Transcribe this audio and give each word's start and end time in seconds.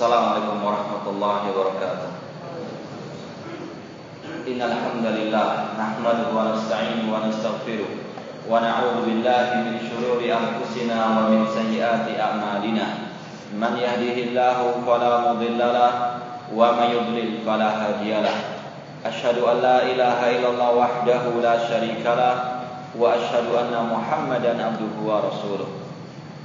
Assalamualaikum 0.00 0.64
warahmatullahi 0.64 1.52
wabarakatuh. 1.52 2.08
Innal 4.48 4.72
hamdalillah 4.72 5.76
nahmaduhu 5.76 6.32
wa 6.32 6.56
nasta'inuhu 6.56 7.12
wa 7.12 7.28
nastaghfiruh 7.28 8.00
wa 8.48 8.64
na'udzu 8.64 9.04
billahi 9.04 9.60
min 9.60 9.76
shururi 9.76 10.32
anfusina 10.32 11.20
wa 11.20 11.28
min 11.28 11.44
sayyiati 11.44 12.16
a'malina. 12.16 13.12
Man 13.52 13.76
yahdihillahu 13.76 14.88
fala 14.88 15.36
mudilla 15.36 15.68
lahu 15.68 16.56
wa 16.56 16.80
man 16.80 16.96
yudlil 16.96 17.44
fala 17.44 17.68
hadiya 17.68 18.24
lahu. 18.24 18.56
Asyhadu 19.04 19.52
an 19.52 19.60
la 19.60 19.84
ilaha 19.84 20.32
illallah 20.32 20.80
wahdahu 20.80 21.44
la 21.44 21.60
syarika 21.68 22.16
lahu 22.16 22.40
wa 23.04 23.20
asyhadu 23.20 23.52
anna 23.52 23.84
Muhammadan 23.84 24.64
abduhu 24.64 25.04
wa 25.04 25.28
rasuluh. 25.28 25.68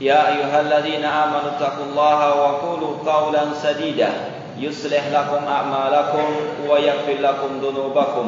يا 0.00 0.28
أيها 0.28 0.60
الذين 0.60 1.04
آمنوا 1.04 1.50
اتقوا 1.56 1.84
الله 1.90 2.34
وقولوا 2.34 2.92
قولا 3.06 3.54
سديدا. 3.54 4.10
يصلح 4.58 5.02
لكم 5.12 5.46
أعمالكم 5.48 6.26
ويغفر 6.68 7.16
لكم 7.20 7.50
ذنوبكم. 7.62 8.26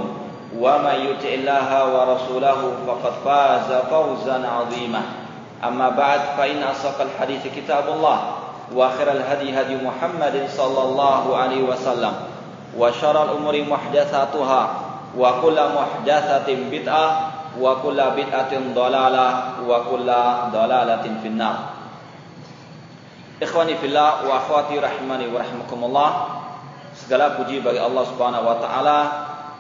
ومن 0.59 0.95
يطع 0.95 1.29
الله 1.29 1.69
ورسوله 1.95 2.73
فقد 2.87 3.13
فاز 3.25 3.71
فوزا 3.91 4.49
عظيما. 4.49 5.03
أما 5.65 5.89
بعد 5.89 6.21
فإن 6.39 6.63
أصدق 6.63 7.01
الحديث 7.01 7.47
كتاب 7.57 7.85
الله 7.89 8.19
وخير 8.75 9.13
الهدي 9.13 9.61
هدي 9.61 9.77
محمد 9.85 10.49
صلى 10.57 10.83
الله 10.83 11.37
عليه 11.37 11.63
وسلم. 11.63 12.13
وشر 12.79 13.25
الأمور 13.25 13.65
محدثاتها 13.71 14.71
وكل 15.19 15.59
محدثة 15.77 16.57
بدعة 16.71 17.36
wa 17.57 17.81
kulla 17.81 18.13
bid'atin 18.13 18.77
dhalalah 18.77 19.61
wa 19.65 19.79
kulla 19.89 20.53
dhalalatin 20.53 21.21
finnar. 21.25 21.77
Ikhwani 23.37 23.77
fillah 23.77 24.25
wa 24.25 24.41
akhwati 24.41 24.81
rahimani 24.81 25.29
wa 25.29 25.45
rahimakumullah. 25.45 26.11
Segala 26.97 27.37
puji 27.37 27.61
bagi 27.61 27.77
Allah 27.77 28.05
Subhanahu 28.09 28.49
wa 28.49 28.57
taala 28.57 28.99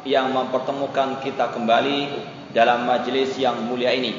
yang 0.08 0.32
mempertemukan 0.32 1.20
kita 1.20 1.52
kembali 1.52 2.24
dalam 2.56 2.88
majelis 2.88 3.36
yang 3.36 3.68
mulia 3.68 3.92
ini. 3.92 4.16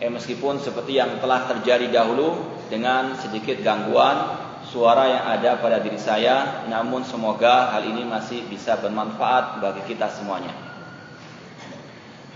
Eh, 0.00 0.10
meskipun 0.10 0.58
seperti 0.58 0.98
yang 0.98 1.22
telah 1.22 1.46
terjadi 1.46 1.86
dahulu 1.92 2.34
dengan 2.66 3.14
sedikit 3.14 3.62
gangguan 3.62 4.42
suara 4.66 5.06
yang 5.06 5.24
ada 5.38 5.58
pada 5.58 5.78
diri 5.78 5.98
saya, 5.98 6.66
namun 6.66 7.02
semoga 7.06 7.74
hal 7.74 7.86
ini 7.86 8.06
masih 8.06 8.46
bisa 8.50 8.78
bermanfaat 8.78 9.62
bagi 9.62 9.82
kita 9.86 10.10
semuanya. 10.10 10.69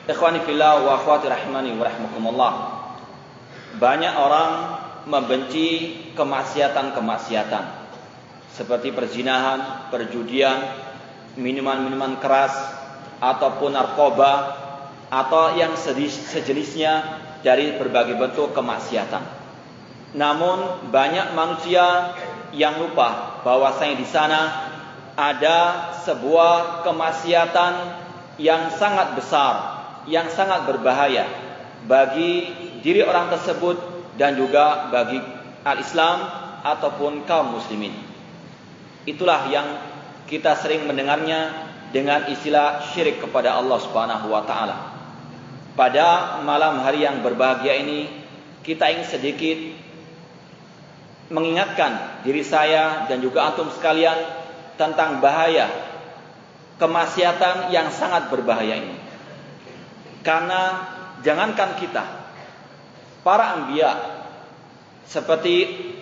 Ikhwani 0.05 0.45
fillah 0.45 0.85
wa 0.85 1.01
akhwati 1.01 1.33
rahimani 1.33 1.73
wa 1.81 1.89
rahmakumullah. 1.89 2.53
Banyak 3.81 4.15
orang 4.21 4.51
membenci 5.09 5.97
kemaksiatan-kemaksiatan 6.13 7.65
seperti 8.53 8.93
perzinahan, 8.93 9.89
perjudian, 9.89 10.61
minuman-minuman 11.41 12.21
keras 12.21 12.53
ataupun 13.17 13.73
narkoba 13.73 14.33
atau 15.09 15.57
yang 15.57 15.73
sejenisnya 15.73 17.25
dari 17.41 17.81
berbagai 17.81 18.21
bentuk 18.21 18.53
kemaksiatan. 18.53 19.25
Namun 20.21 20.93
banyak 20.93 21.33
manusia 21.33 22.13
yang 22.53 22.77
lupa 22.77 23.41
bahwasanya 23.41 23.97
di 23.97 24.07
sana 24.07 24.41
ada 25.17 25.59
sebuah 26.05 26.85
kemaksiatan 26.85 27.73
yang 28.39 28.69
sangat 28.77 29.19
besar 29.19 29.74
yang 30.09 30.29
sangat 30.29 30.69
berbahaya 30.69 31.25
bagi 31.85 32.49
diri 32.81 33.05
orang 33.05 33.33
tersebut 33.33 33.77
dan 34.17 34.37
juga 34.37 34.89
bagi 34.93 35.21
al-Islam 35.65 36.29
ataupun 36.65 37.29
kaum 37.29 37.57
muslimin. 37.61 37.93
Itulah 39.05 39.49
yang 39.53 39.69
kita 40.25 40.57
sering 40.57 40.89
mendengarnya 40.89 41.53
dengan 41.93 42.27
istilah 42.27 42.81
syirik 42.91 43.21
kepada 43.21 43.55
Allah 43.61 43.79
Subhanahu 43.81 44.27
wa 44.33 44.43
taala. 44.49 44.77
Pada 45.77 46.41
malam 46.41 46.81
hari 46.81 47.05
yang 47.05 47.21
berbahagia 47.21 47.77
ini 47.83 48.09
kita 48.65 48.89
ingin 48.95 49.07
sedikit 49.07 49.59
mengingatkan 51.29 52.23
diri 52.25 52.41
saya 52.41 53.05
dan 53.09 53.21
juga 53.21 53.53
antum 53.53 53.69
sekalian 53.73 54.17
tentang 54.81 55.21
bahaya 55.21 55.69
kemaksiatan 56.81 57.71
yang 57.71 57.93
sangat 57.93 58.33
berbahaya 58.33 58.81
ini. 58.81 59.04
Karena 60.25 60.61
jangankan 61.21 61.77
kita, 61.77 62.05
para 63.21 63.61
anbiya 63.61 63.93
seperti 65.05 65.55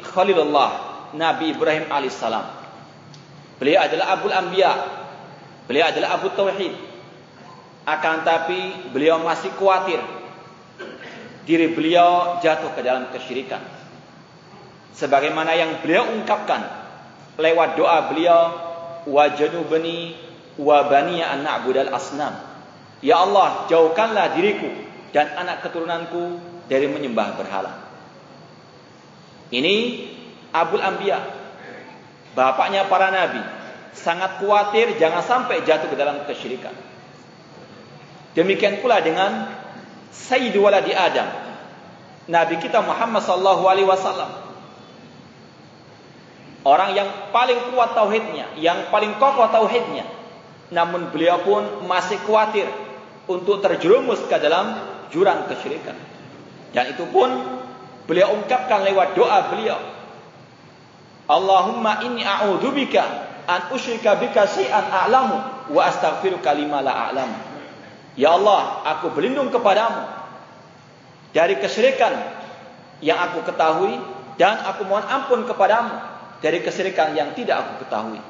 Khalilullah, 0.06 0.70
Nabi 1.18 1.52
Ibrahim 1.52 1.90
alaihissalam. 1.90 2.46
Beliau 3.58 3.78
adalah 3.82 4.06
Abul 4.18 4.34
Anbiya. 4.34 4.72
Beliau 5.70 5.86
adalah 5.86 6.18
Abu 6.18 6.34
Tauhid. 6.34 6.74
Akan 7.86 8.22
tapi 8.22 8.90
beliau 8.94 9.22
masih 9.22 9.50
khawatir 9.58 9.98
diri 11.42 11.74
beliau 11.74 12.38
jatuh 12.42 12.74
ke 12.74 12.80
dalam 12.82 13.10
kesyirikan. 13.10 13.62
Sebagaimana 14.94 15.54
yang 15.54 15.82
beliau 15.82 16.10
ungkapkan 16.14 16.62
lewat 17.38 17.74
doa 17.74 18.10
beliau 18.10 18.40
wajadubani 19.06 20.14
wa 20.58 20.86
baniya 20.86 21.34
an 21.34 21.42
na'budal 21.42 21.90
asnam. 21.90 22.51
Ya 23.02 23.18
Allah, 23.18 23.66
jauhkanlah 23.66 24.38
diriku 24.38 24.70
dan 25.10 25.34
anak 25.34 25.66
keturunanku 25.66 26.38
dari 26.70 26.86
menyembah 26.86 27.34
berhala. 27.34 27.82
Ini 29.50 29.74
Abul 30.54 30.80
Anbiya, 30.80 31.18
bapaknya 32.32 32.86
para 32.86 33.10
nabi, 33.10 33.42
sangat 33.92 34.38
khawatir 34.38 34.96
jangan 34.96 35.20
sampai 35.20 35.66
jatuh 35.66 35.90
ke 35.90 35.96
dalam 35.98 36.24
kesyirikan. 36.24 36.72
Demikian 38.32 38.80
pula 38.80 39.02
dengan 39.04 39.50
Sayyid 40.12 40.56
waladi 40.56 40.96
Adam, 40.96 41.28
Nabi 42.30 42.56
kita 42.62 42.80
Muhammad 42.80 43.20
sallallahu 43.26 43.64
alaihi 43.66 43.88
wasallam. 43.88 44.30
Orang 46.62 46.94
yang 46.94 47.34
paling 47.34 47.74
kuat 47.74 47.98
tauhidnya, 47.98 48.54
yang 48.56 48.88
paling 48.94 49.18
kokoh 49.18 49.50
tauhidnya. 49.50 50.06
Namun 50.72 51.12
beliau 51.12 51.42
pun 51.44 51.84
masih 51.84 52.16
khawatir 52.24 52.64
untuk 53.30 53.62
terjerumus 53.62 54.22
ke 54.26 54.36
dalam 54.42 54.78
jurang 55.12 55.46
kesyirikan. 55.46 55.94
Dan 56.72 56.96
itu 56.96 57.04
pun 57.12 57.28
beliau 58.08 58.34
ungkapkan 58.34 58.82
lewat 58.82 59.14
doa 59.14 59.52
beliau. 59.52 59.78
Allahumma 61.30 62.02
inni 62.02 62.26
a'udzubika 62.26 63.04
an 63.46 63.70
usyrika 63.70 64.18
bika 64.18 64.48
syai'an 64.48 64.90
a'lamu 64.90 65.38
wa 65.70 65.82
astaghfiruka 65.86 66.50
lima 66.56 66.82
la 66.82 67.08
a'lamu. 67.08 67.38
Ya 68.18 68.34
Allah, 68.36 68.84
aku 68.84 69.14
berlindung 69.16 69.48
kepadamu 69.48 70.04
dari 71.32 71.56
kesyirikan 71.56 72.12
yang 73.00 73.16
aku 73.18 73.40
ketahui 73.48 73.96
dan 74.36 74.60
aku 74.68 74.84
mohon 74.84 75.04
ampun 75.08 75.48
kepadamu 75.48 75.96
dari 76.44 76.60
kesyirikan 76.60 77.16
yang 77.16 77.32
tidak 77.32 77.64
aku 77.64 77.86
ketahui. 77.86 78.20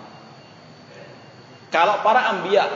Kalau 1.72 2.04
para 2.04 2.36
anbiya, 2.36 2.69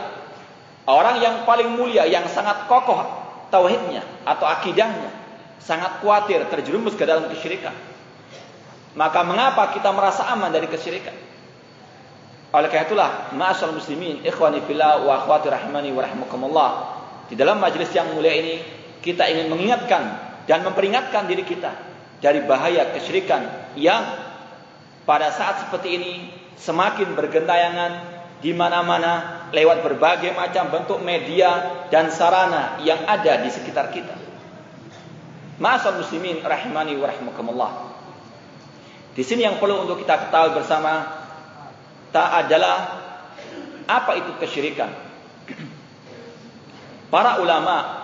orang 0.86 1.18
yang 1.20 1.42
paling 1.42 1.74
mulia 1.74 2.06
yang 2.06 2.24
sangat 2.30 2.70
kokoh 2.70 3.02
tauhidnya 3.50 4.02
atau 4.26 4.46
akidahnya, 4.46 5.10
sangat 5.58 6.02
khawatir 6.02 6.46
terjerumus 6.50 6.94
ke 6.94 7.04
dalam 7.06 7.26
kesyirikan. 7.30 7.74
Maka 8.96 9.20
mengapa 9.28 9.76
kita 9.76 9.92
merasa 9.92 10.24
aman 10.32 10.48
dari 10.48 10.70
kesyirikan? 10.70 11.12
Oleh 12.56 12.72
karena 12.72 12.88
itulah, 12.88 13.10
ma'asal 13.36 13.76
muslimin, 13.76 14.24
ikhwani 14.24 14.64
fillah 14.64 15.04
wa 15.04 15.20
akhwati 15.20 15.52
rahimani 15.52 15.92
wa 15.92 16.00
rahimakumullah. 16.00 16.70
Di 17.28 17.36
dalam 17.36 17.60
majelis 17.60 17.92
yang 17.92 18.16
mulia 18.16 18.32
ini, 18.32 18.62
kita 19.04 19.28
ingin 19.28 19.52
mengingatkan 19.52 20.02
dan 20.48 20.64
memperingatkan 20.64 21.28
diri 21.28 21.44
kita 21.44 21.74
dari 22.22 22.40
bahaya 22.48 22.96
kesyirikan 22.96 23.74
yang 23.76 24.00
pada 25.04 25.28
saat 25.34 25.68
seperti 25.68 25.88
ini 26.00 26.12
semakin 26.56 27.12
bergentayangan 27.12 27.92
di 28.40 28.56
mana-mana 28.56 29.35
lewat 29.54 29.86
berbagai 29.86 30.34
macam 30.34 30.72
bentuk 30.74 30.98
media 31.02 31.84
dan 31.92 32.10
sarana 32.10 32.82
yang 32.82 33.06
ada 33.06 33.42
di 33.42 33.50
sekitar 33.50 33.94
kita. 33.94 34.14
Ma'asal 35.56 36.02
muslimin 36.02 36.42
rahimani 36.42 36.98
wa 36.98 37.06
rahimakumullah. 37.08 37.72
Di 39.16 39.24
sini 39.24 39.48
yang 39.48 39.56
perlu 39.56 39.88
untuk 39.88 40.02
kita 40.04 40.28
ketahui 40.28 40.60
bersama 40.60 41.24
tak 42.12 42.46
adalah 42.46 43.04
Apa 43.86 44.18
itu 44.18 44.34
kesyirikan? 44.42 44.90
Para 47.14 47.38
ulama 47.38 48.02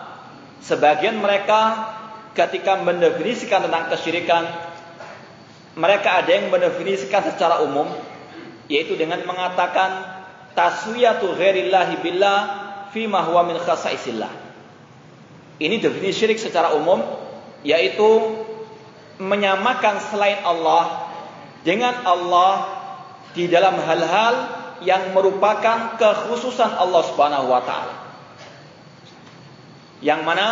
sebagian 0.62 1.18
mereka 1.18 1.90
ketika 2.38 2.78
mendefinisikan 2.78 3.66
tentang 3.66 3.90
kesyirikan 3.90 4.46
mereka 5.74 6.22
ada 6.22 6.30
yang 6.30 6.54
mendefinisikan 6.54 7.34
secara 7.34 7.66
umum 7.66 7.90
yaitu 8.68 8.94
dengan 8.94 9.20
mengatakan 9.24 10.11
taswiyatu 10.52 11.32
ghairillahi 11.37 12.00
billah 12.00 12.38
fi 12.93 13.08
ma 13.08 13.25
huwa 13.25 13.49
min 13.49 13.56
khasaisillah. 13.60 14.31
Ini 15.62 15.78
definisi 15.78 16.25
syirik 16.25 16.38
secara 16.40 16.75
umum 16.75 17.00
yaitu 17.62 18.43
menyamakan 19.22 20.02
selain 20.10 20.43
Allah 20.43 21.12
dengan 21.62 21.94
Allah 22.02 22.52
di 23.32 23.46
dalam 23.46 23.78
hal-hal 23.78 24.34
yang 24.82 25.14
merupakan 25.14 25.94
kekhususan 25.96 26.75
Allah 26.75 27.02
Subhanahu 27.06 27.46
wa 27.46 27.62
taala. 27.62 27.94
Yang 30.02 30.20
mana 30.26 30.46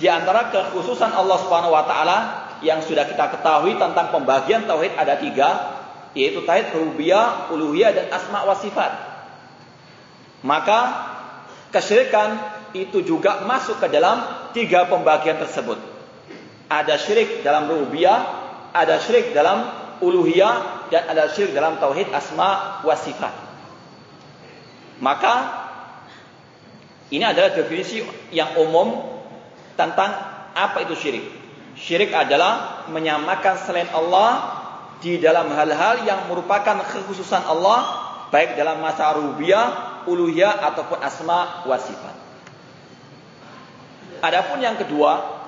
di 0.00 0.08
antara 0.08 0.48
kekhususan 0.48 1.12
Allah 1.12 1.36
Subhanahu 1.44 1.76
wa 1.76 1.84
taala 1.84 2.18
yang 2.64 2.80
sudah 2.80 3.04
kita 3.04 3.36
ketahui 3.36 3.76
tentang 3.76 4.08
pembagian 4.12 4.64
tauhid 4.64 4.96
ada 4.96 5.20
tiga, 5.20 5.48
yaitu 6.16 6.40
tauhid 6.44 6.72
rububiyah, 6.72 7.52
uluhiyah 7.52 7.92
dan 7.92 8.06
asma 8.08 8.48
wa 8.48 8.56
sifat. 8.56 9.09
Maka 10.40 10.78
kesyirikan 11.74 12.38
itu 12.72 13.02
juga 13.02 13.44
masuk 13.44 13.82
ke 13.82 13.86
dalam 13.90 14.50
tiga 14.56 14.86
pembagian 14.86 15.36
tersebut. 15.42 15.78
Ada 16.70 16.96
syirik 17.02 17.42
dalam 17.42 17.66
rububiyah, 17.66 18.18
ada 18.70 19.02
syirik 19.02 19.34
dalam 19.34 19.66
uluhiyah 19.98 20.88
dan 20.88 21.02
ada 21.10 21.28
syirik 21.34 21.52
dalam 21.52 21.76
tauhid 21.82 22.08
asma 22.14 22.82
wa 22.86 22.94
sifat. 22.94 23.34
Maka 25.02 25.34
ini 27.10 27.26
adalah 27.26 27.50
definisi 27.50 28.06
yang 28.30 28.54
umum 28.54 29.02
tentang 29.74 30.14
apa 30.54 30.86
itu 30.86 30.94
syirik. 30.94 31.26
Syirik 31.74 32.14
adalah 32.14 32.86
menyamakan 32.92 33.54
selain 33.66 33.90
Allah 33.90 34.60
di 35.00 35.16
dalam 35.16 35.48
hal-hal 35.50 36.04
yang 36.04 36.28
merupakan 36.28 36.84
kekhususan 36.86 37.48
Allah 37.48 38.06
baik 38.30 38.54
dalam 38.54 38.78
masa 38.78 39.16
rububiyah, 39.16 39.89
uluhiyah 40.06 40.60
ataupun 40.72 40.98
asma 41.00 41.64
wa 41.66 41.76
sifat. 41.76 42.16
Adapun 44.20 44.60
yang 44.60 44.76
kedua, 44.76 45.40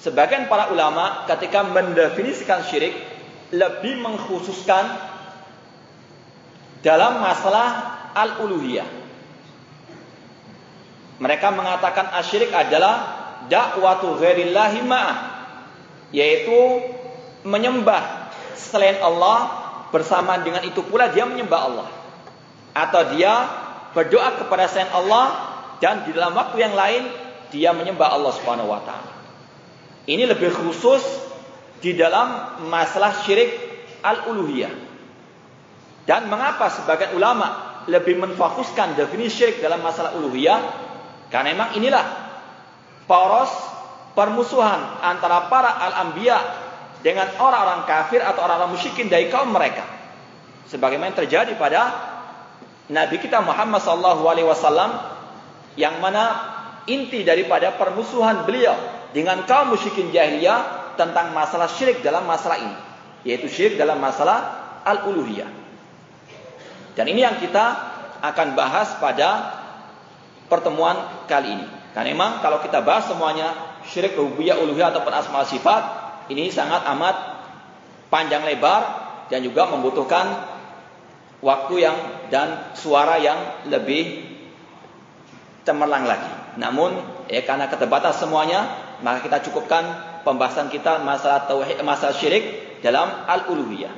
sebagian 0.00 0.48
para 0.48 0.72
ulama 0.72 1.28
ketika 1.28 1.64
mendefinisikan 1.64 2.64
syirik 2.64 2.96
lebih 3.52 4.00
mengkhususkan 4.00 4.84
dalam 6.80 7.20
masalah 7.20 8.00
al-uluhiyah. 8.16 8.88
Mereka 11.18 11.48
mengatakan 11.50 12.14
asyirik 12.14 12.54
adalah 12.54 13.18
dakwatu 13.50 14.14
ghairillahi 14.22 14.80
ma'ah 14.86 15.18
yaitu 16.14 16.80
menyembah 17.42 18.30
selain 18.54 19.02
Allah 19.02 19.50
bersama 19.90 20.38
dengan 20.40 20.62
itu 20.62 20.80
pula 20.86 21.10
dia 21.10 21.26
menyembah 21.26 21.60
Allah 21.60 21.88
atau 22.76 23.02
dia 23.16 23.32
berdoa 23.92 24.44
kepada 24.44 24.68
selain 24.68 24.92
Allah 24.92 25.26
dan 25.78 26.04
di 26.04 26.12
dalam 26.12 26.34
waktu 26.34 26.60
yang 26.60 26.74
lain 26.74 27.08
dia 27.48 27.72
menyembah 27.72 28.12
Allah 28.12 28.32
Subhanahu 28.36 28.68
wa 28.68 28.80
taala. 28.84 29.12
Ini 30.08 30.24
lebih 30.24 30.52
khusus 30.52 31.04
di 31.84 31.94
dalam 31.94 32.60
masalah 32.68 33.12
syirik 33.24 33.52
al-uluhiyah. 34.00 34.72
Dan 36.08 36.32
mengapa 36.32 36.72
sebagian 36.72 37.12
ulama 37.12 37.80
lebih 37.84 38.16
menfokuskan 38.16 38.96
definisi 38.96 39.44
syirik 39.44 39.60
dalam 39.60 39.84
masalah 39.84 40.16
uluhiyah? 40.16 40.60
Karena 41.28 41.52
memang 41.52 41.76
inilah 41.76 42.06
poros 43.04 43.52
permusuhan 44.16 45.04
antara 45.04 45.52
para 45.52 45.76
al-anbiya 45.76 46.38
dengan 47.04 47.28
orang-orang 47.38 47.84
kafir 47.84 48.24
atau 48.24 48.42
orang-orang 48.42 48.74
musyrikin 48.74 49.12
dari 49.12 49.28
kaum 49.28 49.52
mereka. 49.52 49.84
Sebagaimana 50.68 51.14
terjadi 51.14 51.52
pada 51.56 51.80
Nabi 52.88 53.20
kita 53.20 53.44
Muhammad 53.44 53.84
sallallahu 53.84 54.24
alaihi 54.24 54.48
wasallam 54.48 54.96
yang 55.76 56.00
mana 56.00 56.56
inti 56.88 57.20
daripada 57.22 57.76
permusuhan 57.76 58.48
beliau 58.48 58.74
dengan 59.12 59.44
kaum 59.44 59.76
musyrikin 59.76 60.08
jahiliyah 60.08 60.92
tentang 60.96 61.36
masalah 61.36 61.68
syirik 61.68 62.00
dalam 62.00 62.24
masalah 62.24 62.58
ini, 62.58 62.76
yaitu 63.28 63.46
syirik 63.46 63.76
dalam 63.76 64.00
masalah 64.00 64.80
al-uluhiyah. 64.82 65.46
Dan 66.96 67.06
ini 67.06 67.22
yang 67.22 67.38
kita 67.38 67.64
akan 68.18 68.58
bahas 68.58 68.98
pada 68.98 69.54
pertemuan 70.50 70.96
kali 71.30 71.54
ini. 71.54 71.66
Karena 71.94 72.10
memang 72.10 72.42
kalau 72.42 72.58
kita 72.64 72.82
bahas 72.82 73.06
semuanya 73.06 73.78
syirik 73.86 74.18
rububiyah 74.18 74.58
uluhiyah 74.58 74.90
ataupun 74.90 75.14
asma 75.14 75.46
sifat 75.46 75.82
ini 76.32 76.50
sangat 76.50 76.84
amat 76.96 77.16
panjang 78.10 78.42
lebar 78.44 78.82
dan 79.28 79.44
juga 79.44 79.68
membutuhkan 79.70 80.26
waktu 81.44 81.74
yang 81.86 81.96
dan 82.28 82.72
suara 82.76 83.20
yang 83.20 83.68
lebih 83.68 84.24
cemerlang 85.68 86.08
lagi. 86.08 86.32
Namun 86.56 86.96
ya 87.28 87.44
karena 87.44 87.68
keterbatasan 87.68 88.28
semuanya 88.28 88.60
maka 89.04 89.24
kita 89.24 89.44
cukupkan 89.48 89.84
pembahasan 90.24 90.72
kita 90.72 91.04
masalah 91.04 91.44
tauhid 91.44 91.80
masalah 91.84 92.16
syirik 92.16 92.80
dalam 92.80 93.28
al-uluhiyah. 93.28 93.92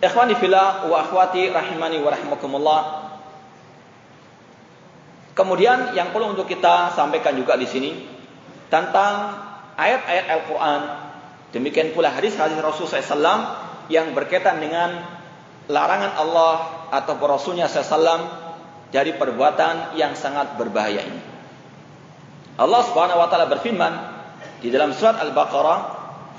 Ikhwani 0.00 0.32
fillah 0.40 0.88
wa 0.88 0.96
akhwati 1.04 1.52
rahimani 1.52 2.00
wa 2.00 2.08
rahimakumullah. 2.08 2.80
Kemudian 5.36 5.92
yang 5.96 6.12
perlu 6.12 6.36
untuk 6.36 6.48
kita 6.48 6.92
sampaikan 6.96 7.36
juga 7.36 7.56
di 7.56 7.68
sini 7.68 7.90
tentang 8.68 9.36
ayat-ayat 9.76 10.26
Al-Quran. 10.28 10.80
Demikian 11.50 11.96
pula 11.96 12.12
hadis-hadis 12.12 12.56
Rasulullah 12.60 13.02
SAW 13.02 13.40
yang 13.90 14.14
berkaitan 14.14 14.62
dengan 14.62 15.19
larangan 15.70 16.18
Allah 16.18 16.54
atau 16.90 17.14
Rasulnya 17.22 17.70
SAW 17.70 18.26
dari 18.90 19.14
perbuatan 19.14 19.94
yang 19.94 20.18
sangat 20.18 20.58
berbahaya 20.58 21.06
ini. 21.06 21.22
Allah 22.58 22.82
Subhanahu 22.84 23.22
wa 23.22 23.28
taala 23.30 23.46
berfirman 23.48 23.94
di 24.60 24.68
dalam 24.68 24.92
surat 24.92 25.16
Al-Baqarah, 25.22 25.78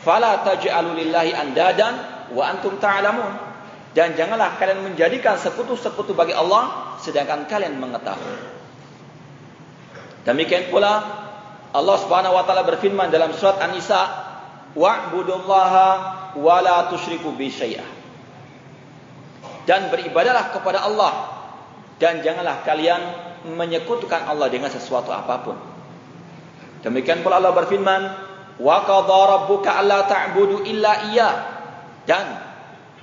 "Fala 0.04 0.44
taj'alu 0.46 1.00
lillahi 1.02 1.32
andadan 1.34 1.94
wa 2.36 2.44
antum 2.46 2.78
ta'lamun." 2.78 3.50
Dan 3.92 4.16
janganlah 4.16 4.56
kalian 4.56 4.88
menjadikan 4.88 5.36
sekutu-sekutu 5.36 6.16
bagi 6.16 6.32
Allah 6.32 6.96
sedangkan 7.04 7.44
kalian 7.48 7.76
mengetahui. 7.76 8.40
Demikian 10.24 10.72
pula 10.72 11.02
Allah 11.72 11.98
Subhanahu 12.00 12.36
wa 12.36 12.44
taala 12.44 12.68
berfirman 12.68 13.10
dalam 13.12 13.36
surat 13.36 13.60
An-Nisa, 13.64 14.02
"Wa'budullaha 14.76 15.88
wa 16.40 16.58
la 16.64 16.88
tusyriku 16.92 17.36
bi 17.36 17.52
syai'ah." 17.52 18.01
Dan 19.70 19.94
beribadalah 19.94 20.50
kepada 20.50 20.84
Allah 20.86 21.42
dan 22.02 22.26
janganlah 22.26 22.66
kalian 22.66 23.02
menyekutukan 23.46 24.26
Allah 24.26 24.50
dengan 24.50 24.74
sesuatu 24.74 25.14
apapun. 25.14 25.54
Demikian 26.82 27.22
pula 27.22 27.38
Allah 27.38 27.54
berfirman, 27.54 28.02
"Wa 28.58 28.82
qadha 28.90 29.20
rabbuka 29.38 29.70
alla 29.78 30.10
ta'budu 30.10 30.66
illa 30.66 31.14
iyyah." 31.14 31.34
Dan 32.10 32.26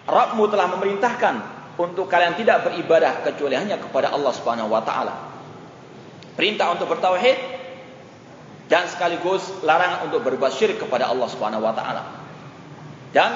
Rabbmu 0.09 0.51
telah 0.51 0.67
memerintahkan 0.75 1.35
untuk 1.79 2.11
kalian 2.11 2.35
tidak 2.35 2.67
beribadah 2.67 3.23
kecuali 3.23 3.55
hanya 3.55 3.79
kepada 3.79 4.11
Allah 4.11 4.35
Subhanahu 4.35 4.67
wa 4.67 4.83
taala. 4.83 5.15
Perintah 6.35 6.75
untuk 6.75 6.91
bertauhid 6.91 7.39
dan 8.67 8.91
sekaligus 8.91 9.63
larangan 9.63 10.11
untuk 10.11 10.27
berbuat 10.27 10.51
syirik 10.51 10.83
kepada 10.83 11.07
Allah 11.07 11.29
Subhanahu 11.31 11.63
wa 11.63 11.71
taala. 11.71 12.03
Dan 13.15 13.31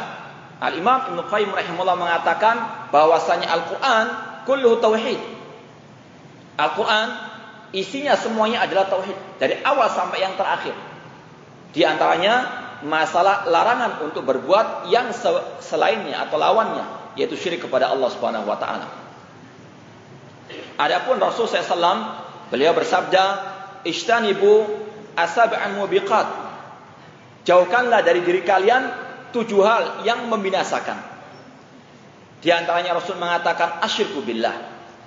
Al-Imam 0.63 1.11
Ibnu 1.11 1.27
Qayyim 1.27 1.51
rahimahullah 1.51 1.99
mengatakan 1.99 2.87
bahwasanya 2.95 3.51
Al-Qur'an 3.51 4.07
kulluhu 4.47 4.79
tauhid. 4.79 5.19
Al-Qur'an 6.55 7.09
isinya 7.75 8.15
semuanya 8.15 8.63
adalah 8.63 8.87
tauhid 8.87 9.43
dari 9.43 9.59
awal 9.67 9.91
sampai 9.91 10.23
yang 10.23 10.39
terakhir. 10.39 10.77
Di 11.75 11.83
antaranya 11.83 12.63
masalah 12.87 13.51
larangan 13.51 14.07
untuk 14.07 14.23
berbuat 14.23 14.87
yang 14.87 15.11
selainnya 15.59 16.23
atau 16.23 16.39
lawannya 16.39 17.15
yaitu 17.19 17.35
syirik 17.35 17.67
kepada 17.67 17.91
Allah 17.91 18.09
Subhanahu 18.15 18.47
wa 18.47 18.57
taala. 18.57 18.87
Adapun 20.79 21.19
Rasul 21.19 21.51
SAW 21.51 22.23
Beliau 22.53 22.77
bersabda, 22.77 23.25
"Ishtanibu 23.89 24.69
asab'an 25.17 25.81
mubiqat." 25.81 26.29
Jauhkanlah 27.49 28.05
dari 28.05 28.21
diri 28.21 28.45
kalian 28.45 28.93
tujuh 29.33 29.61
hal 29.65 30.05
yang 30.07 30.29
membinasakan. 30.29 31.01
Di 32.43 32.51
antaranya 32.51 32.99
Rasul 32.99 33.17
mengatakan 33.19 33.81
asyirku 33.83 34.21
billah, 34.23 34.55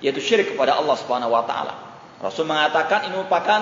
yaitu 0.00 0.20
syirik 0.20 0.56
kepada 0.56 0.76
Allah 0.76 0.96
Subhanahu 0.98 1.32
wa 1.32 1.44
taala. 1.44 1.74
Rasul 2.20 2.48
mengatakan 2.48 3.08
ini 3.08 3.14
merupakan 3.16 3.60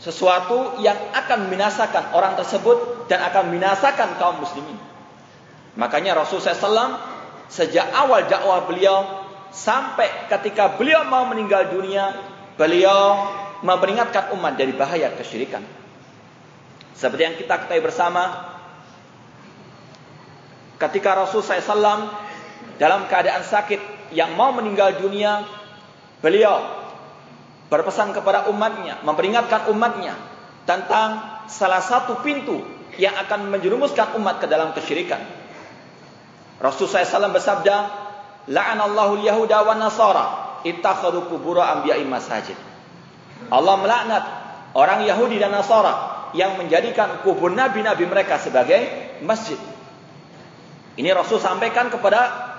sesuatu 0.00 0.80
yang 0.80 0.96
akan 1.12 1.46
membinasakan 1.46 2.16
orang 2.16 2.34
tersebut 2.34 3.06
dan 3.06 3.20
akan 3.30 3.52
membinasakan 3.52 4.16
kaum 4.16 4.42
muslimin. 4.42 4.74
Makanya 5.78 6.18
Rasul 6.18 6.42
SAW 6.42 6.98
sejak 7.46 7.94
awal 7.94 8.26
dakwah 8.26 8.66
beliau 8.66 9.06
sampai 9.54 10.26
ketika 10.26 10.74
beliau 10.74 11.06
mau 11.06 11.28
meninggal 11.30 11.70
dunia, 11.70 12.16
beliau 12.58 13.28
memperingatkan 13.62 14.34
umat 14.34 14.58
dari 14.58 14.74
bahaya 14.74 15.14
kesyirikan. 15.14 15.62
Seperti 16.96 17.22
yang 17.22 17.36
kita 17.38 17.54
ketahui 17.64 17.84
bersama, 17.84 18.49
ketika 20.80 21.12
Rasul 21.12 21.44
SAW 21.44 22.08
dalam 22.80 23.04
keadaan 23.06 23.44
sakit 23.44 24.10
yang 24.16 24.32
mau 24.34 24.50
meninggal 24.56 24.96
dunia, 24.96 25.44
beliau 26.24 26.64
berpesan 27.68 28.16
kepada 28.16 28.48
umatnya, 28.48 28.98
memperingatkan 29.04 29.68
umatnya 29.70 30.16
tentang 30.64 31.44
salah 31.46 31.84
satu 31.84 32.24
pintu 32.24 32.64
yang 32.98 33.14
akan 33.14 33.52
menjerumuskan 33.52 34.16
umat 34.18 34.42
ke 34.42 34.46
dalam 34.50 34.72
kesyirikan. 34.74 35.22
Rasul 36.58 36.90
SAW 36.90 37.30
bersabda, 37.30 37.76
La'anallahu 38.50 39.20
al-Yahuda 39.20 39.62
wa 39.62 39.74
Nasara 39.76 40.26
ittakhadhu 40.66 41.30
qubur 41.30 41.60
anbiya'i 41.60 42.02
masajid. 42.08 42.56
Allah 43.48 43.74
melaknat 43.78 44.24
orang 44.74 45.06
Yahudi 45.06 45.40
dan 45.40 45.54
Nasara 45.54 46.28
yang 46.36 46.58
menjadikan 46.58 47.22
kubur 47.22 47.50
nabi-nabi 47.50 48.04
mereka 48.06 48.36
sebagai 48.42 49.16
masjid. 49.22 49.56
Ini 50.98 51.10
Rasul 51.14 51.38
sampaikan 51.38 51.92
kepada 51.92 52.50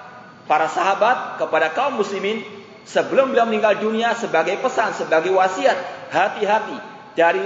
para 0.48 0.68
sahabat, 0.72 1.40
kepada 1.40 1.72
kaum 1.76 2.00
muslimin 2.00 2.44
sebelum 2.88 3.32
beliau 3.32 3.48
meninggal 3.48 3.80
dunia 3.80 4.16
sebagai 4.16 4.60
pesan, 4.60 4.96
sebagai 4.96 5.32
wasiat, 5.32 5.78
hati-hati 6.12 6.78
dari 7.16 7.44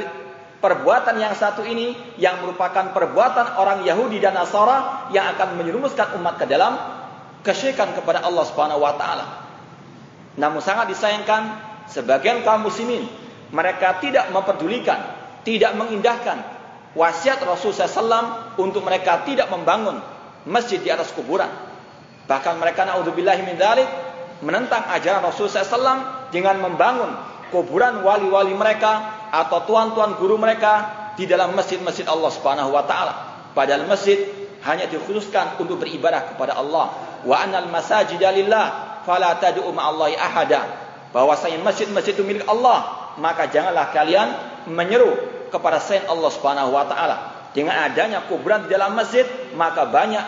perbuatan 0.61 1.21
yang 1.21 1.37
satu 1.37 1.61
ini 1.61 1.93
yang 2.17 2.41
merupakan 2.41 2.89
perbuatan 2.89 3.59
orang 3.61 3.85
Yahudi 3.85 4.17
dan 4.17 4.33
Nasara 4.33 5.09
yang 5.13 5.29
akan 5.37 5.61
menyerumuskan 5.61 6.17
umat 6.17 6.41
ke 6.41 6.45
dalam 6.49 6.73
kesyirikan 7.45 7.93
kepada 7.93 8.25
Allah 8.25 8.45
Subhanahu 8.49 8.81
wa 8.81 8.97
taala. 8.97 9.25
Namun 10.35 10.59
sangat 10.65 10.89
disayangkan 10.89 11.41
sebagian 11.93 12.41
kaum 12.41 12.65
muslimin 12.65 13.05
mereka 13.53 14.01
tidak 14.01 14.33
memperdulikan, 14.33 14.97
tidak 15.45 15.77
mengindahkan 15.77 16.41
wasiat 16.97 17.37
Rasulullah 17.45 17.85
SAW 17.85 18.25
untuk 18.57 18.81
mereka 18.81 19.21
tidak 19.27 19.51
membangun 19.53 20.01
masjid 20.45 20.81
di 20.81 20.89
atas 20.89 21.11
kuburan. 21.13 21.49
Bahkan 22.25 22.57
mereka 22.57 22.85
naudzubillahi 22.89 23.41
min 23.45 23.57
dzalik 23.57 23.89
menentang 24.41 24.85
ajaran 24.89 25.25
Rasulullah 25.25 25.65
SAW 25.65 25.99
dengan 26.33 26.57
membangun 26.61 27.11
kuburan 27.53 28.01
wali-wali 28.01 28.57
mereka 28.57 29.25
atau 29.29 29.63
tuan-tuan 29.65 30.17
guru 30.17 30.35
mereka 30.35 31.05
di 31.15 31.29
dalam 31.29 31.53
masjid-masjid 31.53 32.05
Allah 32.09 32.31
Subhanahu 32.33 32.73
wa 32.73 32.83
taala. 32.83 33.13
Padahal 33.55 33.87
masjid 33.87 34.19
hanya 34.65 34.89
dikhususkan 34.89 35.61
untuk 35.61 35.79
beribadah 35.79 36.33
kepada 36.33 36.57
Allah. 36.57 36.91
Wa 37.23 37.45
anal 37.45 37.69
masajida 37.69 38.33
lillah 38.33 38.99
fala 39.05 39.37
tad'u 39.37 39.69
ma'allahi 39.69 40.17
ahada. 40.17 40.65
Bahwasanya 41.15 41.63
masjid-masjid 41.63 42.11
itu 42.11 42.27
milik 42.27 42.43
Allah, 42.49 43.13
maka 43.21 43.47
janganlah 43.47 43.95
kalian 43.95 44.27
menyeru 44.67 45.15
kepada 45.53 45.79
selain 45.79 46.09
Allah 46.11 46.29
Subhanahu 46.33 46.75
wa 46.75 46.83
taala. 46.89 47.34
Dengan 47.55 47.87
adanya 47.87 48.27
kuburan 48.27 48.67
di 48.67 48.75
dalam 48.75 48.99
masjid, 48.99 49.23
maka 49.55 49.87
banyak 49.87 50.21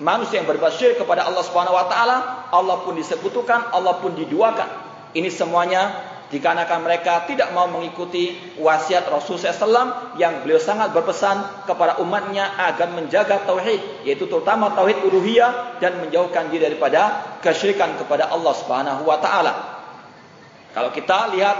manusia 0.00 0.40
yang 0.40 0.48
berbuat 0.48 0.72
syirik 0.72 1.04
kepada 1.04 1.28
Allah 1.28 1.44
Subhanahu 1.44 1.76
wa 1.76 1.84
taala, 1.84 2.48
Allah 2.48 2.80
pun 2.80 2.96
disekutukan, 2.96 3.76
Allah 3.76 4.00
pun 4.00 4.16
diduakan. 4.16 4.68
Ini 5.12 5.28
semuanya 5.28 5.92
dikarenakan 6.32 6.80
mereka 6.80 7.28
tidak 7.28 7.52
mau 7.52 7.68
mengikuti 7.68 8.56
wasiat 8.56 9.04
Rasulullah 9.04 9.52
SAW 9.52 10.16
yang 10.16 10.40
beliau 10.40 10.56
sangat 10.56 10.96
berpesan 10.96 11.68
kepada 11.68 12.00
umatnya 12.00 12.56
agar 12.56 12.88
menjaga 12.96 13.44
tauhid 13.44 14.08
yaitu 14.08 14.24
terutama 14.24 14.72
tauhid 14.72 15.04
uluhiyah 15.04 15.76
dan 15.76 16.00
menjauhkan 16.00 16.48
diri 16.48 16.72
daripada 16.72 17.36
kesyirikan 17.44 18.00
kepada 18.00 18.32
Allah 18.32 18.56
Subhanahu 18.56 19.04
wa 19.04 19.20
taala. 19.20 19.52
Kalau 20.72 20.88
kita 20.88 21.36
lihat 21.36 21.56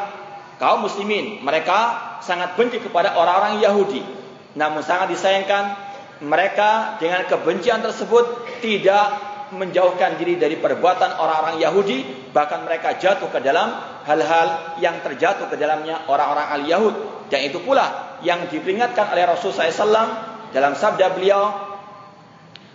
kaum 0.57 0.88
muslimin, 0.88 1.45
mereka 1.45 2.00
sangat 2.25 2.57
benci 2.57 2.81
kepada 2.81 3.12
orang-orang 3.12 3.61
Yahudi. 3.61 4.21
Namun 4.52 4.85
sangat 4.85 5.16
disayangkan 5.16 5.92
mereka 6.23 7.00
dengan 7.02 7.25
kebencian 7.26 7.82
tersebut 7.82 8.47
tidak 8.62 9.32
menjauhkan 9.52 10.16
diri 10.16 10.40
dari 10.40 10.56
perbuatan 10.56 11.21
orang-orang 11.21 11.61
Yahudi, 11.61 12.30
bahkan 12.32 12.64
mereka 12.64 12.97
jatuh 12.97 13.28
ke 13.28 13.44
dalam 13.44 13.75
hal-hal 14.09 14.78
yang 14.80 15.00
terjatuh 15.04 15.52
ke 15.52 15.61
dalamnya 15.61 16.09
orang-orang 16.09 16.49
al-Yahud. 16.61 16.94
Dan 17.28 17.49
itu 17.49 17.61
pula 17.61 18.16
yang 18.25 18.49
diperingatkan 18.49 19.12
oleh 19.12 19.28
Rasulullah 19.28 19.68
SAW 19.68 20.09
dalam 20.52 20.73
sabda 20.73 21.12
beliau, 21.12 21.42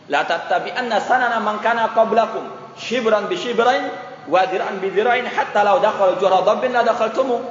La 0.08 0.24
tattabi'anna 0.24 1.04
sanana 1.04 1.44
man 1.44 1.60
kana 1.60 1.92
qablakum 1.92 2.48
shibran 2.80 3.28
bi 3.28 3.36
shibrain 3.36 3.92
wa 4.32 4.48
dir'an 4.48 4.80
bi 4.80 4.88
dir'ain 4.88 5.28
hatta 5.28 5.68
law 5.68 5.84
dakhala 5.84 6.16
juhra 6.16 6.48
dabbin 6.48 6.72
la 6.72 6.86
dakhaltumu. 6.88 7.44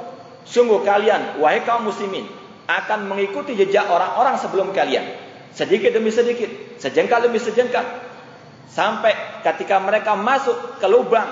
Sungguh 0.47 0.81
kalian 0.81 1.37
wahai 1.43 1.61
kaum 1.67 1.91
muslimin 1.91 2.25
akan 2.67 3.07
mengikuti 3.07 3.55
jejak 3.55 3.87
orang-orang 3.87 4.35
sebelum 4.35 4.75
kalian 4.75 5.07
sedikit 5.55 5.95
demi 5.95 6.13
sedikit, 6.13 6.77
sejengkal 6.77 7.25
demi 7.25 7.41
sejengkal 7.41 7.81
Sampai 8.77 9.41
ketika 9.41 9.81
mereka 9.81 10.13
masuk 10.13 10.77
ke 10.77 10.85
lubang 10.85 11.25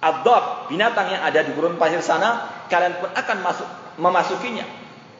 adab 0.00 0.72
binatang 0.72 1.12
yang 1.12 1.20
ada 1.20 1.44
di 1.44 1.52
gurun 1.52 1.76
pasir 1.76 2.00
sana, 2.00 2.48
kalian 2.72 2.96
pun 2.96 3.12
akan 3.12 3.38
masuk 3.44 3.68
memasukinya. 4.00 4.64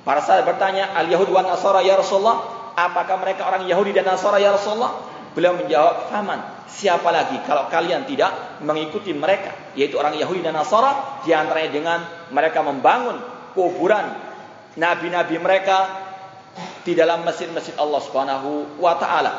Para 0.01 0.25
sahabat 0.25 0.57
bertanya, 0.57 0.97
"Al 0.97 1.13
Yahud 1.13 1.29
wa 1.29 1.45
Nasara 1.45 1.85
ya 1.85 2.01
Rasulullah?" 2.01 2.63
Apakah 2.73 3.21
mereka 3.21 3.45
orang 3.45 3.69
Yahudi 3.69 3.93
dan 3.93 4.09
Nasara 4.09 4.41
ya 4.41 4.57
Rasulullah? 4.57 4.97
Beliau 5.37 5.53
menjawab, 5.61 6.09
"Faman, 6.09 6.41
siapa 6.73 7.13
lagi 7.13 7.37
kalau 7.45 7.69
kalian 7.69 8.09
tidak 8.09 8.33
mengikuti 8.65 9.13
mereka, 9.13 9.53
yaitu 9.77 10.01
orang 10.01 10.17
Yahudi 10.17 10.41
dan 10.41 10.57
Nasara, 10.57 11.21
di 11.21 11.37
antaranya 11.37 11.69
dengan 11.69 11.99
mereka 12.33 12.65
membangun 12.65 13.21
kuburan 13.53 14.32
nabi-nabi 14.77 15.37
mereka 15.37 15.89
di 16.83 16.93
dalam 16.93 17.23
masjid-masjid 17.23 17.77
Allah 17.79 18.01
Subhanahu 18.03 18.81
wa 18.81 18.95
taala. 18.99 19.33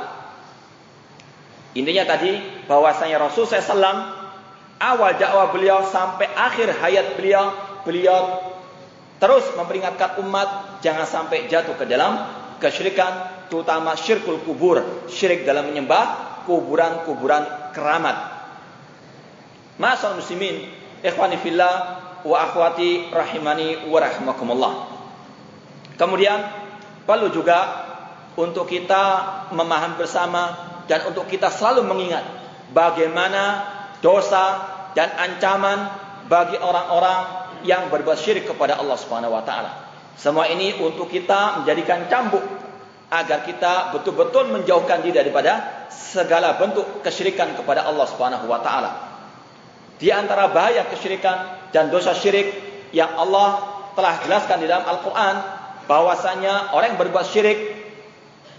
Intinya 1.73 2.05
tadi 2.05 2.37
bahwasanya 2.69 3.17
Rasul 3.17 3.49
SAW 3.49 4.21
awal 4.77 5.17
dakwah 5.17 5.49
beliau 5.49 5.81
sampai 5.89 6.29
akhir 6.29 6.69
hayat 6.77 7.17
beliau, 7.17 7.49
beliau 7.81 8.21
terus 9.17 9.49
memperingatkan 9.57 10.21
umat 10.21 10.79
jangan 10.85 11.07
sampai 11.09 11.49
jatuh 11.49 11.73
ke 11.73 11.89
dalam 11.89 12.29
kesyirikan, 12.61 13.47
terutama 13.49 13.97
syirkul 13.97 14.39
kubur, 14.45 14.79
syirik 15.09 15.43
dalam 15.43 15.67
menyembah 15.67 16.39
kuburan-kuburan 16.45 17.73
keramat. 17.73 18.15
Masal 19.81 20.15
muslimin, 20.15 20.69
ikhwani 21.01 21.41
fillah 21.41 21.75
wa 22.23 22.37
akhwati 22.39 23.09
rahimani 23.11 23.89
wa 23.89 23.97
rahimakumullah. 23.99 24.92
Kemudian 25.97 26.39
perlu 27.05 27.29
juga 27.29 27.59
untuk 28.33 28.65
kita 28.65 29.03
memahami 29.53 30.01
bersama 30.01 30.43
dan 30.89 31.05
untuk 31.05 31.29
kita 31.29 31.53
selalu 31.53 31.85
mengingat 31.85 32.25
bagaimana 32.73 33.63
dosa 34.01 34.73
dan 34.97 35.13
ancaman 35.15 35.89
bagi 36.27 36.57
orang-orang 36.57 37.43
yang 37.63 37.87
berbuat 37.87 38.17
syirik 38.19 38.49
kepada 38.49 38.79
Allah 38.79 38.97
Subhanahu 38.99 39.33
wa 39.33 39.43
taala. 39.45 39.71
Semua 40.13 40.49
ini 40.49 40.77
untuk 40.77 41.09
kita 41.09 41.63
menjadikan 41.63 42.05
cambuk 42.09 42.43
agar 43.13 43.45
kita 43.45 43.93
betul-betul 43.93 44.49
menjauhkan 44.49 45.05
diri 45.05 45.21
daripada 45.21 45.85
segala 45.93 46.57
bentuk 46.57 47.05
kesyirikan 47.05 47.53
kepada 47.53 47.85
Allah 47.85 48.05
Subhanahu 48.09 48.45
wa 48.49 48.59
taala. 48.61 48.91
Di 50.01 50.09
antara 50.09 50.49
bahaya 50.49 50.89
kesyirikan 50.89 51.69
dan 51.69 51.93
dosa 51.93 52.17
syirik 52.17 52.49
yang 52.91 53.13
Allah 53.13 53.61
telah 53.93 54.19
jelaskan 54.25 54.57
di 54.61 54.67
dalam 54.67 54.85
Al-Qur'an 54.89 55.35
bahwasanya 55.87 56.71
orang 56.71 56.95
yang 56.95 56.99
berbuat 56.99 57.25
syirik 57.27 57.59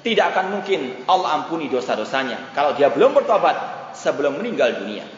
tidak 0.04 0.36
akan 0.36 0.60
mungkin 0.60 1.08
Allah 1.08 1.40
ampuni 1.40 1.72
dosa-dosanya 1.72 2.52
kalau 2.52 2.76
dia 2.76 2.92
belum 2.92 3.16
bertobat 3.16 3.56
sebelum 3.96 4.36
meninggal 4.36 4.84
dunia. 4.84 5.08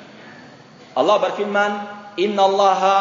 Allah 0.97 1.17
berfirman, 1.21 1.71
"Innallaha 2.17 2.97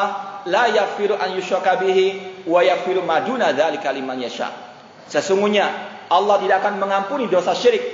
la 0.50 0.66
yaghfiru 0.68 1.16
an 1.16 1.38
yushraka 1.38 1.80
bihi 1.80 2.44
wa 2.50 2.60
yaghfiru 2.66 3.06
ma 3.06 3.22
duna 3.22 3.54
dzalika 3.54 3.94
liman 3.94 4.20
yasha." 4.20 4.50
Sesungguhnya 5.06 5.70
Allah 6.10 6.42
tidak 6.42 6.66
akan 6.66 6.82
mengampuni 6.82 7.30
dosa 7.30 7.54
syirik. 7.54 7.86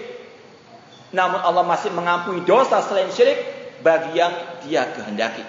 Namun 1.12 1.44
Allah 1.44 1.68
masih 1.68 1.92
mengampuni 1.92 2.48
dosa 2.48 2.80
selain 2.80 3.12
syirik 3.12 3.38
bagi 3.84 4.16
yang 4.16 4.32
Dia 4.64 4.88
kehendaki. 4.96 5.44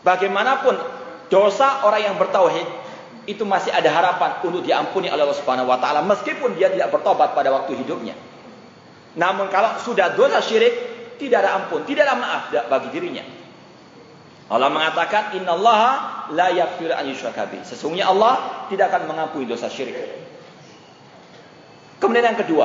Bagaimanapun 0.00 0.72
dosa 1.28 1.84
orang 1.84 2.00
yang 2.00 2.16
bertauhid 2.16 2.64
itu 3.28 3.44
masih 3.44 3.68
ada 3.68 3.92
harapan 3.92 4.40
untuk 4.40 4.64
diampuni 4.64 5.12
oleh 5.12 5.20
Allah 5.20 5.36
Subhanahu 5.36 5.68
wa 5.68 5.76
taala 5.76 6.00
meskipun 6.00 6.56
dia 6.56 6.72
tidak 6.72 6.88
bertobat 6.88 7.36
pada 7.36 7.52
waktu 7.52 7.76
hidupnya. 7.76 8.16
Namun 9.20 9.52
kalau 9.52 9.76
sudah 9.84 10.16
dosa 10.16 10.40
syirik 10.40 10.72
tidak 11.20 11.44
ada 11.44 11.60
ampun, 11.60 11.84
tidak 11.84 12.08
ada 12.08 12.16
maaf 12.16 12.42
bagi 12.72 12.88
dirinya. 12.88 13.20
Allah 14.48 14.72
mengatakan 14.72 15.36
innallaha 15.36 16.24
la 16.32 16.48
yaghfiru 16.56 16.96
an 16.96 17.04
Sesungguhnya 17.68 18.08
Allah 18.08 18.64
tidak 18.72 18.88
akan 18.88 19.12
mengampuni 19.12 19.44
dosa 19.44 19.68
syirik. 19.68 19.96
Kemudian 22.00 22.32
yang 22.32 22.38
kedua, 22.40 22.64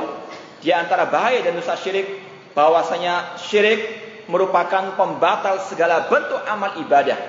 di 0.63 0.71
antara 0.71 1.11
bahaya 1.11 1.43
dan 1.43 1.59
dosa 1.59 1.75
syirik 1.75 2.07
bahwasanya 2.55 3.35
syirik 3.35 3.83
merupakan 4.31 4.95
pembatal 4.95 5.59
segala 5.67 6.07
bentuk 6.07 6.39
amal 6.47 6.79
ibadah. 6.79 7.19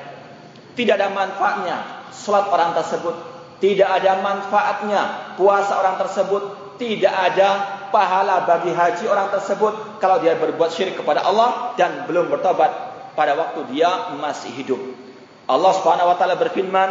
Tidak 0.78 0.94
ada 0.94 1.10
manfaatnya 1.10 1.78
salat 2.14 2.47
orang 2.49 2.78
tersebut, 2.78 3.14
tidak 3.59 3.90
ada 3.90 4.23
manfaatnya 4.23 5.02
puasa 5.35 5.75
orang 5.83 5.99
tersebut, 5.99 6.42
tidak 6.78 7.11
ada 7.11 7.49
pahala 7.90 8.47
bagi 8.47 8.75
haji 8.75 9.06
orang 9.06 9.30
tersebut 9.30 10.02
kalau 10.02 10.18
dia 10.23 10.35
berbuat 10.38 10.71
syirik 10.71 10.99
kepada 10.99 11.23
Allah 11.26 11.75
dan 11.78 12.06
belum 12.06 12.30
bertobat 12.30 12.71
pada 13.14 13.38
waktu 13.38 13.75
dia 13.75 14.14
masih 14.18 14.50
hidup. 14.54 14.80
Allah 15.47 15.73
Subhanahu 15.76 16.11
wa 16.11 16.16
taala 16.18 16.35
berfirman, 16.35 16.90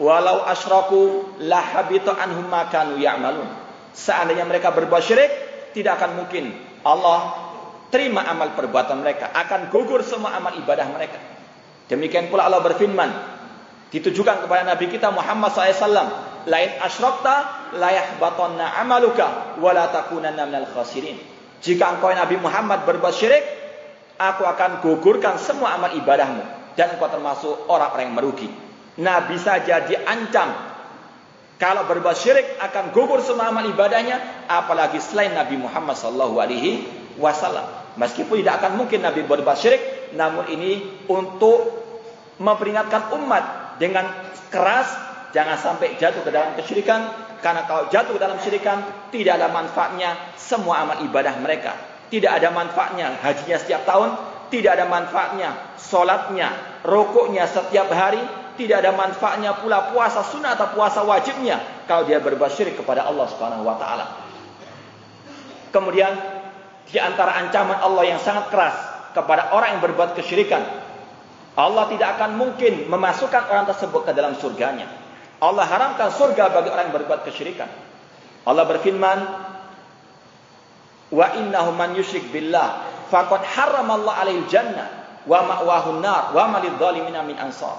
"Walau 0.00 0.46
asyraku 0.48 1.36
la 1.44 1.60
habita 1.60 2.16
anhum 2.16 2.48
ma 2.48 2.70
kanu 2.72 2.96
ya'malun." 2.96 3.46
Seandainya 3.92 4.48
mereka 4.48 4.72
berbuat 4.72 5.02
syirik, 5.04 5.30
tidak 5.76 6.00
akan 6.00 6.24
mungkin 6.24 6.54
Allah 6.82 7.44
terima 7.92 8.24
amal 8.26 8.56
perbuatan 8.56 9.04
mereka, 9.04 9.30
akan 9.30 9.70
gugur 9.70 10.02
semua 10.02 10.34
amal 10.34 10.56
ibadah 10.58 10.86
mereka. 10.90 11.18
Demikian 11.86 12.32
pula 12.32 12.48
Allah 12.48 12.64
berfirman, 12.64 13.33
ditujukan 13.94 14.42
kepada 14.42 14.66
Nabi 14.66 14.90
kita 14.90 15.14
Muhammad 15.14 15.54
SAW, 15.54 16.10
lain 16.50 16.70
asyrokta 16.82 17.70
layah 17.78 18.18
batonna 18.18 18.74
amaluka 18.82 19.54
wala 19.62 19.86
takunanna 19.94 20.50
minal 20.50 20.66
khasirin. 20.74 21.14
Jika 21.62 21.94
engkau 21.94 22.10
Nabi 22.10 22.34
Muhammad 22.42 22.82
berbuat 22.82 23.14
syirik, 23.14 23.46
aku 24.18 24.42
akan 24.42 24.82
gugurkan 24.82 25.38
semua 25.38 25.78
amal 25.78 25.94
ibadahmu 25.94 26.74
dan 26.74 26.98
engkau 26.98 27.06
termasuk 27.06 27.70
orang-orang 27.70 28.10
yang 28.10 28.16
merugi. 28.18 28.48
Nah 28.98 29.30
bisa 29.30 29.62
jadi 29.62 30.02
ancam 30.02 30.74
kalau 31.54 31.86
berbuat 31.86 32.18
syirik 32.18 32.58
akan 32.58 32.90
gugur 32.90 33.22
semua 33.22 33.54
amal 33.54 33.62
ibadahnya, 33.62 34.18
apalagi 34.50 34.98
selain 34.98 35.38
Nabi 35.38 35.54
Muhammad 35.54 35.94
sallallahu 35.94 36.42
alaihi 36.42 36.82
wasallam. 37.14 37.62
Meskipun 37.94 38.42
tidak 38.42 38.58
akan 38.58 38.74
mungkin 38.74 39.06
Nabi 39.06 39.22
berbuat 39.22 39.54
syirik, 39.54 40.12
namun 40.18 40.50
ini 40.50 40.82
untuk 41.06 41.86
memperingatkan 42.42 43.14
umat 43.22 43.63
dengan 43.80 44.06
keras 44.52 44.90
jangan 45.34 45.58
sampai 45.58 45.98
jatuh 45.98 46.22
ke 46.22 46.30
dalam 46.30 46.54
kesyirikan 46.54 47.10
karena 47.44 47.68
kalau 47.68 47.92
jatuh 47.92 48.16
ke 48.16 48.20
dalam 48.22 48.40
syirikan 48.40 48.80
tidak 49.12 49.36
ada 49.36 49.52
manfaatnya 49.52 50.16
semua 50.40 50.86
amal 50.86 51.04
ibadah 51.04 51.36
mereka. 51.44 51.76
Tidak 52.08 52.30
ada 52.30 52.48
manfaatnya 52.54 53.20
hajinya 53.20 53.58
setiap 53.58 53.84
tahun, 53.84 54.16
tidak 54.48 54.80
ada 54.80 54.86
manfaatnya 54.86 55.76
solatnya, 55.76 56.80
rokoknya 56.86 57.44
setiap 57.44 57.90
hari, 57.90 58.22
tidak 58.54 58.86
ada 58.86 58.94
manfaatnya 58.94 59.58
pula 59.58 59.90
puasa 59.90 60.22
sunnah 60.22 60.54
atau 60.54 60.72
puasa 60.72 61.02
wajibnya 61.02 61.84
kalau 61.90 62.06
dia 62.06 62.22
berbuat 62.22 62.48
syirik 62.54 62.78
kepada 62.78 63.04
Allah 63.04 63.26
Subhanahu 63.28 63.66
wa 63.66 63.76
taala. 63.76 64.06
Kemudian 65.74 66.14
di 66.86 67.02
antara 67.02 67.34
ancaman 67.42 67.82
Allah 67.82 68.04
yang 68.14 68.20
sangat 68.22 68.48
keras 68.48 68.76
kepada 69.10 69.50
orang 69.50 69.78
yang 69.78 69.82
berbuat 69.82 70.14
kesyirikan. 70.14 70.83
Allah 71.54 71.86
tidak 71.86 72.18
akan 72.18 72.34
mungkin 72.34 72.90
memasukkan 72.90 73.46
orang 73.46 73.66
tersebut 73.70 74.02
ke 74.02 74.12
dalam 74.14 74.34
surganya. 74.34 74.90
Allah 75.38 75.66
haramkan 75.66 76.10
surga 76.10 76.50
bagi 76.50 76.68
orang 76.70 76.90
yang 76.90 76.96
berbuat 76.98 77.22
kesyirikan. 77.22 77.70
Allah 78.42 78.64
berfirman, 78.66 79.18
"Wa 81.14 81.26
innahu 81.38 81.70
man 81.78 81.94
yusyrik 81.94 82.34
billah 82.34 82.82
faqad 83.06 83.46
haramallahu 83.46 84.18
alaihi 84.18 84.46
jannah 84.50 85.22
wa 85.24 85.40
ma'wahu 85.46 86.02
nar 86.02 86.34
wa 86.34 86.44
ma 86.50 86.58
lidh-dhalimin 86.58 87.14
min 87.22 87.36
ansar." 87.38 87.78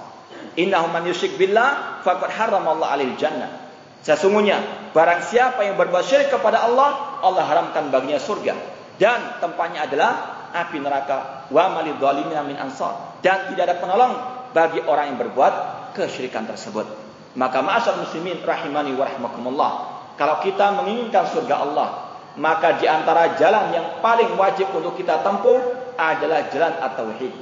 Innahu 0.56 0.88
man 0.88 1.04
yusyrik 1.04 1.36
billah 1.36 2.00
faqad 2.00 2.32
haramallahu 2.32 2.88
alaihi 2.88 3.12
jannah. 3.20 3.66
Sesungguhnya 4.00 4.90
barang 4.96 5.20
siapa 5.26 5.66
yang 5.66 5.76
berbuat 5.76 6.06
syirik 6.06 6.32
kepada 6.32 6.64
Allah, 6.64 7.20
Allah 7.20 7.44
haramkan 7.44 7.90
baginya 7.90 8.22
surga 8.22 8.54
dan 8.96 9.42
tempatnya 9.42 9.84
adalah 9.84 10.35
api 10.64 10.80
neraka 10.80 11.48
wa 11.52 11.82
min 11.84 12.56
ansar 12.56 13.20
dan 13.20 13.52
tidak 13.52 13.68
ada 13.68 13.76
penolong 13.82 14.12
bagi 14.56 14.80
orang 14.88 15.12
yang 15.12 15.18
berbuat 15.20 15.54
kesyirikan 15.92 16.48
tersebut. 16.48 16.88
Maka 17.36 17.60
ma'asyar 17.60 18.00
muslimin 18.00 18.40
rahimani 18.40 18.96
wa 18.96 19.04
rahmakumullah. 19.04 19.72
Kalau 20.16 20.40
kita 20.40 20.72
menginginkan 20.80 21.28
surga 21.28 21.54
Allah, 21.60 21.88
maka 22.40 22.80
di 22.80 22.88
antara 22.88 23.36
jalan 23.36 23.72
yang 23.76 23.86
paling 24.00 24.32
wajib 24.40 24.72
untuk 24.72 24.96
kita 24.96 25.20
tempuh 25.20 25.60
adalah 26.00 26.48
jalan 26.48 26.72
at-tauhid. 26.80 27.32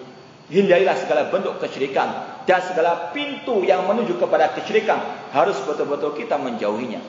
Hindarilah 0.51 0.99
segala 0.99 1.31
bentuk 1.31 1.63
kesyirikan 1.63 2.43
dan 2.45 2.61
segala 2.67 3.15
pintu 3.15 3.65
yang 3.65 3.87
menuju 3.87 4.19
kepada 4.19 4.53
kesyirikan 4.53 5.31
harus 5.31 5.57
betul-betul 5.63 6.19
kita 6.19 6.37
menjauhinya. 6.37 7.01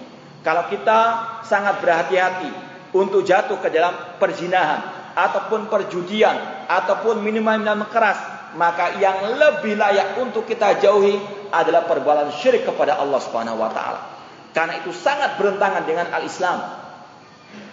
Kalau 0.45 0.69
kita 0.69 0.99
sangat 1.43 1.82
berhati-hati 1.82 2.49
untuk 2.95 3.25
jatuh 3.25 3.60
ke 3.60 3.67
dalam 3.73 3.91
perzinahan 4.21 4.94
ataupun 5.15 5.71
perjudian 5.71 6.67
ataupun 6.67 7.23
minuman-minuman 7.23 7.88
keras 7.88 8.19
maka 8.56 8.99
yang 8.99 9.36
lebih 9.36 9.75
layak 9.75 10.15
untuk 10.19 10.47
kita 10.47 10.80
jauhi 10.80 11.19
adalah 11.51 11.88
perbuatan 11.88 12.32
syirik 12.36 12.67
kepada 12.67 12.99
Allah 12.99 13.19
Subhanahu 13.19 13.60
wa 13.60 13.71
taala. 13.71 13.99
Karena 14.56 14.80
itu 14.80 14.95
sangat 14.95 15.36
berentangan 15.36 15.84
dengan 15.84 16.08
al-Islam. 16.15 16.63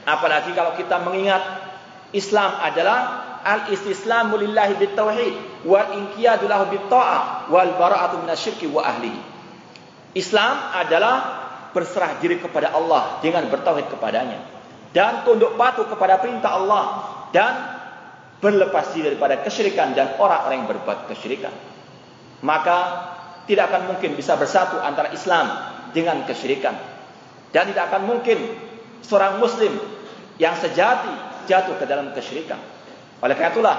Apalagi 0.02 0.50
kalau 0.55 0.74
kita 0.74 0.98
mengingat 1.07 1.42
Islam 2.11 2.59
adalah 2.59 2.98
al-istislamu 3.46 4.38
lillahi 4.38 4.74
bitauhid 4.78 5.35
wal 5.66 5.94
inqiyadu 5.94 6.50
lahu 6.50 6.74
bitta'ah 6.74 7.46
wal 7.50 7.70
bara'atu 7.78 8.26
minasyirki 8.26 8.66
wa 8.66 8.83
ahli. 8.83 9.14
Islam 10.18 10.74
adalah 10.74 11.14
berserah 11.70 12.18
diri 12.18 12.42
kepada 12.42 12.74
Allah 12.74 13.22
dengan 13.22 13.46
bertauhid 13.46 13.87
kepadanya 13.88 14.42
dan 14.92 15.24
tunduk 15.24 15.57
patuh 15.57 15.88
kepada 15.88 16.20
perintah 16.20 16.61
Allah 16.61 16.85
dan 17.32 17.52
berlepas 18.42 18.92
diri 18.92 19.14
daripada 19.14 19.40
kesyirikan 19.40 19.96
dan 19.96 20.18
orang-orang 20.18 20.64
yang 20.64 20.68
berbuat 20.68 21.08
kesyirikan. 21.10 21.54
Maka 22.42 22.78
tidak 23.46 23.70
akan 23.70 23.94
mungkin 23.94 24.14
bisa 24.18 24.34
bersatu 24.34 24.78
antara 24.82 25.10
Islam 25.14 25.50
dengan 25.94 26.22
kesyirikan. 26.26 26.74
Dan 27.54 27.70
tidak 27.70 27.92
akan 27.92 28.02
mungkin 28.08 28.38
seorang 29.04 29.38
muslim 29.38 29.76
yang 30.40 30.58
sejati 30.58 31.46
jatuh 31.46 31.78
ke 31.78 31.84
dalam 31.86 32.10
kesyirikan. 32.10 32.58
Oleh 33.22 33.38
karena 33.38 33.54
itulah 33.54 33.78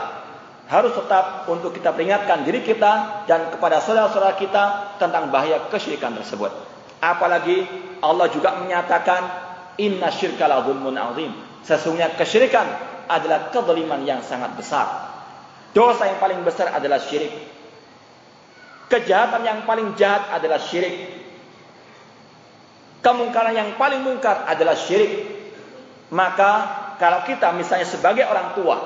harus 0.72 0.96
tetap 0.96 1.44
untuk 1.52 1.76
kita 1.76 1.92
peringatkan 1.92 2.48
diri 2.48 2.64
kita 2.64 3.28
dan 3.28 3.52
kepada 3.52 3.84
saudara-saudara 3.84 4.40
kita 4.40 4.96
tentang 4.96 5.28
bahaya 5.28 5.68
kesyirikan 5.68 6.16
tersebut. 6.16 6.56
Apalagi 7.04 7.68
Allah 8.00 8.32
juga 8.32 8.56
menyatakan 8.64 9.52
Inna 9.76 10.08
syirka 10.08 10.48
la 10.48 10.64
azim. 10.64 11.32
Sesungguhnya 11.68 12.16
kesyirikan 12.16 12.93
adalah 13.08 13.50
kezaliman 13.50 14.04
yang 14.08 14.22
sangat 14.24 14.56
besar. 14.56 15.14
Dosa 15.74 16.06
yang 16.06 16.22
paling 16.22 16.46
besar 16.46 16.70
adalah 16.70 17.02
syirik. 17.02 17.34
Kejahatan 18.94 19.42
yang 19.42 19.60
paling 19.66 19.98
jahat 19.98 20.30
adalah 20.30 20.62
syirik. 20.62 21.10
Kemungkaran 23.02 23.58
yang 23.58 23.70
paling 23.76 24.06
mungkar 24.06 24.46
adalah 24.46 24.78
syirik. 24.78 25.34
Maka 26.14 26.52
kalau 27.02 27.26
kita 27.26 27.50
misalnya 27.58 27.90
sebagai 27.90 28.24
orang 28.30 28.54
tua 28.54 28.78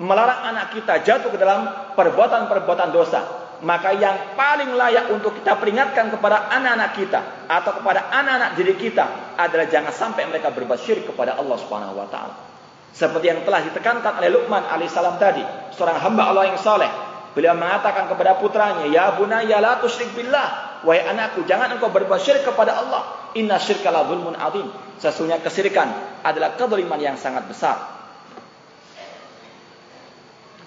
melarang 0.00 0.48
anak 0.48 0.72
kita 0.72 1.04
jatuh 1.04 1.28
ke 1.28 1.36
dalam 1.36 1.92
perbuatan-perbuatan 1.92 2.88
dosa, 2.88 3.20
maka 3.60 3.92
yang 3.92 4.32
paling 4.32 4.72
layak 4.72 5.12
untuk 5.12 5.36
kita 5.36 5.60
peringatkan 5.60 6.08
kepada 6.08 6.48
anak-anak 6.48 6.90
kita 6.96 7.20
atau 7.44 7.76
kepada 7.76 8.08
anak-anak 8.08 8.56
diri 8.56 8.74
kita 8.80 9.36
adalah 9.36 9.68
jangan 9.68 9.92
sampai 9.92 10.24
mereka 10.24 10.48
berbuat 10.48 10.80
syirik 10.80 11.04
kepada 11.04 11.36
Allah 11.36 11.56
Subhanahu 11.60 12.00
wa 12.00 12.08
taala. 12.08 12.49
Seperti 12.90 13.30
yang 13.30 13.46
telah 13.46 13.62
ditekankan 13.64 14.18
oleh 14.18 14.30
Luqman 14.34 14.66
alaihissalam 14.66 15.16
tadi, 15.22 15.42
seorang 15.74 16.02
hamba 16.02 16.34
Allah 16.34 16.44
yang 16.50 16.58
saleh. 16.58 16.90
Beliau 17.30 17.54
mengatakan 17.54 18.10
kepada 18.10 18.34
putranya, 18.42 18.90
"Ya 18.90 19.14
bunayya 19.14 19.62
la 19.62 19.78
tusyrik 19.78 20.10
billah." 20.18 20.82
Wahai 20.82 21.04
anakku, 21.04 21.44
jangan 21.44 21.76
engkau 21.76 21.92
berbuat 21.92 22.18
syirik 22.18 22.42
kepada 22.42 22.80
Allah. 22.80 23.30
Inna 23.36 23.60
syirka 23.60 23.92
la 23.92 24.02
zulmun 24.08 24.34
azim. 24.34 24.66
Sesungguhnya 24.96 25.38
kesyirikan 25.44 25.88
adalah 26.24 26.56
kezaliman 26.56 26.98
yang 26.98 27.16
sangat 27.20 27.46
besar. 27.46 27.76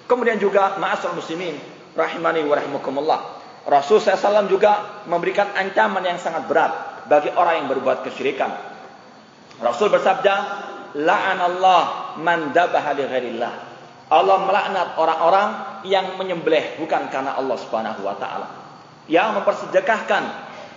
Kemudian 0.05 0.38
juga 0.38 0.77
ma'asal 0.77 1.17
muslimin 1.17 1.57
rahimani 1.97 2.45
wa 2.45 2.55
rahimakumullah. 2.55 3.19
Rasul 3.63 4.03
SAW 4.03 4.51
juga 4.51 5.03
memberikan 5.07 5.55
ancaman 5.55 6.03
yang 6.03 6.19
sangat 6.19 6.45
berat 6.45 6.71
bagi 7.07 7.31
orang 7.31 7.63
yang 7.63 7.67
berbuat 7.71 8.03
kesyirikan. 8.03 8.51
Rasul 9.63 9.88
bersabda, 9.88 10.33
La'anallah 10.93 12.15
man 12.21 12.53
dabaha 12.53 12.93
li 12.93 13.03
ghairillah. 13.10 13.53
Allah 14.13 14.38
melaknat 14.45 14.88
orang-orang 15.01 15.49
yang 15.89 16.21
menyembelih 16.21 16.77
bukan 16.77 17.10
karena 17.10 17.34
Allah 17.34 17.58
Subhanahu 17.58 18.06
wa 18.06 18.13
taala. 18.13 18.47
Yang 19.10 19.41
mempersedekahkan 19.41 20.23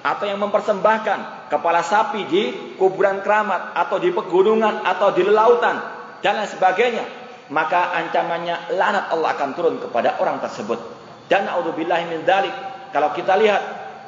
atau 0.00 0.24
yang 0.24 0.40
mempersembahkan 0.40 1.50
kepala 1.52 1.85
sapi 1.85 2.24
di 2.31 2.42
kuburan 2.81 3.20
keramat 3.20 3.76
atau 3.76 4.00
di 4.00 4.09
pegunungan 4.09 4.87
atau 4.88 5.12
di 5.12 5.26
lautan 5.29 5.76
dan 6.24 6.40
lain 6.40 6.48
sebagainya, 6.48 7.05
maka 7.52 7.92
ancamannya 7.92 8.72
laknat 8.72 9.12
Allah 9.12 9.29
akan 9.37 9.50
turun 9.52 9.76
kepada 9.79 10.16
orang 10.18 10.40
tersebut. 10.40 10.81
Dan 11.29 11.50
naudzubillah 11.50 12.07
min 12.09 12.24
dzalik. 12.24 12.55
Kalau 12.94 13.12
kita 13.12 13.37
lihat 13.37 13.62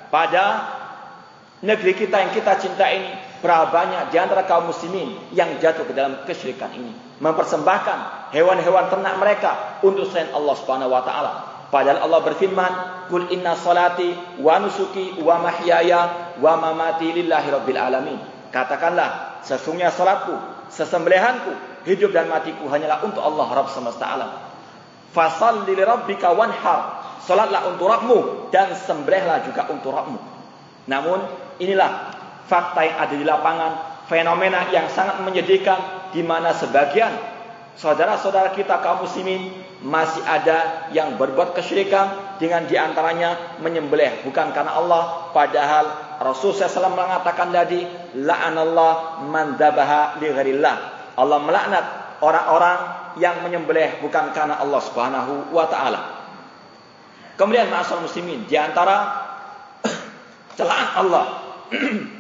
pada 0.09 0.73
negeri 1.61 1.93
kita 1.93 2.17
yang 2.17 2.33
kita 2.33 2.57
cinta 2.57 2.87
ini, 2.89 3.11
berapa 3.39 3.71
banyak 3.71 4.11
di 4.11 4.17
antara 4.19 4.43
kaum 4.45 4.71
muslimin 4.71 5.15
yang 5.31 5.59
jatuh 5.63 5.87
ke 5.87 5.93
dalam 5.95 6.27
kesyirikan 6.27 6.75
ini. 6.75 6.91
Mempersembahkan 7.19 8.31
hewan-hewan 8.35 8.91
ternak 8.91 9.15
mereka 9.19 9.81
untuk 9.83 10.07
selain 10.11 10.31
Allah 10.35 10.55
Subhanahu 10.59 10.91
wa 10.91 11.03
taala. 11.03 11.33
Padahal 11.69 12.01
Allah 12.09 12.21
berfirman, 12.25 12.73
"Qul 13.13 13.29
inna 13.29 13.53
salati 13.53 14.41
wa 14.41 14.57
nusuki 14.63 15.21
wa 15.21 15.37
mahyaya 15.43 16.33
wa 16.41 16.57
mamati 16.57 17.13
lillahi 17.13 17.49
rabbil 17.53 17.77
alamin." 17.77 18.19
Katakanlah, 18.49 19.45
sesungguhnya 19.45 19.93
salatku, 19.93 20.33
sesembelihanku, 20.73 21.85
hidup 21.85 22.17
dan 22.17 22.33
matiku 22.33 22.65
hanyalah 22.73 23.05
untuk 23.05 23.21
Allah 23.21 23.47
Rabb 23.53 23.69
semesta 23.69 24.05
alam. 24.09 24.31
Fasalli 25.13 25.73
li 25.77 25.85
rabbika 25.85 26.33
wanhar. 26.33 27.05
Salatlah 27.29 27.69
untuk 27.69 27.93
Rabbmu 27.93 28.49
dan 28.49 28.73
sembelihlah 28.73 29.45
juga 29.45 29.69
untuk 29.69 29.93
Rabbmu. 29.93 30.17
Namun 30.89 31.21
inilah 31.61 32.08
fakta 32.49 32.81
yang 32.83 32.97
ada 32.97 33.15
di 33.15 33.25
lapangan, 33.29 33.73
fenomena 34.09 34.73
yang 34.73 34.89
sangat 34.89 35.21
menyedihkan 35.21 36.11
di 36.11 36.25
mana 36.25 36.57
sebagian 36.57 37.13
saudara-saudara 37.79 38.57
kita 38.59 38.83
kaum 38.83 39.07
muslimin 39.07 39.55
masih 39.79 40.27
ada 40.27 40.91
yang 40.91 41.15
berbuat 41.15 41.55
kesyirikan 41.55 42.37
dengan 42.43 42.67
di 42.67 42.75
antaranya 42.75 43.61
menyembelih. 43.63 44.27
Bukan 44.27 44.51
karena 44.51 44.75
Allah 44.75 45.31
padahal 45.31 46.19
Rasul 46.19 46.51
SAW 46.51 46.99
mengatakan 46.99 47.55
tadi 47.55 47.87
la'anallah 48.19 49.23
man 49.31 49.55
dzabaha 49.55 50.19
li 50.19 50.35
ghairillah. 50.35 50.77
Allah 51.15 51.39
melaknat 51.39 51.85
orang-orang 52.19 52.79
yang 53.23 53.39
menyembelih 53.47 54.03
bukan 54.03 54.35
karena 54.35 54.59
Allah 54.59 54.81
Subhanahu 54.83 55.55
wa 55.55 55.67
taala. 55.71 56.01
Kemudian 57.39 57.71
ma'asal 57.71 58.03
muslimin 58.03 58.51
di 58.51 58.59
antara 58.59 59.31
celaan 60.59 60.89
Allah 61.07 61.25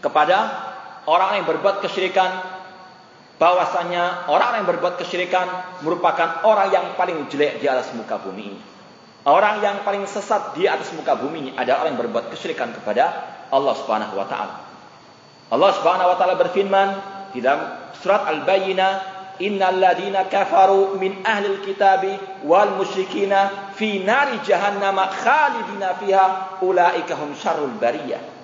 kepada 0.00 0.36
orang 1.06 1.40
yang 1.42 1.46
berbuat 1.46 1.80
kesyirikan 1.80 2.30
bahwasanya 3.36 4.28
orang 4.32 4.60
yang 4.60 4.66
berbuat 4.66 4.96
kesyirikan 4.96 5.46
merupakan 5.84 6.42
orang 6.44 6.72
yang 6.72 6.86
paling 6.96 7.28
jelek 7.28 7.60
di 7.60 7.66
atas 7.68 7.92
muka 7.92 8.16
bumi 8.20 8.44
ini. 8.52 8.60
Orang 9.26 9.58
yang 9.58 9.82
paling 9.82 10.06
sesat 10.06 10.54
di 10.54 10.70
atas 10.70 10.94
muka 10.94 11.18
bumi 11.18 11.38
ini 11.42 11.50
adalah 11.58 11.84
orang 11.84 11.98
yang 11.98 12.02
berbuat 12.06 12.26
kesyirikan 12.30 12.72
kepada 12.78 13.04
Allah 13.50 13.74
Subhanahu 13.74 14.14
wa 14.14 14.26
taala. 14.30 14.54
Allah 15.50 15.70
Subhanahu 15.78 16.08
wa 16.14 16.16
taala 16.16 16.34
berfirman 16.38 16.88
di 17.34 17.42
dalam 17.42 17.90
surat 17.98 18.22
Al-Bayyinah, 18.22 18.90
"Innal 19.42 19.82
ladina 19.82 20.30
kafaru 20.30 20.96
min 20.96 21.26
ahli 21.26 21.58
kitabi 21.66 22.14
wal 22.46 22.78
musyrikina 22.78 23.74
fi 23.74 24.00
nari 24.00 24.40
jahannama 24.46 25.10
khalidina 25.10 25.98
fiha 25.98 26.24
ulaika 26.62 27.18
hum 27.18 27.34
syarrul 27.34 27.74
bariyah." 27.82 28.35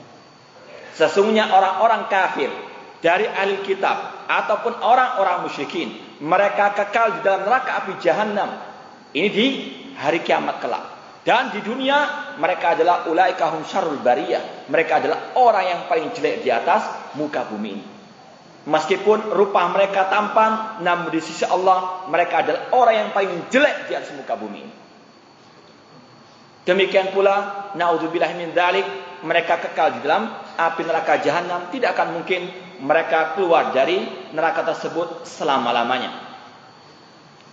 Sesungguhnya 0.92 1.48
orang-orang 1.48 2.09
kafir 2.12 2.52
dari 3.00 3.24
ahli 3.26 3.64
kitab 3.64 4.28
ataupun 4.28 4.78
orang-orang 4.85 5.48
musyrikin, 5.48 5.90
mereka 6.20 6.76
kekal 6.76 7.18
di 7.18 7.20
dalam 7.24 7.48
neraka 7.48 7.83
api 7.83 7.92
jahanam. 7.98 8.50
Ini 9.12 9.28
di 9.28 9.46
hari 9.96 10.24
kiamat 10.24 10.61
kelak. 10.61 10.85
Dan 11.22 11.55
di 11.55 11.62
dunia 11.62 12.35
mereka 12.38 12.74
adalah 12.74 13.07
ulaika 13.07 13.55
hum 13.55 13.62
syarrul 13.62 14.02
bariyah. 14.02 14.66
Mereka 14.66 14.92
adalah 14.98 15.18
orang 15.38 15.64
yang 15.66 15.81
paling 15.87 16.11
jelek 16.11 16.42
di 16.42 16.50
atas 16.50 17.14
muka 17.14 17.46
bumi 17.46 17.70
ini. 17.70 17.87
Meskipun 18.62 19.35
rupa 19.35 19.66
mereka 19.74 20.07
tampan, 20.07 20.83
namun 20.87 21.11
di 21.11 21.18
sisi 21.18 21.42
Allah 21.42 22.07
mereka 22.07 22.46
adalah 22.46 22.70
orang 22.74 22.94
yang 22.94 23.11
paling 23.11 23.50
jelek 23.50 23.90
di 23.90 23.92
atas 23.98 24.14
muka 24.14 24.38
bumi 24.38 24.59
ini. 24.62 24.74
Demikian 26.62 27.11
pula, 27.11 27.70
naudzubillah 27.74 28.38
min 28.38 28.55
dalik, 28.55 28.87
mereka 29.23 29.59
kekal 29.63 29.99
di 29.99 30.07
dalam 30.07 30.31
api 30.59 30.83
neraka 30.83 31.23
jahanam, 31.23 31.71
tidak 31.71 31.95
akan 31.95 32.21
mungkin 32.21 32.51
mereka 32.83 33.39
keluar 33.39 33.71
dari 33.71 34.03
neraka 34.35 34.67
tersebut 34.67 35.23
selama-lamanya. 35.27 36.11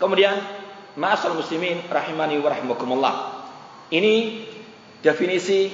Kemudian, 0.02 0.36
ma'asal 0.98 1.38
muslimin 1.38 1.86
rahimani 1.88 2.42
wa 2.42 2.50
rahimakumullah. 2.50 3.16
Ini 3.94 4.46
definisi 5.06 5.70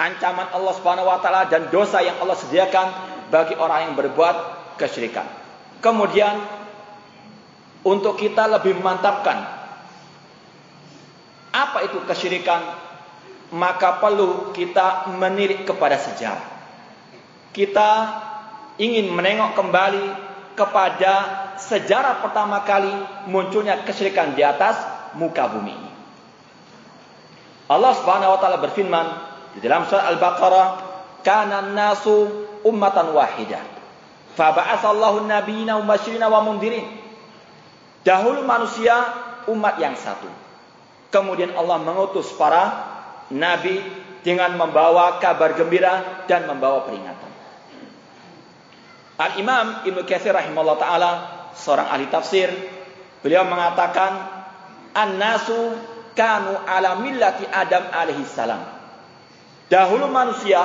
ancaman 0.00 0.50
Allah 0.50 0.72
Subhanahu 0.76 1.08
wa 1.08 1.20
taala 1.20 1.48
dan 1.48 1.68
dosa 1.68 2.00
yang 2.00 2.18
Allah 2.18 2.36
sediakan 2.36 2.86
bagi 3.28 3.54
orang 3.56 3.90
yang 3.90 3.94
berbuat 3.96 4.36
kesyirikan. 4.80 5.24
Kemudian 5.82 6.38
untuk 7.82 8.18
kita 8.18 8.46
lebih 8.46 8.78
memantapkan 8.78 9.62
apa 11.52 11.78
itu 11.84 12.00
kesyirikan, 12.08 12.60
maka 13.52 14.00
perlu 14.00 14.50
kita 14.56 15.12
menilik 15.12 15.68
kepada 15.68 16.00
sejarah. 16.00 16.48
Kita 17.52 17.90
ingin 18.80 19.12
menengok 19.12 19.52
kembali 19.52 20.06
kepada 20.56 21.12
sejarah 21.60 22.24
pertama 22.24 22.64
kali 22.64 22.92
munculnya 23.28 23.84
kesyirikan 23.84 24.32
di 24.32 24.40
atas 24.40 24.80
muka 25.16 25.52
bumi. 25.52 25.76
Allah 27.68 27.92
Subhanahu 27.96 28.36
wa 28.36 28.38
taala 28.40 28.58
berfirman 28.60 29.06
di 29.56 29.60
dalam 29.60 29.84
surah 29.84 30.08
Al-Baqarah, 30.16 30.68
"Kana 31.20 31.60
nasu 31.72 32.48
ummatan 32.64 33.12
wahidah." 33.12 33.64
Faba'atsallahu 34.32 35.28
nabiyina 35.28 35.76
mubasysyirin 35.76 36.24
wa 36.24 36.40
mundirin. 36.40 36.88
Dahulu 38.00 38.48
manusia 38.48 38.96
umat 39.44 39.76
yang 39.76 39.92
satu. 39.92 40.28
Kemudian 41.12 41.52
Allah 41.52 41.76
mengutus 41.84 42.32
para 42.40 42.92
nabi 43.30 43.78
dengan 44.22 44.54
membawa 44.54 45.18
kabar 45.18 45.54
gembira 45.58 46.24
dan 46.30 46.46
membawa 46.46 46.86
peringatan. 46.86 47.30
Al-Imam 49.18 49.86
Ibnu 49.86 50.02
Katsir 50.08 50.34
rahimahullah 50.34 50.78
taala 50.78 51.10
seorang 51.54 51.90
ahli 51.90 52.06
tafsir, 52.08 52.48
beliau 53.20 53.46
mengatakan 53.46 54.12
an-nasu 54.96 55.76
kanu 56.16 56.54
ala 56.64 56.98
millati 56.98 57.44
Adam 57.50 57.86
alaihi 57.92 58.24
salam. 58.24 58.62
Dahulu 59.68 60.08
manusia 60.08 60.60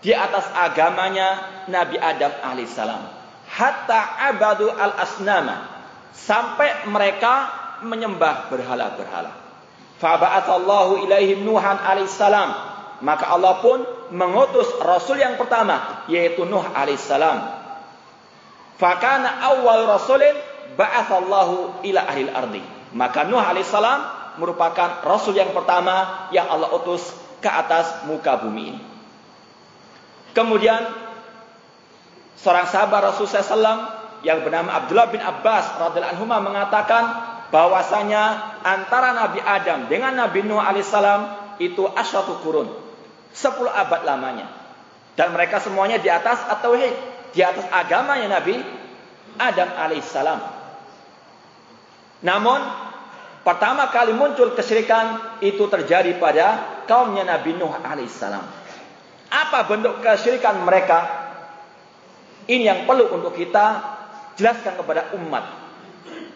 di 0.00 0.12
atas 0.12 0.46
agamanya 0.52 1.64
Nabi 1.70 1.96
Adam 1.96 2.32
alaihi 2.44 2.70
salam. 2.70 3.02
Hatta 3.46 4.26
abadu 4.34 4.68
al-asnama 4.68 5.70
sampai 6.12 6.90
mereka 6.90 7.50
menyembah 7.86 8.50
berhala-berhala. 8.50 9.45
Faba'athallahu 9.96 11.08
ilaihim 11.08 11.44
Nuhan 11.48 11.80
alaihissalam. 11.80 12.50
Maka 13.00 13.28
Allah 13.28 13.60
pun 13.60 13.84
mengutus 14.12 14.68
Rasul 14.80 15.20
yang 15.20 15.36
pertama, 15.36 16.04
yaitu 16.08 16.44
Nuh 16.48 16.64
alaihissalam. 16.64 17.64
Fakana 18.76 19.40
awal 19.40 19.88
Rasulin 19.88 20.36
ba'athallahu 20.76 21.84
ila 21.84 22.00
ahli 22.04 22.28
ardi. 22.28 22.62
Maka 22.92 23.24
Nuh 23.24 23.40
alaihissalam 23.40 24.00
merupakan 24.36 25.00
Rasul 25.04 25.36
yang 25.36 25.52
pertama 25.56 26.28
yang 26.32 26.48
Allah 26.48 26.72
utus 26.76 27.12
ke 27.40 27.48
atas 27.48 28.04
muka 28.04 28.36
bumi 28.40 28.76
ini. 28.76 28.82
Kemudian 30.36 30.84
seorang 32.36 32.68
sahabat 32.68 33.12
Rasul 33.12 33.24
SAW 33.24 34.20
yang 34.20 34.44
bernama 34.44 34.76
Abdullah 34.76 35.08
bin 35.08 35.24
Abbas 35.24 35.80
radhiyallahu 35.80 36.12
anhu 36.20 36.24
mengatakan 36.28 37.04
bahwasanya 37.50 38.22
antara 38.66 39.14
Nabi 39.14 39.38
Adam 39.38 39.86
dengan 39.86 40.14
Nabi 40.14 40.42
Nuh 40.42 40.58
alaihissalam 40.58 41.20
itu 41.62 41.86
asyatu 41.86 42.42
kurun. 42.42 42.68
10 43.36 43.68
abad 43.68 44.00
lamanya. 44.02 44.48
Dan 45.16 45.32
mereka 45.32 45.60
semuanya 45.60 46.00
di 46.00 46.08
atas 46.08 46.40
at-tauhid, 46.48 46.92
di 47.32 47.40
atas 47.44 47.64
agamanya 47.68 48.40
Nabi 48.40 48.56
Adam 49.36 49.68
alaihissalam. 49.76 50.40
Namun 52.24 52.60
pertama 53.44 53.92
kali 53.92 54.16
muncul 54.16 54.56
kesyirikan 54.56 55.38
itu 55.44 55.68
terjadi 55.68 56.16
pada 56.16 56.80
kaumnya 56.88 57.28
Nabi 57.28 57.54
Nuh 57.56 57.72
alaihissalam. 57.72 58.44
Apa 59.26 59.68
bentuk 59.68 60.00
kesyirikan 60.00 60.64
mereka? 60.64 61.28
Ini 62.46 62.62
yang 62.62 62.80
perlu 62.86 63.10
untuk 63.10 63.34
kita 63.34 63.82
jelaskan 64.38 64.78
kepada 64.78 65.10
umat 65.18 65.65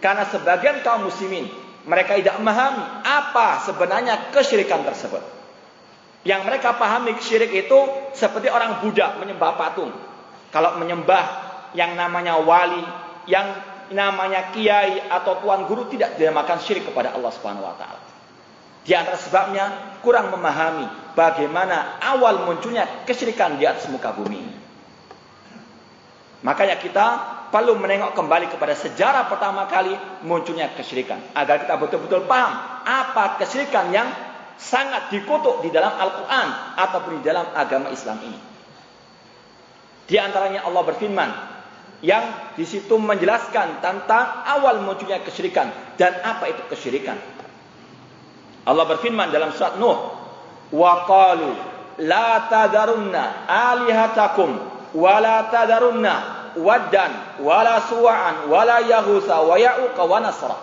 karena 0.00 0.24
sebagian 0.28 0.80
kaum 0.80 1.06
muslimin 1.06 1.48
mereka 1.84 2.16
tidak 2.16 2.36
memahami 2.40 3.04
apa 3.04 3.64
sebenarnya 3.64 4.32
kesyirikan 4.32 4.84
tersebut. 4.84 5.22
Yang 6.20 6.44
mereka 6.44 6.76
pahami 6.76 7.16
syirik 7.16 7.48
itu 7.52 7.78
seperti 8.12 8.52
orang 8.52 8.84
Buddha 8.84 9.16
menyembah 9.16 9.56
patung. 9.56 9.88
Kalau 10.52 10.76
menyembah 10.76 11.24
yang 11.72 11.96
namanya 11.96 12.36
wali, 12.36 12.84
yang 13.24 13.56
namanya 13.90 14.52
kiai 14.52 15.08
atau 15.08 15.40
tuan 15.40 15.64
guru 15.64 15.88
tidak 15.88 16.20
dinamakan 16.20 16.60
syirik 16.60 16.84
kepada 16.92 17.16
Allah 17.16 17.32
Subhanahu 17.32 17.64
wa 17.64 17.76
taala. 17.80 18.02
Di 18.84 18.92
antara 18.92 19.16
sebabnya 19.16 19.96
kurang 20.04 20.32
memahami 20.32 21.16
bagaimana 21.16 22.00
awal 22.00 22.44
munculnya 22.44 23.04
kesyirikan 23.08 23.56
di 23.56 23.64
atas 23.64 23.88
muka 23.88 24.12
bumi. 24.12 24.40
Makanya 26.40 26.80
kita 26.80 27.29
perlu 27.50 27.74
menengok 27.76 28.14
kembali 28.14 28.46
kepada 28.54 28.78
sejarah 28.78 29.26
pertama 29.26 29.66
kali 29.66 29.92
munculnya 30.22 30.70
kesyirikan 30.78 31.18
agar 31.34 31.66
kita 31.66 31.74
betul-betul 31.76 32.24
paham 32.30 32.82
apa 32.86 33.42
kesyirikan 33.42 33.90
yang 33.90 34.08
sangat 34.54 35.10
dikutuk 35.10 35.66
di 35.66 35.74
dalam 35.74 35.90
Al-Qur'an 35.98 36.78
ataupun 36.78 37.20
di 37.20 37.22
dalam 37.26 37.50
agama 37.56 37.90
Islam 37.90 38.22
ini. 38.22 38.38
Di 40.06 40.16
antaranya 40.18 40.66
Allah 40.66 40.82
berfirman 40.86 41.30
yang 42.00 42.54
di 42.56 42.64
situ 42.64 42.96
menjelaskan 42.96 43.82
tentang 43.82 44.46
awal 44.46 44.80
munculnya 44.84 45.20
kesyirikan 45.20 45.96
dan 45.96 46.16
apa 46.22 46.48
itu 46.48 46.62
kesyirikan. 46.70 47.18
Allah 48.68 48.84
berfirman 48.84 49.32
dalam 49.32 49.50
surat 49.56 49.80
Nuh, 49.80 49.98
"Wa 50.70 51.08
qalu 51.08 51.50
la 52.04 52.46
tadarunna 52.48 53.48
alihatakum 53.48 54.50
wa 54.94 55.14
la 55.18 55.48
tadarunna 55.48 56.39
waddan 56.58 57.42
wa 57.44 57.62
la 57.62 57.84
suwa'an 57.84 58.50
wa 58.50 58.60
la 58.66 58.82
yaghutsa 58.82 59.42
wa 59.44 59.54
ya'uqa 59.54 60.02
wa 60.02 60.18
nasra." 60.18 60.56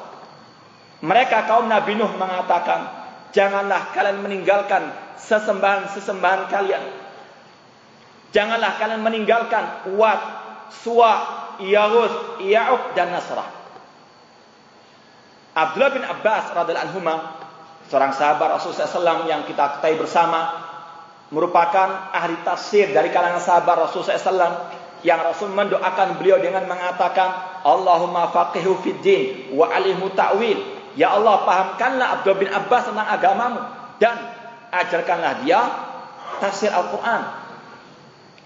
Mereka 1.04 1.45
kaum 1.45 1.69
Nabi 1.69 1.93
Nuh 1.93 2.10
mengatakan, 2.17 2.89
"Janganlah 3.32 3.93
kalian 3.93 4.26
meninggalkan 4.26 4.89
sesembahan-sesembahan 5.21 6.50
kalian. 6.50 6.84
Janganlah 8.34 8.82
kalian 8.82 9.02
meninggalkan 9.06 9.93
Wad, 9.95 10.19
Suwa, 10.84 11.13
Yaghus, 11.62 12.41
Ya'uq 12.41 12.97
dan 12.97 13.13
Nasrah." 13.13 13.47
Abdullah 15.58 15.89
bin 15.89 16.06
Abbas 16.06 16.54
radhiyallahu 16.54 17.02
anhu 17.02 17.02
seorang 17.89 18.13
sahabat 18.13 18.62
Rasulullah 18.62 18.86
SAW 18.86 19.26
yang 19.26 19.41
kita 19.50 19.80
ketahui 19.80 20.06
bersama 20.06 20.54
merupakan 21.34 22.13
ahli 22.13 22.39
tafsir 22.45 22.93
dari 22.93 23.10
kalangan 23.10 23.41
sahabat 23.41 23.89
Rasulullah 23.89 24.21
SAW 24.21 24.54
yang 25.08 25.24
Rasul 25.24 25.56
mendoakan 25.56 26.20
beliau 26.20 26.36
dengan 26.43 26.67
mengatakan 26.67 27.63
Allahumma 27.63 28.28
faqihu 28.36 28.76
fid 28.84 29.00
din 29.00 29.24
wa 29.56 29.72
alimu 29.72 30.12
ta'wil. 30.12 30.76
Ya 31.00 31.15
Allah 31.15 31.48
pahamkanlah 31.48 32.20
Abdul 32.20 32.43
bin 32.43 32.50
Abbas 32.52 32.91
tentang 32.91 33.08
agamamu 33.08 33.63
dan 34.04 34.20
ajarkanlah 34.76 35.48
dia 35.48 35.63
tafsir 36.43 36.67
Al-Qur'an. 36.67 37.24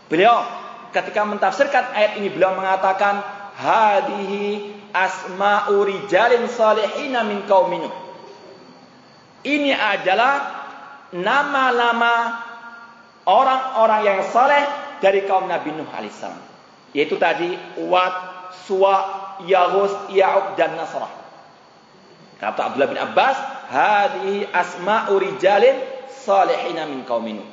Beliau 0.06 0.46
ketika 0.94 1.26
mentafsirkan 1.26 1.98
ayat 1.98 2.22
ini 2.22 2.30
beliau 2.30 2.54
mengatakan 2.54 3.26
hadihi 3.58 4.78
asma'u 4.94 5.82
rijalin 5.82 6.46
salihina 6.46 7.26
min 7.26 7.48
qauminu 7.50 7.90
ini 9.42 9.74
adalah 9.74 10.62
nama-nama 11.18 12.46
orang-orang 13.26 14.02
yang 14.06 14.20
saleh 14.30 14.64
dari 15.02 15.26
kaum 15.26 15.50
Nabi 15.50 15.74
Nuh 15.74 15.90
alaihissalam. 15.90 16.51
Yaitu 16.92 17.16
tadi 17.16 17.56
Wad, 17.88 18.14
Suwa, 18.68 18.98
Yahus, 19.48 20.12
Ya'ub 20.12 20.60
dan 20.60 20.76
Nasrah. 20.76 21.12
Kata 22.42 22.74
Abdullah 22.74 22.90
bin 22.90 23.00
Abbas, 23.00 23.38
hadhihi 23.70 24.50
asma'u 24.50 25.14
rijalin 25.22 25.78
salihina 26.10 26.90
min 26.90 27.06
qauminu. 27.06 27.46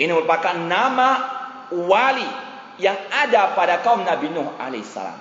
Ini 0.00 0.08
merupakan 0.08 0.56
nama 0.56 1.08
wali 1.70 2.26
yang 2.80 2.96
ada 3.12 3.52
pada 3.52 3.84
kaum 3.84 4.02
Nabi 4.02 4.32
Nuh 4.32 4.56
alaihissalam. 4.56 5.20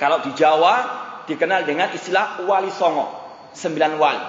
Kalau 0.00 0.24
di 0.24 0.32
Jawa 0.34 0.74
dikenal 1.28 1.68
dengan 1.68 1.92
istilah 1.92 2.42
wali 2.48 2.72
songo 2.72 3.12
sembilan 3.52 3.92
wali. 4.00 4.26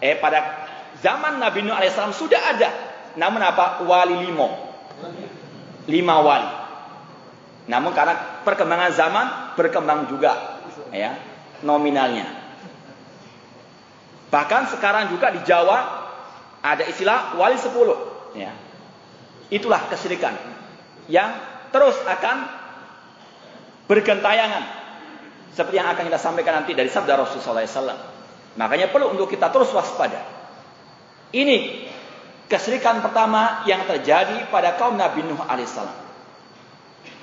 Eh 0.00 0.16
pada 0.18 0.66
zaman 0.98 1.38
Nabi 1.38 1.68
Nuh 1.68 1.76
alaihissalam 1.76 2.16
sudah 2.16 2.40
ada. 2.56 2.70
Namun 3.14 3.44
apa? 3.44 3.84
Wali 3.84 4.24
limo. 4.24 4.48
Lima 5.84 6.16
wali. 6.24 6.63
Namun 7.64 7.96
karena 7.96 8.44
perkembangan 8.44 8.90
zaman 8.92 9.26
berkembang 9.56 10.10
juga 10.12 10.60
ya 10.92 11.16
nominalnya. 11.64 12.28
Bahkan 14.28 14.62
sekarang 14.76 15.14
juga 15.14 15.32
di 15.32 15.40
Jawa 15.46 15.78
ada 16.60 16.84
istilah 16.84 17.38
wali 17.40 17.56
sepuluh. 17.56 17.96
Ya. 18.34 18.52
Itulah 19.48 19.86
kesyirikan 19.88 20.34
yang 21.08 21.36
terus 21.70 21.96
akan 22.04 22.48
bergentayangan 23.84 24.64
seperti 25.54 25.76
yang 25.78 25.88
akan 25.92 26.10
kita 26.10 26.18
sampaikan 26.18 26.64
nanti 26.64 26.74
dari 26.74 26.90
sabda 26.90 27.14
Rasulullah 27.14 27.62
SAW. 27.62 28.00
Makanya 28.58 28.90
perlu 28.90 29.14
untuk 29.14 29.30
kita 29.30 29.50
terus 29.54 29.70
waspada. 29.70 30.18
Ini 31.34 31.90
keserikan 32.46 33.02
pertama 33.02 33.66
yang 33.66 33.86
terjadi 33.86 34.50
pada 34.50 34.74
kaum 34.78 34.98
Nabi 34.98 35.26
Nuh 35.26 35.38
alaihissalam. 35.42 36.03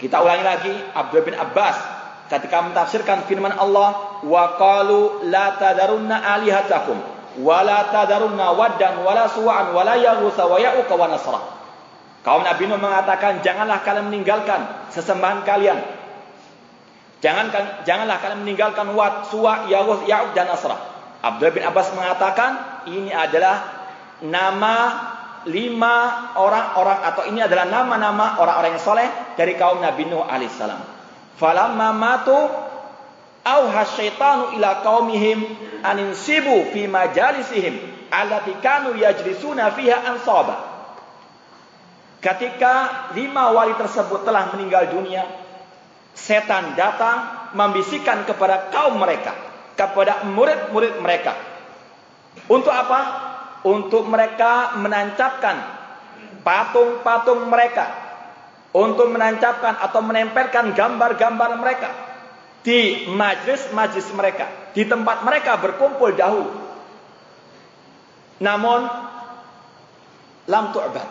Kita 0.02 0.18
ulangi 0.18 0.42
lagi 0.42 0.74
Abdul 0.98 1.22
bin 1.30 1.38
Abbas 1.38 1.78
ketika 2.26 2.66
mentafsirkan 2.66 3.30
firman 3.30 3.54
Allah 3.54 4.18
wa 4.26 4.44
qalu 4.58 5.30
la 5.30 5.62
tadarunna 5.62 6.18
alihatakum 6.18 6.98
wa 7.46 7.58
la 7.62 7.86
tadarunna 7.94 8.58
waddan 8.58 9.06
wa 9.06 9.14
la 9.14 9.30
suwa'an 9.30 9.78
wa 9.78 9.86
la 9.86 10.02
yaghutsa 10.02 10.50
wa 10.50 10.58
wa 10.58 11.06
nasra. 11.06 11.42
Kaum 12.26 12.42
Nabi 12.42 12.66
Nuh 12.70 12.82
mengatakan 12.82 13.46
janganlah 13.46 13.82
kalian 13.86 14.10
meninggalkan 14.10 14.90
sesembahan 14.90 15.46
kalian. 15.46 15.78
Jangan 17.22 17.54
janganlah 17.86 18.18
kalian 18.18 18.42
meninggalkan 18.42 18.98
Wad, 18.98 19.30
Suwa, 19.30 19.70
Ya'uq 19.70 20.34
dan 20.34 20.50
Nasrah. 20.50 20.78
Abdullah 21.22 21.54
bin 21.54 21.62
Abbas 21.62 21.94
mengatakan 21.94 22.82
ini 22.90 23.14
adalah 23.14 23.86
nama 24.26 24.74
lima 25.50 25.96
orang-orang 26.38 27.00
atau 27.02 27.24
ini 27.30 27.40
adalah 27.42 27.66
nama-nama 27.66 28.38
orang-orang 28.38 28.78
yang 28.78 28.84
soleh 28.84 29.08
dari 29.34 29.58
kaum 29.58 29.82
Nabi 29.82 30.06
Nuh 30.06 30.22
alaihissalam. 30.26 30.82
Falamma 31.40 31.90
matu 31.96 32.38
auha 33.42 33.84
syaitanu 33.86 34.54
ila 34.60 34.86
qaumihim 34.86 35.42
aninsibu 35.82 36.70
fi 36.70 36.86
majalisihim 36.86 37.78
allati 38.14 38.54
kanu 38.62 38.94
yajlisuna 39.00 39.74
fiha 39.74 39.98
ansaba. 40.12 40.70
Ketika 42.22 43.10
lima 43.18 43.50
wali 43.50 43.74
tersebut 43.74 44.22
telah 44.22 44.54
meninggal 44.54 44.94
dunia, 44.94 45.26
setan 46.14 46.78
datang 46.78 47.50
membisikkan 47.58 48.30
kepada 48.30 48.70
kaum 48.70 49.02
mereka 49.02 49.34
kepada 49.82 50.22
murid-murid 50.30 51.02
mereka. 51.02 51.34
Untuk 52.46 52.70
apa? 52.70 53.31
Untuk 53.62 54.10
mereka 54.10 54.78
menancapkan 54.78 55.58
patung-patung 56.42 57.46
mereka. 57.50 57.86
Untuk 58.72 59.12
menancapkan 59.12 59.78
atau 59.84 60.02
menempelkan 60.02 60.74
gambar-gambar 60.74 61.52
mereka. 61.60 61.90
Di 62.66 63.10
majlis-majlis 63.12 64.08
mereka. 64.18 64.74
Di 64.74 64.88
tempat 64.88 65.28
mereka 65.28 65.60
berkumpul 65.60 66.16
dahulu. 66.16 66.52
Namun, 68.42 68.80
lam 70.50 70.66
tu'bad. 70.74 71.10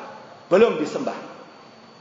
Belum 0.51 0.81
disembah. 0.83 1.15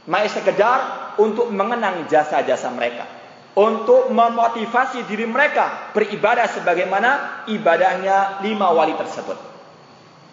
Masih 0.09 0.41
sekedar 0.41 1.13
untuk 1.21 1.53
mengenang 1.53 2.09
jasa-jasa 2.09 2.73
mereka 2.73 3.19
untuk 3.59 4.07
memotivasi 4.13 5.03
diri 5.03 5.27
mereka 5.27 5.91
beribadah 5.91 6.47
sebagaimana 6.47 7.43
ibadahnya 7.51 8.39
lima 8.39 8.71
wali 8.71 8.95
tersebut. 8.95 9.48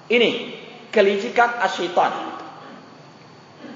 Ini 0.06 0.30
kelicikan 0.94 1.58
asyaitan. 1.66 2.38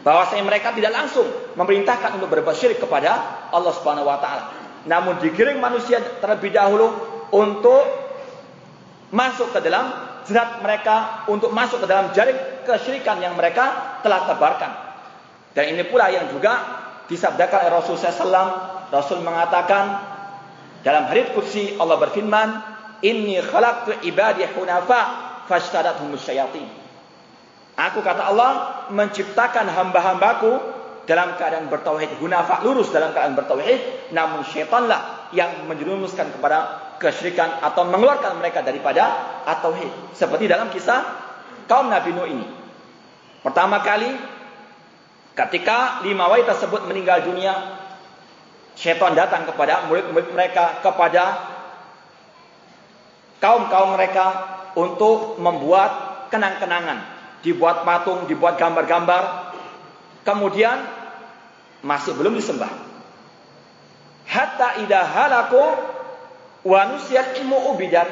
Bahwasanya 0.01 0.45
mereka 0.47 0.73
tidak 0.73 0.97
langsung 0.97 1.27
memerintahkan 1.59 2.17
untuk 2.17 2.33
berbuat 2.33 2.57
syirik 2.57 2.81
kepada 2.81 3.45
Allah 3.53 3.73
Subhanahu 3.77 4.09
wa 4.09 4.17
taala. 4.17 4.45
Namun 4.89 5.21
digiring 5.21 5.61
manusia 5.61 6.01
terlebih 6.23 6.55
dahulu 6.57 6.89
untuk 7.37 7.85
masuk 9.13 9.53
ke 9.53 9.61
dalam 9.61 9.93
jerat 10.25 10.63
mereka 10.63 11.27
untuk 11.29 11.51
masuk 11.53 11.85
ke 11.85 11.87
dalam 11.91 12.15
jaring 12.17 12.65
kesyirikan 12.65 13.21
yang 13.21 13.35
mereka 13.37 13.99
telah 14.01 14.25
tebarkan. 14.31 14.73
Dan 15.53 15.75
ini 15.75 15.85
pula 15.85 16.09
yang 16.09 16.31
juga 16.31 16.81
disabdakan 17.11 17.67
oleh 17.67 17.73
Rasulullah 17.75 18.15
SAW 18.15 18.51
Rasul 18.91 19.19
mengatakan 19.23 19.85
dalam 20.83 21.11
hadits 21.11 21.35
kursi 21.35 21.77
Allah 21.77 21.99
berfirman, 21.99 22.49
"Inni 23.05 23.39
khalaqtu 23.43 24.01
ibadi 24.07 24.47
hunafa 24.55 25.30
fashtadathum 25.51 26.15
syayatin." 26.15 26.71
Aku 27.75 28.05
kata 28.07 28.31
Allah 28.31 28.51
menciptakan 28.95 29.67
hamba-hambaku 29.67 30.53
dalam 31.09 31.35
keadaan 31.35 31.67
bertauhid. 31.67 32.23
Hunafa 32.23 32.63
lurus 32.63 32.95
dalam 32.95 33.11
keadaan 33.11 33.35
bertauhid 33.35 34.15
namun 34.15 34.47
syaitanlah 34.47 35.33
yang 35.35 35.67
menjerumuskan 35.67 36.31
kepada 36.31 36.59
kesyirikan 37.03 37.59
atau 37.65 37.89
mengeluarkan 37.89 38.39
mereka 38.39 38.63
daripada 38.63 39.11
at-tauhid. 39.49 40.15
Seperti 40.15 40.47
dalam 40.47 40.71
kisah 40.71 41.03
kaum 41.67 41.91
Nabi 41.91 42.15
Nuh 42.15 42.29
ini. 42.29 42.47
Pertama 43.41 43.81
kali 43.81 44.13
ketika 45.35 46.05
lima 46.05 46.29
wali 46.29 46.45
tersebut 46.45 46.85
meninggal 46.85 47.25
dunia 47.25 47.81
Syaitan 48.81 49.13
datang 49.13 49.45
kepada 49.45 49.91
murid-murid 49.93 50.33
mereka, 50.33 50.81
kepada 50.81 51.50
kaum-kaum 53.41 53.97
mereka 53.97 54.27
untuk 54.79 55.41
membuat 55.41 56.29
kenang-kenangan. 56.31 57.19
Dibuat 57.41 57.83
patung, 57.89 58.29
dibuat 58.29 58.61
gambar-gambar. 58.61 59.53
Kemudian 60.23 60.77
masih 61.81 62.13
belum 62.15 62.37
disembah. 62.37 62.69
Hatta 64.29 64.79
idha 64.85 65.03
halaku 65.03 65.65
wa 66.69 66.83
ilmu 67.01 67.75
ubidan. 67.75 68.07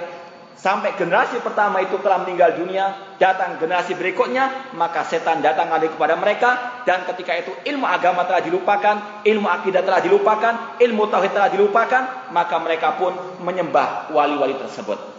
sampai 0.58 0.98
generasi 0.98 1.38
pertama 1.38 1.78
itu 1.78 2.02
telah 2.02 2.18
meninggal 2.26 2.58
dunia, 2.58 3.14
datang 3.22 3.62
generasi 3.62 3.94
berikutnya, 3.94 4.74
maka 4.74 5.06
setan 5.06 5.38
datang 5.38 5.70
lagi 5.70 5.86
kepada 5.86 6.18
mereka 6.18 6.82
dan 6.82 7.06
ketika 7.06 7.38
itu 7.38 7.54
ilmu 7.62 7.86
agama 7.86 8.26
telah 8.26 8.42
dilupakan, 8.42 9.22
ilmu 9.22 9.46
akidah 9.46 9.86
telah 9.86 10.02
dilupakan, 10.02 10.82
ilmu 10.82 11.06
tauhid 11.06 11.30
telah 11.30 11.46
dilupakan, 11.54 12.34
maka 12.34 12.58
mereka 12.58 12.98
pun 12.98 13.14
menyembah 13.38 14.10
wali-wali 14.10 14.58
tersebut. 14.58 15.17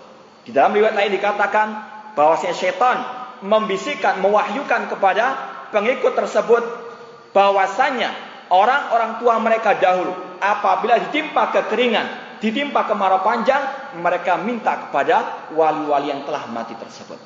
Di 0.50 0.58
dalam 0.58 0.74
riwayat 0.74 0.98
lain 0.98 1.14
dikatakan 1.14 1.68
bahwasanya 2.18 2.58
setan 2.58 2.98
membisikkan, 3.46 4.18
mewahyukan 4.18 4.90
kepada 4.90 5.26
pengikut 5.70 6.18
tersebut 6.18 6.66
bahwasanya 7.38 8.10
orang-orang 8.50 9.22
tua 9.22 9.38
mereka 9.38 9.78
dahulu 9.78 10.10
apabila 10.42 10.98
ditimpa 11.06 11.54
kekeringan, 11.54 12.42
ditimpa 12.42 12.90
kemarau 12.90 13.22
panjang, 13.22 13.62
mereka 14.02 14.42
minta 14.42 14.90
kepada 14.90 15.46
wali-wali 15.54 16.10
yang 16.10 16.26
telah 16.26 16.50
mati 16.50 16.74
tersebut. 16.74 17.22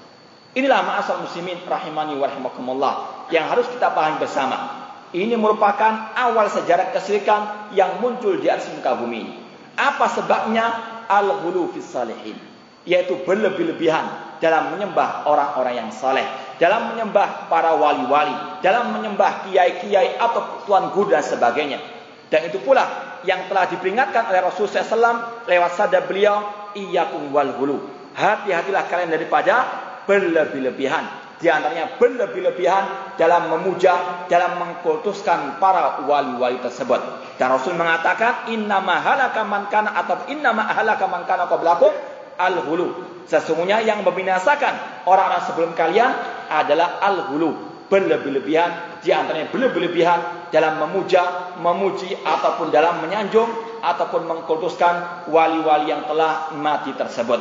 Inilah 0.59 0.83
ma'asal 0.83 1.23
muslimin 1.23 1.63
rahimani 1.63 2.19
wa 2.19 2.27
rahimakumullah 2.27 2.93
yang 3.31 3.47
harus 3.47 3.71
kita 3.71 3.95
pahami 3.95 4.19
bersama. 4.19 4.83
Ini 5.15 5.39
merupakan 5.39 6.11
awal 6.11 6.51
sejarah 6.51 6.91
kesyirikan 6.91 7.71
yang 7.71 8.03
muncul 8.03 8.35
di 8.35 8.51
atas 8.51 8.67
muka 8.75 8.99
bumi. 8.99 9.39
Apa 9.79 10.11
sebabnya? 10.11 10.91
Al-ghulu 11.07 11.71
fis 11.71 11.87
salihin. 11.87 12.52
Yaitu 12.83 13.23
berlebih-lebihan 13.23 14.35
dalam 14.43 14.75
menyembah 14.75 15.23
orang-orang 15.23 15.87
yang 15.87 15.89
saleh, 15.95 16.27
dalam 16.59 16.91
menyembah 16.91 17.47
para 17.47 17.79
wali-wali, 17.79 18.59
dalam 18.59 18.91
menyembah 18.91 19.47
kiai-kiai 19.47 20.19
atau 20.19 20.67
tuan 20.67 20.91
guru 20.91 21.15
dan 21.15 21.23
sebagainya. 21.23 21.79
Dan 22.27 22.51
itu 22.51 22.59
pula 22.59 23.15
yang 23.23 23.47
telah 23.47 23.71
diperingatkan 23.71 24.27
oleh 24.27 24.43
Rasulullah 24.43 24.83
SAW 24.83 25.47
lewat 25.47 25.71
sabda 25.79 26.03
beliau, 26.03 26.43
iyyakum 26.75 27.31
wal 27.31 27.55
hulu. 27.55 27.77
Hati-hatilah 28.19 28.83
kalian 28.91 29.15
daripada 29.15 29.55
berlebih-lebihan. 30.03 31.23
Di 31.39 31.51
antaranya 31.51 31.99
berlebih-lebihan 31.99 33.15
dalam 33.19 33.51
memuja, 33.51 34.27
dalam 34.31 34.59
mengkultuskan 34.59 35.59
para 35.59 36.03
wali-wali 36.03 36.59
tersebut. 36.63 36.99
Dan 37.35 37.51
Rasul 37.51 37.75
mengatakan, 37.75 38.47
inna 38.51 38.79
mahalaka 38.79 39.43
man 39.43 39.67
atau 39.71 40.23
inna 40.31 40.55
mahalaka 40.55 41.03
man 41.07 41.27
kana 41.27 41.47
qablakum 41.47 41.91
al-hulu. 42.37 42.91
Sesungguhnya 43.27 43.79
yang 43.81 44.03
membinasakan 44.03 45.05
orang-orang 45.07 45.43
sebelum 45.47 45.71
kalian 45.73 46.11
adalah 46.51 46.99
al-hulu 46.99 47.73
berlebih-lebihan 47.87 48.99
di 49.05 49.13
antaranya 49.13 49.53
berlebih-lebihan 49.53 50.49
dalam 50.49 50.81
memuja, 50.81 51.53
memuji 51.61 52.17
ataupun 52.25 52.73
dalam 52.73 53.05
menyanjung 53.05 53.47
ataupun 53.83 54.25
mengkultuskan 54.25 55.27
wali-wali 55.29 55.91
yang 55.91 56.07
telah 56.09 56.55
mati 56.55 56.95
tersebut. 56.95 57.37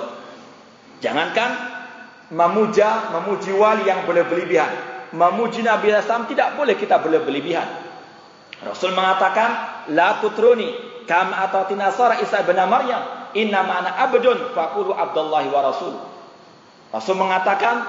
Jangankan 1.01 1.51
memuja, 2.35 3.13
memuji 3.17 3.53
wali 3.55 3.87
yang 3.87 4.05
berlebihan, 4.05 4.71
memuji 5.13 5.65
Nabi 5.65 5.93
SAW 5.93 6.29
tidak 6.29 6.57
boleh 6.57 6.75
kita 6.77 6.99
berlebihan. 7.01 7.69
Rasul 8.63 8.95
mengatakan, 8.95 9.83
la 9.93 10.23
tutruni 10.23 10.71
kam 11.05 11.35
atati 11.35 11.75
nasara 11.75 12.23
Isa 12.23 12.47
bin 12.47 12.59
Maryam, 12.59 13.22
inna 13.35 13.65
ma'ana 13.65 14.09
abdun 14.09 14.53
faqulu 14.57 14.93
Abdullahi 14.97 15.49
wa 15.49 15.61
Rasul. 15.61 15.95
Rasul 16.93 17.17
mengatakan, 17.17 17.81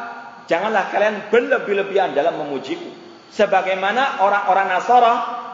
janganlah 0.47 0.91
kalian 0.91 1.27
berlebih-lebihan 1.27 2.15
dalam 2.15 2.39
memujiku. 2.39 2.87
Sebagaimana 3.33 4.23
orang-orang 4.23 4.67
Nasara, 4.71 5.13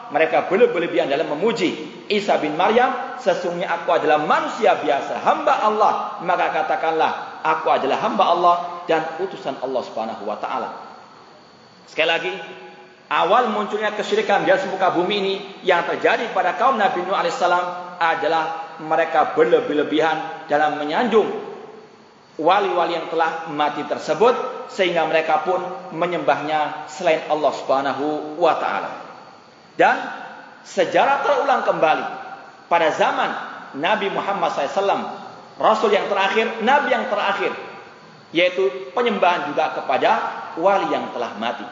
mereka 0.09 0.49
berlebih-lebihan 0.49 1.09
dalam 1.09 1.33
memuji 1.33 1.73
Isa 2.09 2.41
bin 2.41 2.57
Maryam, 2.57 3.21
sesungguhnya 3.21 3.69
aku 3.69 3.93
adalah 3.93 4.25
manusia 4.25 4.73
biasa, 4.81 5.21
hamba 5.21 5.61
Allah. 5.61 5.93
Maka 6.25 6.49
katakanlah, 6.49 7.41
aku 7.45 7.69
adalah 7.69 8.01
hamba 8.01 8.23
Allah 8.25 8.55
dan 8.89 9.05
utusan 9.21 9.61
Allah 9.61 9.81
Subhanahu 9.85 10.25
wa 10.25 10.37
taala. 10.41 10.69
Sekali 11.85 12.09
lagi, 12.09 12.33
awal 13.13 13.53
munculnya 13.53 13.93
kesyirikan 13.93 14.41
di 14.45 14.49
atas 14.49 14.65
muka 14.73 14.89
bumi 14.93 15.15
ini 15.21 15.35
yang 15.61 15.85
terjadi 15.85 16.33
pada 16.33 16.57
kaum 16.57 16.81
Nabi 16.81 17.05
Nuh 17.05 17.13
alaihissalam 17.13 17.97
adalah 18.01 18.58
mereka 18.83 19.35
berlebih-lebihan 19.35 20.47
dalam 20.47 20.79
menyanjung 20.79 21.27
wali-wali 22.39 22.95
yang 22.95 23.11
telah 23.11 23.51
mati 23.51 23.83
tersebut 23.83 24.31
sehingga 24.71 25.03
mereka 25.05 25.43
pun 25.43 25.59
menyembahnya 25.91 26.87
selain 26.87 27.27
Allah 27.27 27.51
Subhanahu 27.51 28.39
wa 28.39 28.55
taala. 28.55 28.91
Dan 29.75 29.95
sejarah 30.63 31.23
terulang 31.23 31.67
kembali 31.67 32.05
pada 32.71 32.87
zaman 32.95 33.29
Nabi 33.75 34.07
Muhammad 34.09 34.55
SAW, 34.55 35.03
Rasul 35.59 35.91
yang 35.91 36.07
terakhir, 36.07 36.63
Nabi 36.63 36.87
yang 36.95 37.05
terakhir, 37.11 37.51
yaitu 38.31 38.91
penyembahan 38.95 39.51
juga 39.51 39.75
kepada 39.75 40.11
wali 40.55 40.87
yang 40.93 41.11
telah 41.11 41.35
mati. 41.35 41.65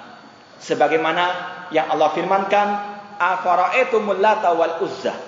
Sebagaimana 0.58 1.26
yang 1.70 1.88
Allah 1.94 2.10
firmankan, 2.12 2.68
"Afara'aitumul 3.22 4.20
Lata 4.20 4.52
wal 4.58 4.82
Uzza." 4.84 5.27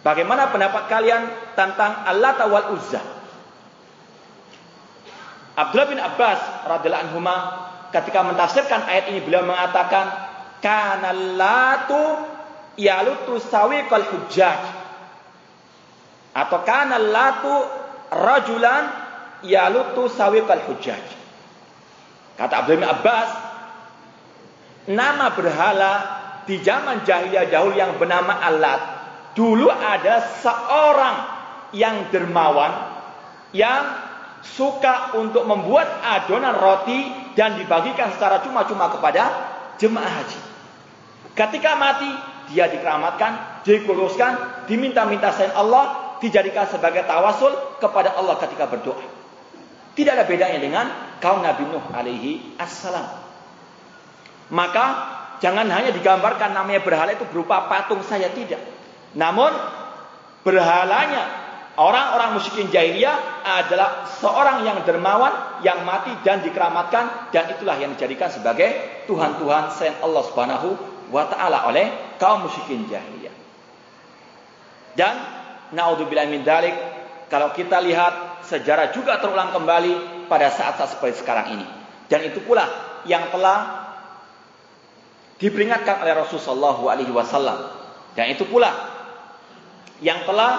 Bagaimana 0.00 0.48
pendapat 0.48 0.88
kalian 0.88 1.28
tentang 1.52 2.08
Allah 2.08 2.40
wal 2.48 2.72
Uzza? 2.72 3.02
Abdullah 5.60 5.88
bin 5.92 6.00
Abbas 6.00 6.40
radhiyallahu 6.64 7.04
anhu 7.12 7.20
ketika 7.92 8.24
mentafsirkan 8.24 8.88
ayat 8.88 9.12
ini 9.12 9.20
beliau 9.20 9.44
mengatakan 9.44 10.08
kana 10.64 11.12
latu 11.12 12.00
yalutu 12.80 13.36
sawiqal 13.44 14.08
hujjaj 14.08 14.60
atau 16.32 16.58
kana 16.64 16.96
latu 16.96 17.52
rajulan 18.08 18.88
yalutu 19.44 20.08
sawiqal 20.08 20.64
hujjaj. 20.64 21.04
Kata 22.40 22.64
Abdullah 22.64 22.80
bin 22.80 22.88
Abbas 22.88 23.28
nama 24.88 25.28
berhala 25.36 25.92
di 26.48 26.56
zaman 26.64 27.04
jahiliyah 27.04 27.52
dahulu 27.52 27.76
yang 27.76 28.00
bernama 28.00 28.32
Alat 28.32 28.99
dulu 29.34 29.70
ada 29.70 30.22
seorang 30.42 31.16
yang 31.76 32.10
dermawan 32.10 32.72
yang 33.54 33.82
suka 34.40 35.14
untuk 35.20 35.44
membuat 35.44 36.00
adonan 36.00 36.56
roti 36.56 37.32
dan 37.36 37.60
dibagikan 37.60 38.10
secara 38.14 38.40
cuma-cuma 38.42 38.88
kepada 38.88 39.22
jemaah 39.76 40.08
haji. 40.08 40.40
Ketika 41.36 41.76
mati, 41.78 42.10
dia 42.50 42.66
dikeramatkan, 42.66 43.62
dikuluskan, 43.62 44.64
diminta-minta 44.66 45.30
selain 45.32 45.54
Allah, 45.54 46.16
dijadikan 46.18 46.66
sebagai 46.68 47.06
tawasul 47.06 47.80
kepada 47.80 48.16
Allah 48.16 48.36
ketika 48.42 48.66
berdoa. 48.66 49.04
Tidak 49.94 50.12
ada 50.12 50.24
bedanya 50.24 50.58
dengan 50.58 50.86
kaum 51.18 51.44
Nabi 51.44 51.68
Nuh 51.68 51.84
alaihi 51.92 52.56
assalam. 52.56 53.06
Maka 54.50 54.84
jangan 55.38 55.66
hanya 55.70 55.94
digambarkan 55.94 56.56
namanya 56.56 56.82
berhala 56.82 57.14
itu 57.14 57.24
berupa 57.28 57.70
patung 57.70 58.02
saya 58.02 58.30
tidak. 58.32 58.79
Namun 59.14 59.50
berhalanya 60.46 61.26
orang-orang 61.80 62.38
musyrikin 62.38 62.70
jahiliyah 62.70 63.42
adalah 63.42 64.06
seorang 64.20 64.62
yang 64.62 64.84
dermawan 64.84 65.60
yang 65.64 65.82
mati 65.82 66.12
dan 66.22 66.44
dikeramatkan 66.44 67.32
dan 67.34 67.50
itulah 67.56 67.76
yang 67.80 67.96
dijadikan 67.96 68.30
sebagai 68.30 69.02
tuhan-tuhan 69.10 69.74
selain 69.74 69.96
Allah 70.04 70.22
Subhanahu 70.28 70.68
wa 71.10 71.26
taala 71.26 71.66
oleh 71.66 72.16
kaum 72.20 72.46
musyrikin 72.46 72.86
jahiliyah. 72.86 73.34
Dan 74.94 75.14
naudzubillah 75.74 76.26
min 76.26 76.42
dalik 76.42 76.74
kalau 77.30 77.54
kita 77.54 77.78
lihat 77.78 78.42
sejarah 78.46 78.90
juga 78.90 79.22
terulang 79.22 79.54
kembali 79.54 80.26
pada 80.26 80.50
saat-saat 80.50 80.98
seperti 80.98 81.22
sekarang 81.22 81.54
ini. 81.58 81.66
Dan 82.10 82.26
itu 82.26 82.42
pula 82.42 82.66
yang 83.06 83.30
telah 83.30 83.86
diperingatkan 85.38 86.02
oleh 86.02 86.12
Rasulullah 86.18 86.74
SAW. 86.74 87.58
Dan 88.18 88.26
itu 88.34 88.42
pula 88.50 88.89
yang 90.00 90.24
telah 90.24 90.52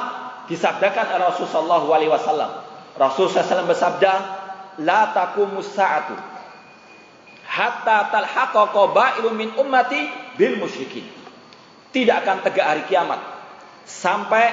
disabdakan 0.45 1.17
oleh 1.17 1.25
Rasulullah 1.33 1.81
SAW. 1.81 2.51
Rasulullah 2.97 3.45
SAW 3.45 3.69
bersabda, 3.69 4.13
La 4.81 5.11
takumus 5.11 5.67
sa'atu 5.75 6.31
hatta 7.51 8.07
talhaqa 8.07 8.71
qabailu 8.71 9.35
min 9.35 9.51
ummati 9.59 10.07
bil 10.39 10.55
musyrikin. 10.55 11.03
Tidak 11.91 12.15
akan 12.23 12.47
tegak 12.47 12.65
hari 12.65 12.83
kiamat 12.87 13.19
sampai 13.83 14.47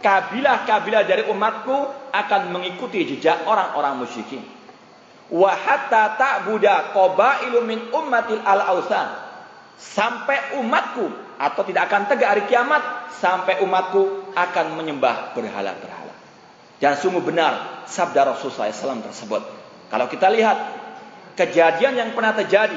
kabilah-kabilah 0.00 1.04
dari 1.04 1.28
umatku 1.28 1.76
akan 2.08 2.42
mengikuti 2.56 3.04
jejak 3.04 3.44
orang-orang 3.44 4.00
musyrikin. 4.00 4.40
Wa 5.28 5.52
hatta 5.52 6.16
ta'buda 6.16 6.96
qabailu 6.96 7.60
min 7.68 7.92
ummatil 7.92 8.40
al-ausan. 8.40 9.20
Sampai 9.76 10.56
umatku 10.56 11.12
atau 11.38 11.62
tidak 11.66 11.90
akan 11.90 12.06
tegak 12.06 12.28
hari 12.30 12.42
kiamat 12.46 13.10
sampai 13.10 13.62
umatku 13.64 14.32
akan 14.34 14.78
menyembah 14.78 15.34
berhala-berhala. 15.34 16.14
Dan 16.78 16.98
sungguh 16.98 17.22
benar 17.22 17.86
sabda 17.86 18.34
Rasulullah 18.34 18.70
SAW 18.70 19.02
tersebut. 19.02 19.42
Kalau 19.88 20.06
kita 20.10 20.30
lihat 20.30 20.58
kejadian 21.38 21.94
yang 21.98 22.10
pernah 22.12 22.34
terjadi 22.34 22.76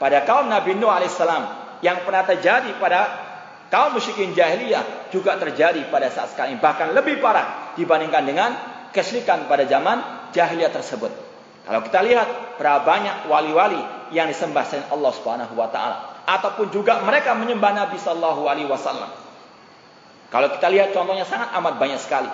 pada 0.00 0.24
kaum 0.24 0.48
Nabi 0.48 0.76
Nuh 0.76 0.90
alaihissalam, 0.90 1.44
yang 1.84 2.04
pernah 2.04 2.24
terjadi 2.24 2.76
pada 2.80 3.00
kaum 3.68 3.96
musyrikin 3.96 4.32
jahiliyah 4.32 5.10
juga 5.12 5.36
terjadi 5.36 5.86
pada 5.92 6.08
saat 6.08 6.32
sekarang. 6.32 6.60
Bahkan 6.60 6.96
lebih 6.96 7.20
parah 7.20 7.76
dibandingkan 7.76 8.22
dengan 8.24 8.50
kesyirikan 8.92 9.46
pada 9.50 9.68
zaman 9.68 10.30
jahiliyah 10.32 10.72
tersebut. 10.72 11.12
Kalau 11.64 11.80
kita 11.80 12.04
lihat 12.04 12.60
berapa 12.60 12.84
banyak 12.84 13.28
wali-wali 13.28 13.80
yang 14.12 14.28
disembah 14.28 14.68
selain 14.68 14.84
Allah 14.92 15.12
Subhanahu 15.16 15.56
wa 15.56 15.68
taala 15.72 16.13
ataupun 16.24 16.72
juga 16.72 17.04
mereka 17.04 17.36
menyembah 17.36 17.72
Nabi 17.72 17.96
sallallahu 18.00 18.48
alaihi 18.48 18.68
wasallam. 18.68 19.12
Kalau 20.32 20.48
kita 20.50 20.66
lihat 20.72 20.90
contohnya 20.90 21.22
sangat 21.28 21.52
amat 21.54 21.78
banyak 21.78 22.00
sekali. 22.00 22.32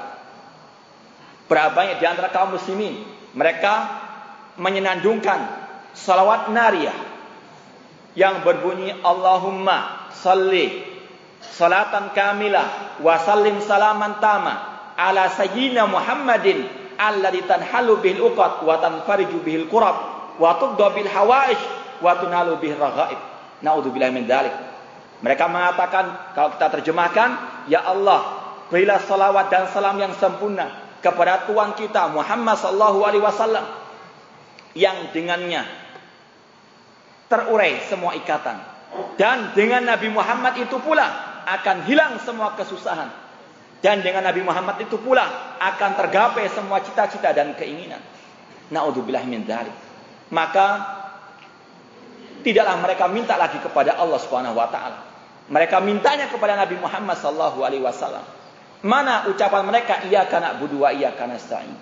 Berapa 1.51 1.74
banyak 1.74 1.99
di 1.99 2.07
antara 2.07 2.30
kaum 2.30 2.55
muslimin 2.55 3.03
mereka 3.34 3.91
menyenandungkan 4.55 5.51
salawat 5.93 6.55
nariyah 6.55 6.95
yang 8.14 8.47
berbunyi 8.47 8.95
Allahumma 9.03 10.11
salli 10.14 10.86
salatan 11.43 12.14
kamilah 12.14 13.01
wa 13.03 13.14
sallim 13.18 13.59
salaman 13.62 14.18
tama 14.22 14.55
ala 14.95 15.30
sayyidina 15.30 15.86
Muhammadin 15.91 16.66
alladhi 17.01 17.43
tanhalu 17.49 17.99
bihil 18.05 18.30
uqad 18.30 18.62
wa 18.62 18.76
tanfariju 18.78 19.41
bihil 19.41 19.66
qurab 19.66 19.97
wa 20.36 20.57
tudda 20.61 20.93
bil 20.93 21.09
hawaish 21.09 21.62
wa 22.05 22.16
tunalu 22.20 22.61
bihil 22.61 22.76
raghaib. 22.76 23.18
Naudzubillahi 23.61 24.13
min 24.13 24.25
dzalik. 24.25 24.53
Mereka 25.21 25.45
mengatakan 25.53 26.33
kalau 26.33 26.57
kita 26.57 26.81
terjemahkan, 26.81 27.29
ya 27.69 27.85
Allah, 27.85 28.41
berilah 28.73 28.97
salawat 29.05 29.53
dan 29.53 29.69
salam 29.69 30.01
yang 30.01 30.17
sempurna 30.17 30.71
kepada 31.05 31.45
Tuhan 31.49 31.77
kita 31.77 32.13
Muhammad 32.13 32.57
sallallahu 32.57 32.99
alaihi 33.05 33.25
wasallam 33.25 33.67
yang 34.77 35.11
dengannya 35.11 35.67
terurai 37.27 37.83
semua 37.89 38.15
ikatan 38.15 38.61
dan 39.17 39.57
dengan 39.57 39.89
Nabi 39.89 40.13
Muhammad 40.13 40.61
itu 40.61 40.77
pula 40.79 41.09
akan 41.49 41.89
hilang 41.89 42.21
semua 42.23 42.55
kesusahan 42.55 43.11
dan 43.81 44.05
dengan 44.05 44.29
Nabi 44.29 44.45
Muhammad 44.45 44.77
itu 44.85 45.01
pula 45.01 45.57
akan 45.57 45.91
tergapai 45.97 46.53
semua 46.53 46.85
cita-cita 46.85 47.33
dan 47.33 47.57
keinginan. 47.57 48.01
Naudzubillah 48.69 49.25
min 49.25 49.49
dzalik. 49.49 49.73
Maka 50.29 50.67
tidaklah 52.41 52.76
mereka 52.80 53.05
minta 53.07 53.36
lagi 53.36 53.61
kepada 53.61 53.97
Allah 53.97 54.18
Subhanahu 54.20 54.57
wa 54.57 54.68
taala. 54.68 54.99
Mereka 55.51 55.82
mintanya 55.82 56.30
kepada 56.30 56.55
Nabi 56.55 56.78
Muhammad 56.78 57.18
sallallahu 57.18 57.59
alaihi 57.66 57.82
wasallam. 57.82 58.22
Mana 58.86 59.28
ucapan 59.28 59.66
mereka 59.66 60.07
iyyaka 60.07 60.41
na'budu 60.41 60.86
wa 60.86 60.95
iyyaka 60.95 61.26
nasta'in. 61.26 61.74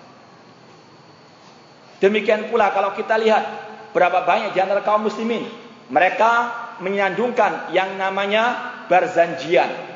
Demikian 1.99 2.49
pula 2.49 2.71
kalau 2.71 2.95
kita 2.95 3.19
lihat 3.19 3.43
berapa 3.91 4.23
banyak 4.23 4.55
di 4.55 4.59
antara 4.59 4.81
kaum 4.81 5.07
muslimin 5.07 5.43
mereka 5.91 6.31
menyandungkan 6.79 7.73
yang 7.75 7.99
namanya 7.99 8.71
barzanjian. 8.87 9.89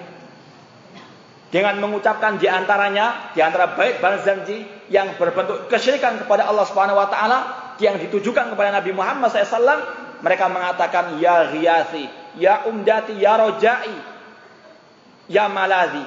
Dengan 1.54 1.78
mengucapkan 1.78 2.42
di 2.42 2.50
antaranya 2.50 3.30
di 3.38 3.40
antara 3.42 3.78
baik 3.78 4.02
barzanji 4.02 4.66
yang 4.90 5.14
berbentuk 5.22 5.70
kesyirikan 5.70 6.26
kepada 6.26 6.50
Allah 6.50 6.66
Subhanahu 6.66 6.98
wa 6.98 7.08
taala 7.14 7.40
yang 7.78 8.02
ditujukan 8.02 8.54
kepada 8.54 8.74
Nabi 8.74 8.90
Muhammad 8.90 9.30
SAW 9.30 10.03
mereka 10.24 10.48
mengatakan 10.48 11.20
ya 11.20 11.52
ghiyasi, 11.52 12.08
ya 12.40 12.64
umdati, 12.72 13.20
ya 13.20 13.36
rojai, 13.36 13.96
ya 15.28 15.52
malazi. 15.52 16.00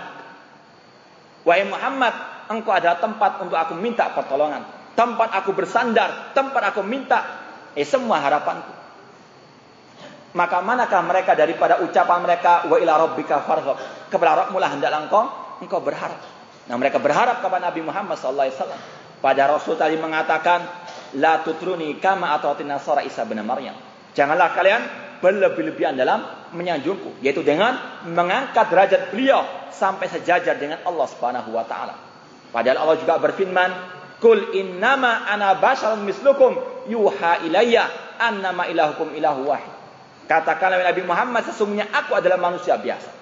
Wahai 1.45 1.69
Muhammad, 1.69 2.17
engkau 2.49 2.73
ada 2.73 2.97
tempat 2.97 3.45
untuk 3.45 3.61
aku 3.61 3.77
minta 3.77 4.09
pertolongan. 4.17 4.65
Tempat 4.97 5.37
aku 5.37 5.53
bersandar, 5.53 6.33
tempat 6.33 6.73
aku 6.73 6.81
minta 6.81 7.45
eh 7.77 7.85
semua 7.85 8.17
harapanku. 8.25 8.73
Maka 10.33 10.65
manakah 10.65 11.05
mereka 11.05 11.37
daripada 11.37 11.85
ucapan 11.85 12.25
mereka 12.25 12.65
wa 12.73 12.81
ila 12.81 12.93
rabbika 13.05 13.45
farghab. 13.45 13.77
Kepada 14.09 14.49
Rabbmu 14.49 14.57
lah 14.57 14.73
hendaklah 14.73 15.01
engkau 15.05 15.25
engkau 15.61 15.81
berharap. 15.85 16.21
Nah, 16.67 16.77
mereka 16.81 16.99
berharap 16.99 17.45
kepada 17.45 17.69
Nabi 17.69 17.85
Muhammad 17.85 18.17
sallallahu 18.17 18.49
alaihi 18.49 18.57
wasallam. 18.59 18.81
Pada 19.21 19.43
Rasul 19.49 19.77
tadi 19.81 19.97
mengatakan 19.97 20.67
la 21.21 21.41
tutruni 21.41 21.97
kama 22.01 22.37
atau 22.37 22.53
nasara 22.65 23.01
Isa 23.07 23.25
bin 23.25 23.41
Maryam. 23.45 23.86
Janganlah 24.17 24.57
kalian 24.57 24.83
berlebih-lebihan 25.21 25.93
dalam 25.93 26.25
menyanjungku, 26.57 27.21
yaitu 27.21 27.45
dengan 27.45 27.77
mengangkat 28.09 28.73
derajat 28.73 29.13
beliau 29.13 29.45
sampai 29.69 30.09
sejajar 30.09 30.57
dengan 30.57 30.81
Allah 30.89 31.07
Subhanahu 31.13 31.53
wa 31.53 31.69
taala. 31.69 31.95
Padahal 32.49 32.89
Allah 32.89 32.97
juga 32.97 33.21
berfirman, 33.21 33.71
"Qul 34.25 34.57
innama 34.57 35.29
ana 35.29 35.61
basyarun 35.61 36.09
mislukum 36.09 36.57
yuha 36.89 37.45
ilayya 37.45 38.17
annama 38.17 38.65
ilahukum 38.73 39.13
ilahu 39.13 39.53
wahid." 39.53 39.69
Katakanlah 40.25 40.81
Nabi 40.81 41.03
Muhammad 41.05 41.47
sesungguhnya 41.53 41.87
aku 41.93 42.17
adalah 42.17 42.41
manusia 42.41 42.81
biasa. 42.81 43.13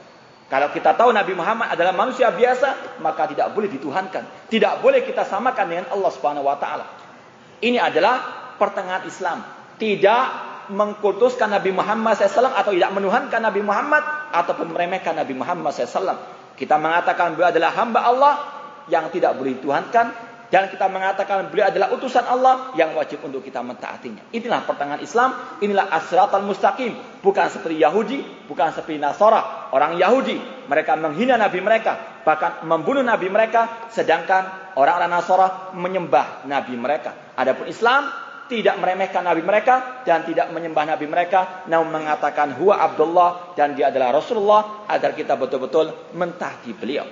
Kalau 0.47 0.71
kita 0.71 0.95
tahu 0.95 1.11
Nabi 1.11 1.35
Muhammad 1.35 1.75
adalah 1.75 1.91
manusia 1.91 2.31
biasa, 2.31 3.01
maka 3.03 3.27
tidak 3.27 3.51
boleh 3.51 3.67
dituhankan. 3.67 4.47
Tidak 4.47 4.79
boleh 4.79 5.03
kita 5.03 5.27
samakan 5.27 5.67
dengan 5.67 5.87
Allah 5.91 6.11
Subhanahu 6.15 6.47
wa 6.47 6.57
taala. 6.57 6.87
Ini 7.59 7.83
adalah 7.83 8.23
pertengahan 8.55 9.03
Islam. 9.09 9.43
Tidak 9.75 10.54
mengkultuskan 10.71 11.53
Nabi 11.53 11.75
Muhammad 11.75 12.17
SAW 12.17 12.55
atau 12.55 12.73
tidak 12.73 12.93
menuhankan 12.95 13.41
Nabi 13.41 13.61
Muhammad 13.61 14.03
ataupun 14.33 14.73
meremehkan 14.73 15.17
Nabi 15.17 15.35
Muhammad 15.37 15.75
SAW. 15.75 16.17
Kita 16.55 16.79
mengatakan 16.79 17.35
beliau 17.35 17.51
adalah 17.51 17.71
hamba 17.75 18.01
Allah 18.07 18.35
yang 18.87 19.09
tidak 19.11 19.35
boleh 19.35 19.59
dituhankan 19.59 20.35
dan 20.55 20.71
kita 20.71 20.87
mengatakan 20.87 21.51
beliau 21.51 21.67
adalah 21.67 21.91
utusan 21.99 22.23
Allah 22.31 22.71
yang 22.79 22.95
wajib 22.95 23.19
untuk 23.27 23.43
kita 23.43 23.59
mentaatinya. 23.59 24.23
Inilah 24.31 24.63
pertengahan 24.63 25.03
Islam, 25.03 25.59
inilah 25.59 25.91
asratul 25.91 26.47
mustaqim. 26.47 26.95
Bukan 27.25 27.51
seperti 27.51 27.83
Yahudi, 27.83 28.47
bukan 28.47 28.71
seperti 28.71 29.03
Nasara. 29.03 29.73
Orang 29.75 29.99
Yahudi, 29.99 30.39
mereka 30.71 30.95
menghina 30.95 31.35
Nabi 31.35 31.59
mereka, 31.59 32.23
bahkan 32.23 32.63
membunuh 32.71 33.03
Nabi 33.03 33.33
mereka, 33.35 33.91
sedangkan 33.91 34.77
orang-orang 34.79 35.11
Nasara 35.11 35.47
menyembah 35.75 36.47
Nabi 36.47 36.79
mereka. 36.79 37.35
Adapun 37.35 37.67
Islam, 37.67 38.07
tidak 38.45 38.77
meremehkan 38.77 39.25
nabi 39.25 39.41
mereka 39.41 40.05
dan 40.05 40.25
tidak 40.29 40.53
menyembah 40.53 40.85
nabi 40.85 41.09
mereka 41.09 41.65
namun 41.69 41.93
mengatakan 41.93 42.53
huwa 42.61 42.77
Abdullah 42.77 43.57
dan 43.57 43.73
dia 43.73 43.89
adalah 43.89 44.13
Rasulullah 44.21 44.85
agar 44.89 45.17
kita 45.17 45.35
betul-betul 45.41 46.13
mentaati 46.13 46.77
beliau. 46.77 47.09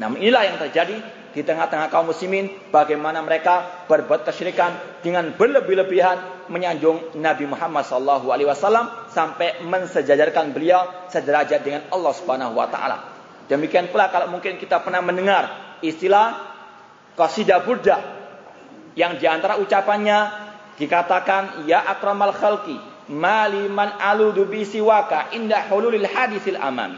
Namun 0.00 0.20
inilah 0.20 0.42
yang 0.48 0.56
terjadi 0.56 0.96
di 1.30 1.46
tengah-tengah 1.46 1.92
kaum 1.92 2.10
muslimin 2.10 2.50
bagaimana 2.74 3.22
mereka 3.22 3.86
berbuat 3.86 4.26
kesyirikan 4.26 5.00
dengan 5.04 5.30
berlebih-lebihan 5.36 6.48
menyanjung 6.50 7.14
Nabi 7.20 7.46
Muhammad 7.46 7.86
sallallahu 7.86 8.34
alaihi 8.34 8.48
wasallam 8.50 8.90
sampai 9.12 9.62
mensejajarkan 9.62 10.50
beliau 10.50 11.06
sederajat 11.06 11.62
dengan 11.62 11.82
Allah 11.94 12.12
Subhanahu 12.16 12.58
wa 12.58 12.66
taala. 12.66 12.98
Demikian 13.46 13.90
pula 13.94 14.10
kalau 14.10 14.32
mungkin 14.32 14.58
kita 14.58 14.82
pernah 14.82 15.04
mendengar 15.04 15.78
istilah 15.84 16.50
qasidah 17.14 17.62
burda 17.62 18.19
yang 18.98 19.18
di 19.18 19.26
antara 19.26 19.58
ucapannya 19.58 20.18
dikatakan 20.80 21.68
ya 21.68 21.84
akramal 21.86 22.34
khalqi 22.34 22.78
maliman 23.10 23.90
aludu 23.98 24.46
bisiwaka 24.46 25.34
indah 25.34 25.66
hululil 25.68 26.06
hadisil 26.06 26.56
amami. 26.56 26.96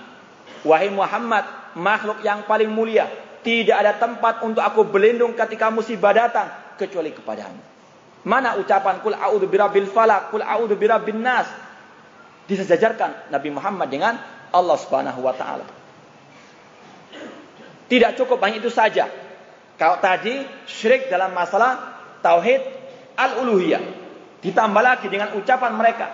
Wahai 0.63 0.93
Muhammad, 0.93 1.75
makhluk 1.75 2.23
yang 2.23 2.47
paling 2.47 2.71
mulia, 2.71 3.09
tidak 3.43 3.77
ada 3.83 3.93
tempat 3.99 4.47
untuk 4.47 4.63
aku 4.63 4.87
berlindung 4.87 5.35
ketika 5.35 5.73
musibah 5.73 6.15
datang 6.15 6.47
kecuali 6.79 7.11
kepadamu. 7.11 7.59
Mana 8.23 8.55
ucapan 8.55 9.03
kul 9.03 9.19
a'udzu 9.19 9.51
birabbil 9.51 9.91
falaq, 9.91 10.31
kul 10.31 10.47
a'udzu 10.47 10.79
birabbin 10.79 11.19
nas? 11.19 11.51
Disejajarkan 12.47 13.35
Nabi 13.35 13.51
Muhammad 13.51 13.91
dengan 13.91 14.15
Allah 14.55 14.77
Subhanahu 14.79 15.27
wa 15.27 15.35
taala. 15.35 15.67
Tidak 17.91 18.15
cukup 18.15 18.39
hanya 18.47 18.63
itu 18.63 18.71
saja. 18.71 19.11
Kalau 19.81 19.99
tadi 19.99 20.45
syirik 20.69 21.09
dalam 21.09 21.33
masalah 21.35 21.99
tauhid 22.23 22.63
al-uluhiyah. 23.19 23.83
Ditambah 24.43 24.83
lagi 24.83 25.07
dengan 25.07 25.35
ucapan 25.39 25.73
mereka. 25.75 26.07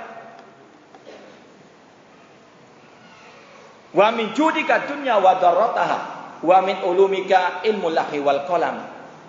Wa 3.88 4.12
min 4.12 4.36
judika 4.36 4.84
dunya 4.84 5.16
wa 5.16 5.40
darrataha 5.40 5.98
wa 6.44 6.58
min 6.62 6.76
ulumika 6.84 7.64
ilmu 7.64 7.88
lahi 7.88 8.20
wal 8.20 8.44
qalam. 8.44 8.84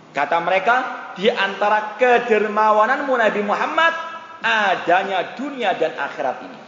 Kata 0.10 0.42
mereka, 0.42 0.76
di 1.16 1.30
antara 1.30 1.96
kedermawananmu 2.02 3.14
Nabi 3.14 3.42
Muhammad 3.46 3.94
adanya 4.42 5.38
dunia 5.38 5.78
dan 5.78 5.94
akhirat 5.96 6.38
ini. 6.44 6.60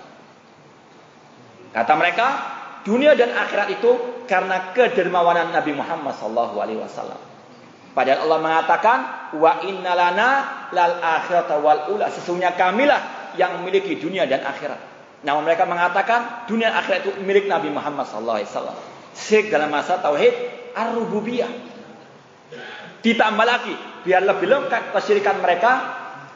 Kata 1.74 1.94
mereka, 1.98 2.28
dunia 2.86 3.18
dan 3.18 3.34
akhirat 3.34 3.68
itu 3.74 4.24
karena 4.30 4.76
kedermawanan 4.76 5.56
Nabi 5.56 5.74
Muhammad 5.74 6.14
sallallahu 6.20 6.56
alaihi 6.62 6.80
wasallam. 6.80 7.31
Padahal 7.92 8.24
Allah 8.24 8.40
mengatakan 8.40 8.98
wa 9.36 9.60
innalana 9.68 10.30
lal 10.72 11.04
akhirata 11.04 11.60
wal 11.60 11.92
ula. 11.92 12.08
Sesungguhnya 12.08 12.56
kamilah 12.56 13.34
yang 13.36 13.60
memiliki 13.60 14.00
dunia 14.00 14.24
dan 14.24 14.48
akhirat. 14.48 14.80
Namun 15.28 15.46
mereka 15.46 15.68
mengatakan 15.68 16.48
dunia 16.48 16.72
akhirat 16.72 17.06
itu 17.06 17.12
milik 17.22 17.52
Nabi 17.52 17.68
Muhammad 17.68 18.08
sallallahu 18.08 18.38
alaihi 18.42 18.50
wasallam. 18.50 18.78
Syirik 19.12 19.52
dalam 19.52 19.70
masa 19.70 20.00
tauhid 20.00 20.34
ar-rububiyah. 20.72 21.52
Ditambah 23.04 23.46
lagi 23.46 23.76
biar 24.08 24.24
lebih 24.24 24.48
lengkap 24.48 24.96
kesyirikan 24.96 25.44
mereka 25.44 25.72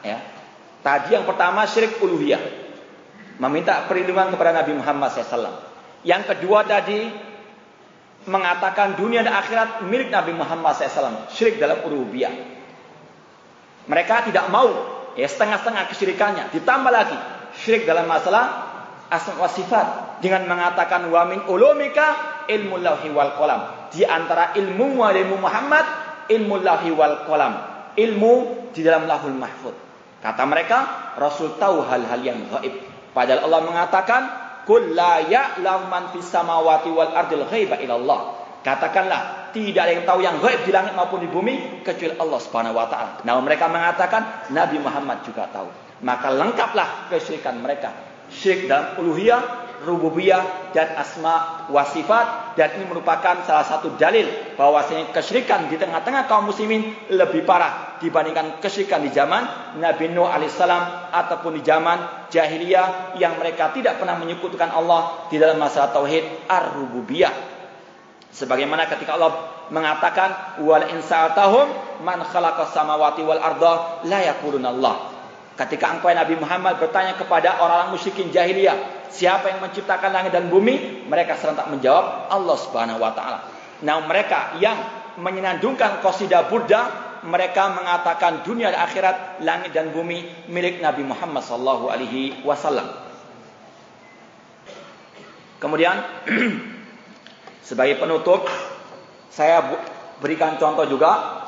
ya. 0.04 0.18
Tadi 0.84 1.16
yang 1.16 1.24
pertama 1.24 1.64
syirik 1.66 1.98
uluhiyah. 1.98 2.68
Meminta 3.36 3.84
perlindungan 3.88 4.32
kepada 4.32 4.64
Nabi 4.64 4.72
Muhammad 4.76 5.12
SAW. 5.12 5.60
Yang 6.06 6.22
kedua 6.36 6.62
tadi 6.62 7.10
mengatakan 8.26 8.98
dunia 8.98 9.22
dan 9.22 9.34
akhirat 9.38 9.86
milik 9.86 10.10
Nabi 10.10 10.34
Muhammad 10.34 10.74
SAW. 10.74 11.30
Syirik 11.30 11.62
dalam 11.62 11.82
uluhiyah. 11.86 12.34
Mereka 13.86 14.30
tidak 14.30 14.50
mau 14.50 14.68
ya 15.14 15.26
setengah-setengah 15.30 15.86
kesyirikannya. 15.94 16.44
Ditambah 16.50 16.92
lagi 16.92 17.18
syirik 17.62 17.86
dalam 17.86 18.10
masalah 18.10 18.66
asma 19.06 19.38
wa 19.38 19.50
sifat 19.50 19.86
dengan 20.18 20.50
mengatakan 20.50 21.06
wa 21.06 21.22
min 21.30 21.46
ulumika 21.46 22.42
ilmu 22.50 22.82
lauhi 22.82 23.14
wal 23.14 23.38
qalam. 23.38 23.90
Di 23.94 24.02
antara 24.02 24.52
ilmu 24.58 24.98
wa 24.98 25.14
ilmu 25.14 25.36
Muhammad 25.38 25.86
ilmu 26.30 26.54
lauhi 26.62 26.90
wal 26.90 27.24
qalam. 27.24 27.52
Ilmu 27.96 28.32
di 28.76 28.84
dalam 28.84 29.08
lahul 29.08 29.32
mahfud. 29.32 29.72
Kata 30.20 30.42
mereka, 30.44 30.78
Rasul 31.16 31.56
tahu 31.56 31.86
hal-hal 31.86 32.20
yang 32.20 32.44
gaib. 32.50 32.74
Padahal 33.16 33.48
Allah 33.48 33.60
mengatakan, 33.64 34.22
Kul 34.66 34.98
la 34.98 35.22
ya'lam 35.22 35.86
man 35.86 36.10
fis 36.10 36.26
samawati 36.26 36.90
wal 36.90 37.14
ardil 37.14 37.46
ghaiba 37.46 37.78
ilallah. 37.78 38.42
Katakanlah, 38.66 39.54
tidak 39.54 39.86
ada 39.86 39.92
yang 39.94 40.02
tahu 40.02 40.20
yang 40.26 40.36
gaib 40.42 40.66
di 40.66 40.74
langit 40.74 40.98
maupun 40.98 41.22
di 41.22 41.30
bumi 41.30 41.86
kecuali 41.86 42.18
Allah 42.18 42.40
Subhanahu 42.42 42.74
wa 42.74 42.90
taala. 42.90 43.22
Namun 43.22 43.46
mereka 43.46 43.70
mengatakan 43.70 44.50
Nabi 44.50 44.82
Muhammad 44.82 45.22
juga 45.22 45.46
tahu. 45.54 45.70
Maka 46.02 46.34
lengkaplah 46.34 47.06
kesyirikan 47.06 47.62
mereka. 47.62 47.94
Syirik 48.26 48.66
dalam 48.66 48.98
uluhiyah, 48.98 49.65
rububiyah 49.84 50.72
dan 50.72 50.96
asma 50.96 51.66
wa 51.68 51.82
sifat 51.84 52.56
dan 52.56 52.78
ini 52.80 52.88
merupakan 52.88 53.44
salah 53.44 53.66
satu 53.66 53.96
dalil 54.00 54.56
bahwasanya 54.56 55.12
kesyirikan 55.12 55.68
di 55.68 55.76
tengah-tengah 55.76 56.24
kaum 56.30 56.48
muslimin 56.48 56.94
lebih 57.12 57.44
parah 57.44 57.98
dibandingkan 58.00 58.60
kesyirikan 58.60 59.04
di 59.04 59.10
zaman 59.12 59.76
Nabi 59.80 60.12
Nuh 60.12 60.28
alaihissalam 60.28 61.12
ataupun 61.12 61.58
di 61.58 61.62
zaman 61.64 62.28
jahiliyah 62.32 63.18
yang 63.20 63.36
mereka 63.40 63.72
tidak 63.72 64.00
pernah 64.00 64.16
menyekutukan 64.20 64.72
Allah 64.72 65.28
di 65.32 65.36
dalam 65.40 65.56
masalah 65.56 65.92
tauhid 65.92 66.48
ar-rububiyah. 66.48 67.32
Sebagaimana 68.36 68.84
ketika 68.92 69.16
Allah 69.16 69.32
mengatakan 69.72 70.60
wal 70.60 70.84
insa'atahum 70.92 71.66
man 72.04 72.20
khalaqas 72.20 72.76
samawati 72.76 73.24
wal 73.24 73.40
arda 73.40 74.04
la 74.04 74.20
Allah. 74.68 75.15
Ketika 75.56 75.88
engkau 75.88 76.12
Nabi 76.12 76.36
Muhammad 76.36 76.76
bertanya 76.76 77.16
kepada 77.16 77.56
orang-orang 77.64 77.96
musyrikin 77.96 78.28
jahiliyah, 78.28 79.08
siapa 79.08 79.48
yang 79.48 79.64
menciptakan 79.64 80.12
langit 80.12 80.36
dan 80.36 80.52
bumi? 80.52 81.08
Mereka 81.08 81.32
serentak 81.40 81.72
menjawab, 81.72 82.28
Allah 82.28 82.56
Subhanahu 82.60 83.00
wa 83.00 83.16
taala. 83.16 83.48
Nah, 83.80 84.04
mereka 84.04 84.60
yang 84.60 84.76
menyenandungkan 85.16 86.04
qasidah 86.04 86.52
burda, 86.52 86.80
mereka 87.24 87.72
mengatakan 87.72 88.44
dunia 88.44 88.68
dan 88.68 88.84
akhirat, 88.84 89.16
langit 89.40 89.72
dan 89.72 89.96
bumi 89.96 90.28
milik 90.52 90.84
Nabi 90.84 91.08
Muhammad 91.08 91.40
sallallahu 91.40 91.88
alaihi 91.88 92.44
wasallam. 92.44 92.92
Kemudian 95.56 96.04
sebagai 97.68 97.96
penutup 97.96 98.44
saya 99.32 99.64
berikan 100.20 100.60
contoh 100.60 100.84
juga 100.84 101.40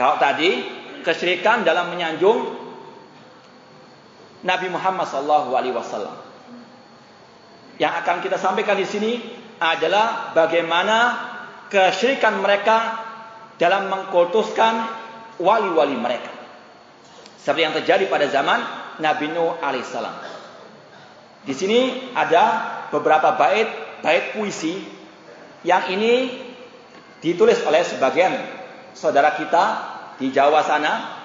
kalau 0.00 0.16
tadi 0.16 0.64
kesyirikan 1.04 1.60
dalam 1.60 1.92
menyanjung 1.92 2.65
Nabi 4.46 4.70
Muhammad 4.70 5.10
wasallam. 5.74 6.16
Yang 7.76 7.92
akan 8.00 8.16
kita 8.22 8.38
sampaikan 8.38 8.78
di 8.78 8.86
sini 8.86 9.12
adalah 9.58 10.32
bagaimana 10.32 10.96
kesyirikan 11.68 12.38
mereka 12.40 13.02
dalam 13.58 13.90
mengkultuskan 13.90 14.86
wali-wali 15.42 15.98
mereka. 15.98 16.32
Seperti 17.36 17.60
yang 17.60 17.74
terjadi 17.76 18.04
pada 18.08 18.30
zaman 18.30 18.62
Nabi 19.02 19.34
Nuh 19.34 19.58
alaihissalam. 19.60 20.14
Di 21.46 21.54
sini 21.54 22.10
ada 22.16 22.44
beberapa 22.88 23.36
bait 23.36 23.68
bait 24.00 24.34
puisi 24.34 24.82
yang 25.66 25.90
ini 25.90 26.42
ditulis 27.20 27.58
oleh 27.66 27.82
sebagian 27.82 28.32
saudara 28.94 29.34
kita 29.36 29.64
di 30.16 30.32
Jawa 30.32 30.64
sana 30.64 31.15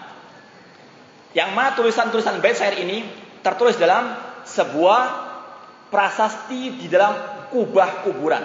yang 1.31 1.55
mana 1.55 1.71
tulisan-tulisan 1.75 2.43
bait 2.43 2.55
syair 2.55 2.79
ini 2.83 3.07
tertulis 3.39 3.79
dalam 3.79 4.11
sebuah 4.43 5.01
prasasti 5.91 6.79
di 6.79 6.87
dalam 6.87 7.47
kubah 7.51 8.03
kuburan. 8.07 8.43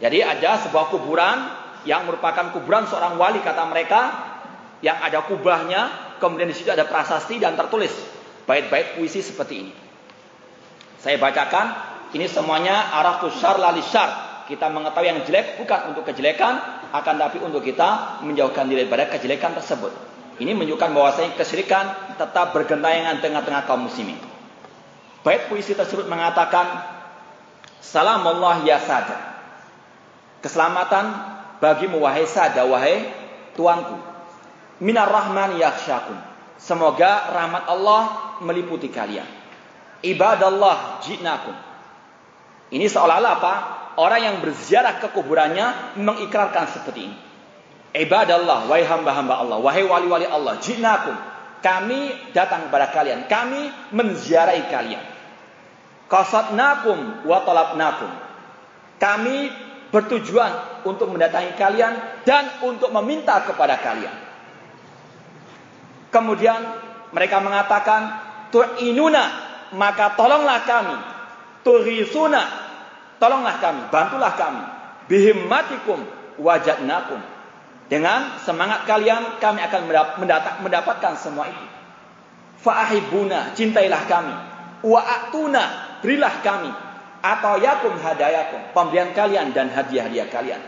Jadi 0.00 0.18
ada 0.24 0.64
sebuah 0.64 0.88
kuburan 0.88 1.38
yang 1.84 2.08
merupakan 2.08 2.52
kuburan 2.56 2.88
seorang 2.88 3.20
wali 3.20 3.40
kata 3.44 3.68
mereka 3.68 4.00
yang 4.80 4.96
ada 4.96 5.20
kubahnya, 5.28 6.16
kemudian 6.18 6.48
di 6.48 6.56
situ 6.56 6.72
ada 6.72 6.88
prasasti 6.88 7.36
dan 7.36 7.52
tertulis 7.52 7.92
bait-bait 8.48 8.96
puisi 8.96 9.20
seperti 9.20 9.54
ini. 9.60 9.72
Saya 11.00 11.20
bacakan, 11.20 11.66
ini 12.16 12.26
semuanya 12.28 12.96
arah 12.96 13.20
tushar 13.20 13.60
lali 13.60 13.84
syar. 13.84 14.44
Kita 14.48 14.66
mengetahui 14.66 15.06
yang 15.06 15.20
jelek 15.22 15.60
bukan 15.62 15.94
untuk 15.94 16.08
kejelekan, 16.10 16.58
akan 16.90 17.14
tapi 17.20 17.38
untuk 17.38 17.62
kita 17.62 18.18
menjauhkan 18.24 18.66
diri 18.66 18.88
dari 18.88 19.06
kejelekan 19.06 19.54
tersebut. 19.54 20.09
Ini 20.40 20.56
menunjukkan 20.56 20.96
bahwasanya 20.96 21.36
kesyirikan 21.36 22.16
tetap 22.16 22.56
bergentayangan 22.56 23.20
tengah-tengah 23.20 23.68
kaum 23.68 23.84
muslimin. 23.84 24.16
Bait 25.20 25.52
puisi 25.52 25.76
tersebut 25.76 26.08
mengatakan, 26.08 26.64
Salam 27.84 28.24
Allah 28.24 28.64
ya 28.64 28.80
sada. 28.80 29.20
Keselamatan 30.40 31.04
bagimu 31.60 32.00
wahai 32.00 32.24
sada, 32.24 32.64
wahai 32.64 33.04
tuanku. 33.52 34.00
Minar 34.80 35.12
rahman 35.12 35.60
yakhsyakum. 35.60 36.16
Semoga 36.56 37.28
rahmat 37.36 37.68
Allah 37.68 38.02
meliputi 38.40 38.88
kalian. 38.88 39.28
Ibadallah 40.00 41.04
jinakum. 41.04 41.52
Ini 42.72 42.88
seolah-olah 42.88 43.32
apa? 43.36 43.54
Orang 44.00 44.20
yang 44.24 44.36
berziarah 44.40 44.96
ke 45.04 45.12
kuburannya 45.12 46.00
mengikrarkan 46.00 46.64
seperti 46.72 47.00
ini. 47.12 47.29
Ibadallah, 47.90 48.70
wahai 48.70 48.86
hamba-hamba 48.86 49.34
Allah, 49.42 49.58
wahai 49.58 49.82
wali-wali 49.82 50.26
Allah, 50.26 50.62
jinakum. 50.62 51.14
Kami 51.60 52.32
datang 52.32 52.70
kepada 52.70 52.94
kalian, 52.94 53.26
kami 53.26 53.68
menziarahi 53.90 54.70
kalian. 54.70 55.04
Qasadnakum 56.06 57.26
wa 57.26 57.38
talabnakum. 57.42 58.10
Kami 59.02 59.50
bertujuan 59.90 60.82
untuk 60.86 61.10
mendatangi 61.10 61.58
kalian 61.58 62.22
dan 62.22 62.62
untuk 62.62 62.94
meminta 62.94 63.42
kepada 63.42 63.74
kalian. 63.82 64.14
Kemudian 66.14 66.60
mereka 67.10 67.42
mengatakan, 67.42 68.00
"Tu'inuna, 68.54 69.24
maka 69.74 70.14
tolonglah 70.14 70.62
kami. 70.66 70.96
Tuhisuna, 71.66 72.42
tolonglah 73.18 73.58
kami, 73.62 73.82
bantulah 73.90 74.34
kami. 74.34 74.62
Bihimmatikum 75.10 76.02
wajadnakum." 76.38 77.39
Dengan 77.90 78.38
semangat 78.46 78.86
kalian 78.86 79.42
kami 79.42 79.58
akan 79.66 79.90
mendapatkan 80.62 81.18
semua 81.18 81.50
itu. 81.50 81.66
Fa'ahibuna, 82.62 83.50
cintailah 83.58 84.06
kami. 84.06 84.34
Wa'atuna, 84.86 85.98
berilah 85.98 86.38
kami. 86.38 86.70
Atau 87.20 87.58
yakum 87.58 87.98
hadayakum, 87.98 88.70
pemberian 88.72 89.10
kalian 89.10 89.50
dan 89.50 89.74
hadiah-hadiah 89.74 90.30
kalian. 90.30 90.62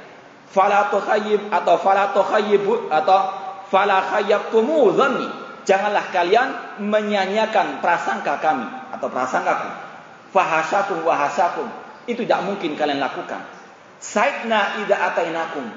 Fala 0.51 0.91
atau 0.91 1.75
fala 1.79 2.11
atau 2.11 3.19
fala 3.71 3.97
khayyabtumu. 4.03 4.93
Janganlah 5.63 6.11
kalian 6.11 6.49
menyanyiakan 6.83 7.79
prasangka 7.79 8.43
kami 8.43 8.67
atau 8.99 9.07
prasangkaku. 9.07 9.71
Fahasakum 10.35 11.07
wahasakum. 11.07 11.71
Itu 12.11 12.27
tidak 12.27 12.51
mungkin 12.51 12.75
kalian 12.75 12.99
lakukan. 12.99 13.47
Saidna 14.03 14.83
ida 14.83 14.99
atainakum 14.99 15.71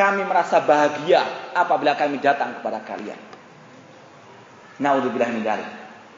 kami 0.00 0.24
merasa 0.24 0.64
bahagia 0.64 1.52
apabila 1.52 1.92
kami 1.92 2.16
datang 2.24 2.56
kepada 2.56 2.80
kalian. 2.88 3.20
Naudzubillah 4.80 5.28
min 5.28 5.44
dzalik. 5.44 5.68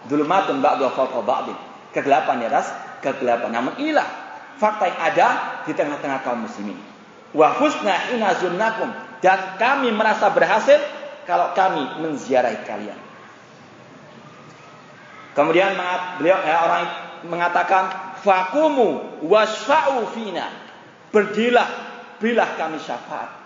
Dulumatun 0.06 0.62
ba'du 0.62 0.86
fawqa 0.94 1.18
ba'din. 1.26 1.58
Kegelapan 1.90 2.38
di 2.38 2.46
atas 2.46 2.70
kegelapan. 3.02 3.50
Namun 3.50 3.82
inilah 3.82 4.06
fakta 4.62 4.86
yang 4.86 5.00
ada 5.02 5.26
di 5.66 5.74
tengah-tengah 5.74 6.22
kaum 6.22 6.46
muslimin. 6.46 6.78
Wa 7.34 7.58
husna 7.58 8.14
inazunnakum 8.14 9.18
dan 9.18 9.58
kami 9.58 9.90
merasa 9.90 10.30
berhasil 10.30 10.78
kalau 11.26 11.50
kami 11.58 12.06
menziarahi 12.06 12.62
kalian. 12.62 12.98
Kemudian 15.34 15.74
beliau 16.22 16.38
ya, 16.38 16.56
orang 16.70 16.82
mengatakan 17.26 18.14
fakumu 18.22 19.18
wasfa'u 19.26 20.06
fina. 20.14 20.46
Berdirilah, 21.10 21.66
berilah 22.22 22.54
kami 22.54 22.78
syafaat. 22.78 23.41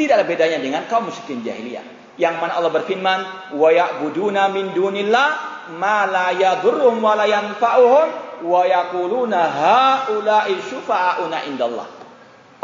Tidak 0.00 0.16
ada 0.16 0.24
bedanya 0.24 0.56
dengan 0.64 0.88
kaum 0.88 1.12
musyrikin 1.12 1.44
jahiliyah. 1.44 2.16
Yang 2.16 2.40
mana 2.40 2.56
Allah 2.56 2.72
berfirman, 2.72 3.52
"Wa 3.52 3.68
ya'buduna 3.68 4.48
min 4.48 4.72
dunillah 4.72 5.28
ma 5.76 6.08
la 6.08 6.32
yadurruhum 6.32 7.04
wa 7.04 7.12
la 7.20 7.28
yanfa'uhum 7.28 8.06
wa 8.48 8.62
yaquluna 8.64 9.40
haula'i 9.44 10.56
syufa'una 10.56 11.44
indallah." 11.52 11.84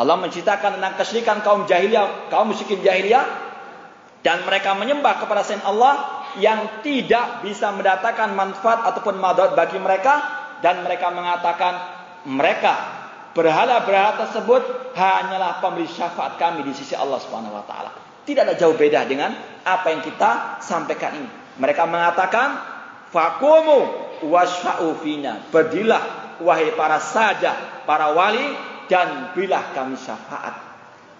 Allah 0.00 0.16
menceritakan 0.16 0.80
tentang 0.80 0.96
kesyirikan 0.96 1.44
kaum 1.44 1.68
jahiliyah, 1.68 2.32
kaum 2.32 2.56
musyrikin 2.56 2.80
jahiliyah 2.80 3.24
dan 4.24 4.40
mereka 4.48 4.72
menyembah 4.72 5.20
kepada 5.20 5.44
selain 5.44 5.60
Allah 5.68 6.24
yang 6.40 6.80
tidak 6.80 7.44
bisa 7.44 7.68
mendatangkan 7.68 8.32
manfaat 8.32 8.80
ataupun 8.96 9.20
madarat 9.20 9.52
bagi 9.52 9.76
mereka 9.76 10.24
dan 10.64 10.80
mereka 10.80 11.12
mengatakan 11.12 11.74
mereka 12.24 13.05
berhala-berhala 13.36 14.16
tersebut 14.24 14.96
hanyalah 14.96 15.60
pemberi 15.60 15.84
syafaat 15.84 16.40
kami 16.40 16.64
di 16.64 16.72
sisi 16.72 16.96
Allah 16.96 17.20
Subhanahu 17.20 17.52
wa 17.52 17.64
taala. 17.68 17.92
Tidak 18.24 18.42
ada 18.42 18.56
jauh 18.56 18.72
beda 18.74 19.04
dengan 19.04 19.36
apa 19.62 19.92
yang 19.92 20.00
kita 20.00 20.58
sampaikan 20.64 21.20
ini. 21.20 21.28
Mereka 21.60 21.84
mengatakan 21.84 22.56
fakumu 23.12 23.78
wasfa'u 24.24 24.96
fina. 25.04 25.44
Berdilah 25.52 26.34
wahai 26.40 26.72
para 26.72 26.96
saja, 26.98 27.84
para 27.84 28.16
wali 28.16 28.56
dan 28.88 29.36
bilah 29.36 29.76
kami 29.76 30.00
syafaat. 30.00 30.56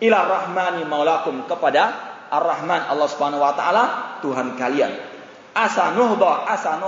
Ila 0.00 0.18
rahmani 0.24 0.88
maulakum 0.88 1.44
kepada 1.44 2.16
Ar-Rahman 2.32 2.90
Allah 2.90 3.08
Subhanahu 3.12 3.44
wa 3.44 3.52
taala 3.52 3.84
Tuhan 4.24 4.56
kalian. 4.56 4.92
Asa 5.52 5.92
nuhda 5.92 6.48
asa 6.48 6.80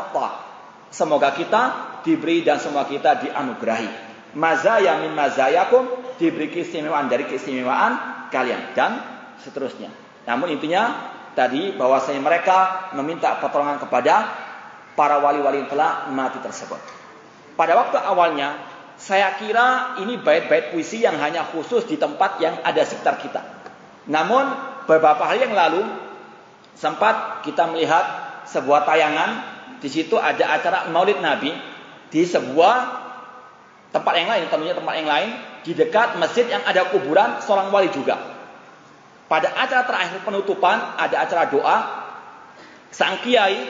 Semoga 0.89 1.37
kita 1.37 1.62
diberi 2.01 2.41
dan 2.41 2.57
semua 2.57 2.89
kita 2.89 3.20
dianugerahi 3.20 4.07
mazaya 4.37 5.01
min 5.01 5.16
mazayakum 5.16 5.89
diberi 6.20 6.53
keistimewaan 6.53 7.09
dari 7.09 7.24
keistimewaan 7.24 8.26
kalian 8.29 8.76
dan 8.76 9.01
seterusnya. 9.41 9.89
Namun 10.29 10.53
intinya 10.53 11.14
tadi 11.33 11.72
bahwasanya 11.72 12.20
mereka 12.20 12.91
meminta 12.99 13.39
pertolongan 13.41 13.81
kepada 13.81 14.29
para 14.99 15.22
wali-wali 15.22 15.62
yang 15.62 15.70
telah 15.70 16.11
mati 16.11 16.43
tersebut. 16.43 16.81
Pada 17.55 17.79
waktu 17.79 17.97
awalnya 18.03 18.59
saya 18.99 19.39
kira 19.39 19.95
ini 20.03 20.18
bait-bait 20.18 20.74
puisi 20.74 21.07
yang 21.07 21.14
hanya 21.22 21.47
khusus 21.47 21.87
di 21.87 21.95
tempat 21.95 22.43
yang 22.43 22.59
ada 22.66 22.83
sekitar 22.83 23.22
kita. 23.22 23.43
Namun 24.11 24.51
beberapa 24.91 25.22
hari 25.22 25.47
yang 25.47 25.55
lalu 25.55 25.87
sempat 26.74 27.47
kita 27.47 27.70
melihat 27.70 28.05
sebuah 28.51 28.83
tayangan 28.83 29.31
di 29.79 29.87
situ 29.87 30.18
ada 30.18 30.59
acara 30.59 30.91
Maulid 30.91 31.22
Nabi 31.22 31.55
di 32.11 32.26
sebuah 32.26 32.97
tempat 33.89 34.14
yang 34.20 34.28
lain, 34.28 34.45
tentunya 34.53 34.76
tempat 34.76 34.95
yang 35.01 35.09
lain, 35.09 35.30
di 35.64 35.72
dekat 35.72 36.20
masjid 36.20 36.45
yang 36.49 36.62
ada 36.64 36.93
kuburan 36.93 37.41
seorang 37.41 37.72
wali 37.72 37.89
juga. 37.89 38.16
Pada 39.28 39.53
acara 39.53 39.84
terakhir 39.84 40.24
penutupan, 40.24 40.97
ada 40.97 41.16
acara 41.20 41.49
doa, 41.53 41.78
sang 42.89 43.20
kiai 43.20 43.68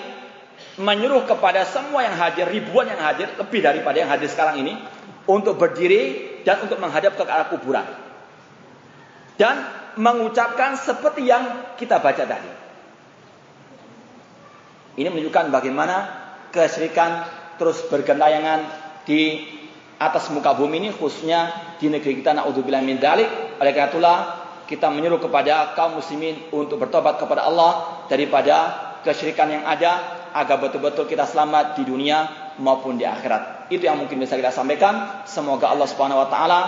menyuruh 0.79 1.27
kepada 1.27 1.67
semua 1.67 2.07
yang 2.07 2.15
hadir, 2.15 2.47
ribuan 2.47 2.87
yang 2.87 3.03
hadir, 3.03 3.31
lebih 3.35 3.61
daripada 3.63 3.99
yang 3.99 4.11
hadir 4.11 4.31
sekarang 4.31 4.63
ini, 4.63 4.79
untuk 5.27 5.59
berdiri 5.59 6.43
dan 6.47 6.63
untuk 6.63 6.79
menghadap 6.79 7.19
ke 7.19 7.23
arah 7.27 7.51
kuburan. 7.51 7.87
Dan 9.39 9.55
mengucapkan 9.99 10.79
seperti 10.79 11.27
yang 11.27 11.75
kita 11.75 11.99
baca 11.99 12.23
tadi. 12.23 12.51
Ini 14.99 15.11
menunjukkan 15.11 15.51
bagaimana 15.55 15.97
kesyirikan 16.51 17.27
terus 17.59 17.87
bergentayangan 17.87 18.67
di 19.07 19.58
atas 19.99 20.31
muka 20.31 20.55
bumi 20.55 20.79
ini 20.79 20.91
khususnya 20.95 21.51
di 21.83 21.91
negeri 21.91 22.23
kita 22.23 22.33
naudzubillah 22.39 22.83
min 22.83 23.03
dalik. 23.03 23.59
Oleh 23.59 23.73
karena 23.75 23.91
itulah 23.91 24.19
kita 24.71 24.87
menyuruh 24.89 25.19
kepada 25.19 25.75
kaum 25.75 25.99
muslimin 25.99 26.49
untuk 26.55 26.79
bertobat 26.79 27.19
kepada 27.19 27.45
Allah 27.45 28.05
daripada 28.07 28.57
kesyirikan 29.03 29.51
yang 29.51 29.65
ada 29.67 30.19
agar 30.33 30.63
betul-betul 30.63 31.11
kita 31.11 31.27
selamat 31.27 31.75
di 31.81 31.83
dunia 31.89 32.53
maupun 32.63 32.95
di 32.95 33.05
akhirat. 33.05 33.71
Itu 33.75 33.91
yang 33.91 33.99
mungkin 33.99 34.23
bisa 34.23 34.39
kita 34.39 34.55
sampaikan. 34.55 35.27
Semoga 35.27 35.75
Allah 35.75 35.89
Subhanahu 35.91 36.23
wa 36.23 36.29
taala 36.31 36.61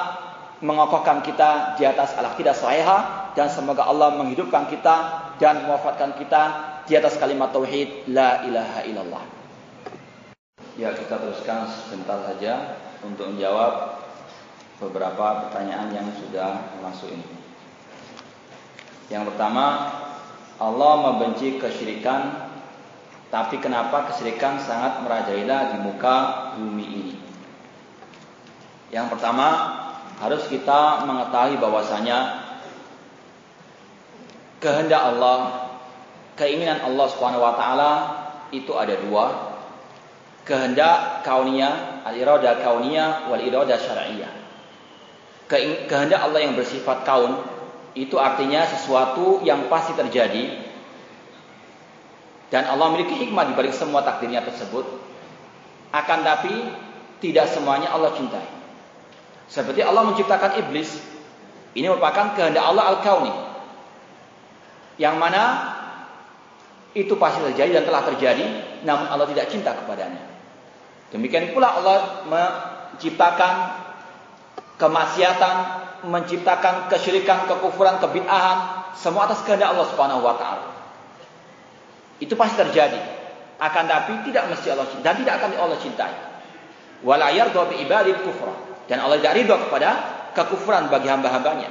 mengokohkan 0.61 1.25
kita 1.25 1.81
di 1.81 1.89
atas 1.89 2.13
al-aqidah 2.19 2.53
sahihah 2.53 3.01
dan 3.33 3.49
semoga 3.49 3.89
Allah 3.89 4.13
menghidupkan 4.13 4.69
kita 4.69 4.97
dan 5.41 5.65
mewafatkan 5.65 6.19
kita 6.21 6.43
di 6.85 6.99
atas 6.99 7.17
kalimat 7.17 7.49
tauhid 7.55 8.11
la 8.13 8.45
ilaha 8.45 8.81
illallah. 8.85 9.25
Ya, 10.77 10.93
kita 10.97 11.21
teruskan 11.21 11.69
sebentar 11.69 12.25
saja 12.25 12.77
untuk 13.05 13.33
menjawab 13.33 14.01
beberapa 14.81 15.47
pertanyaan 15.47 15.93
yang 15.93 16.09
sudah 16.17 16.81
masuk 16.81 17.13
ini. 17.13 17.29
Yang 19.13 19.35
pertama, 19.35 19.67
Allah 20.57 20.93
membenci 21.11 21.59
kesyirikan, 21.61 22.53
tapi 23.29 23.59
kenapa 23.59 24.09
kesyirikan 24.13 24.61
sangat 24.63 25.05
merajalela 25.05 25.75
di 25.75 25.77
muka 25.85 26.17
bumi 26.57 26.87
ini? 26.87 27.17
Yang 28.91 29.17
pertama, 29.17 29.49
harus 30.21 30.45
kita 30.47 31.05
mengetahui 31.09 31.57
bahwasanya 31.59 32.45
kehendak 34.61 35.01
Allah, 35.01 35.39
keinginan 36.37 36.85
Allah 36.85 37.07
Subhanahu 37.09 37.41
wa 37.41 37.55
taala 37.57 37.93
itu 38.53 38.71
ada 38.77 38.95
dua, 39.01 39.50
kehendak 40.45 41.23
kaunia, 41.23 42.03
al-irada 42.05 42.61
kaunia 42.61 43.29
wal 43.29 43.41
irada 43.41 43.77
syar'iyyah. 43.77 44.33
Kehendak 45.91 46.21
Allah 46.23 46.47
yang 46.47 46.55
bersifat 46.55 47.03
kaun 47.03 47.43
itu 47.99 48.15
artinya 48.17 48.63
sesuatu 48.71 49.43
yang 49.43 49.67
pasti 49.67 49.99
terjadi 49.99 50.71
dan 52.51 52.67
Allah 52.67 52.91
memiliki 52.91 53.15
hikmah 53.15 53.47
di 53.47 53.55
balik 53.55 53.71
semua 53.71 54.03
takdirnya 54.03 54.43
tersebut. 54.43 54.83
Akan 55.95 56.27
tapi 56.27 56.51
tidak 57.23 57.47
semuanya 57.47 57.95
Allah 57.95 58.11
cintai. 58.19 58.47
Seperti 59.47 59.83
Allah 59.87 60.07
menciptakan 60.11 60.59
iblis, 60.67 60.99
ini 61.79 61.87
merupakan 61.87 62.35
kehendak 62.35 62.63
Allah 62.63 62.95
al-kauni. 62.95 63.35
Yang 64.99 65.17
mana 65.17 65.43
itu 66.95 67.15
pasti 67.15 67.39
terjadi 67.53 67.81
dan 67.81 67.85
telah 67.87 68.03
terjadi, 68.03 68.45
namun 68.83 69.07
Allah 69.07 69.31
tidak 69.31 69.47
cinta 69.47 69.71
kepadanya. 69.79 70.27
Demikian 71.15 71.55
pula 71.55 71.79
Allah 71.79 72.27
menciptakan 72.27 73.55
kemaksiatan, 74.79 75.57
menciptakan 76.07 76.91
kesyirikan, 76.91 77.47
kekufuran, 77.47 78.03
kebid'ahan, 78.03 78.59
semua 78.99 79.31
atas 79.31 79.43
kehendak 79.47 79.71
Allah 79.75 79.87
Subhanahu 79.91 80.23
wa 80.25 80.35
taala. 80.35 80.67
Itu 82.19 82.35
pasti 82.35 82.59
terjadi. 82.59 83.01
Akan 83.61 83.85
tapi 83.85 84.25
tidak 84.25 84.49
mesti 84.49 84.73
Allah 84.73 84.89
cintai 84.89 85.05
dan 85.05 85.15
tidak 85.21 85.35
akan 85.37 85.51
Allah 85.61 85.79
cintai. 85.79 86.15
Wala 87.05 87.29
bi 87.69 87.75
ibadil 87.85 88.21
kufra. 88.25 88.55
Dan 88.89 89.05
Allah 89.05 89.21
tidak 89.23 89.35
ridha 89.37 89.57
kepada 89.69 89.91
kekufuran 90.35 90.91
bagi 90.91 91.07
hamba-hambanya. 91.07 91.71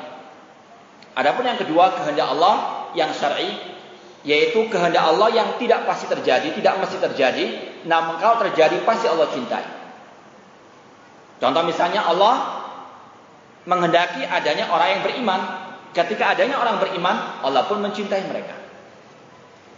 Adapun 1.18 1.44
yang 1.44 1.60
kedua 1.60 1.98
kehendak 2.00 2.32
Allah 2.32 2.88
yang 2.96 3.12
syar'i 3.12 3.79
yaitu 4.28 4.68
kehendak 4.68 5.00
Allah 5.00 5.32
yang 5.32 5.56
tidak 5.56 5.88
pasti 5.88 6.12
terjadi, 6.12 6.52
tidak 6.52 6.84
mesti 6.84 6.98
terjadi, 7.00 7.46
namun 7.88 8.20
kalau 8.20 8.44
terjadi 8.44 8.84
pasti 8.84 9.08
Allah 9.08 9.28
cintai. 9.32 9.66
Contoh 11.40 11.64
misalnya 11.64 12.04
Allah 12.04 12.68
menghendaki 13.64 14.28
adanya 14.28 14.68
orang 14.72 15.00
yang 15.00 15.02
beriman. 15.08 15.42
Ketika 15.96 16.36
adanya 16.36 16.60
orang 16.60 16.84
beriman, 16.84 17.16
Allah 17.42 17.66
pun 17.66 17.80
mencintai 17.80 18.28
mereka. 18.28 18.60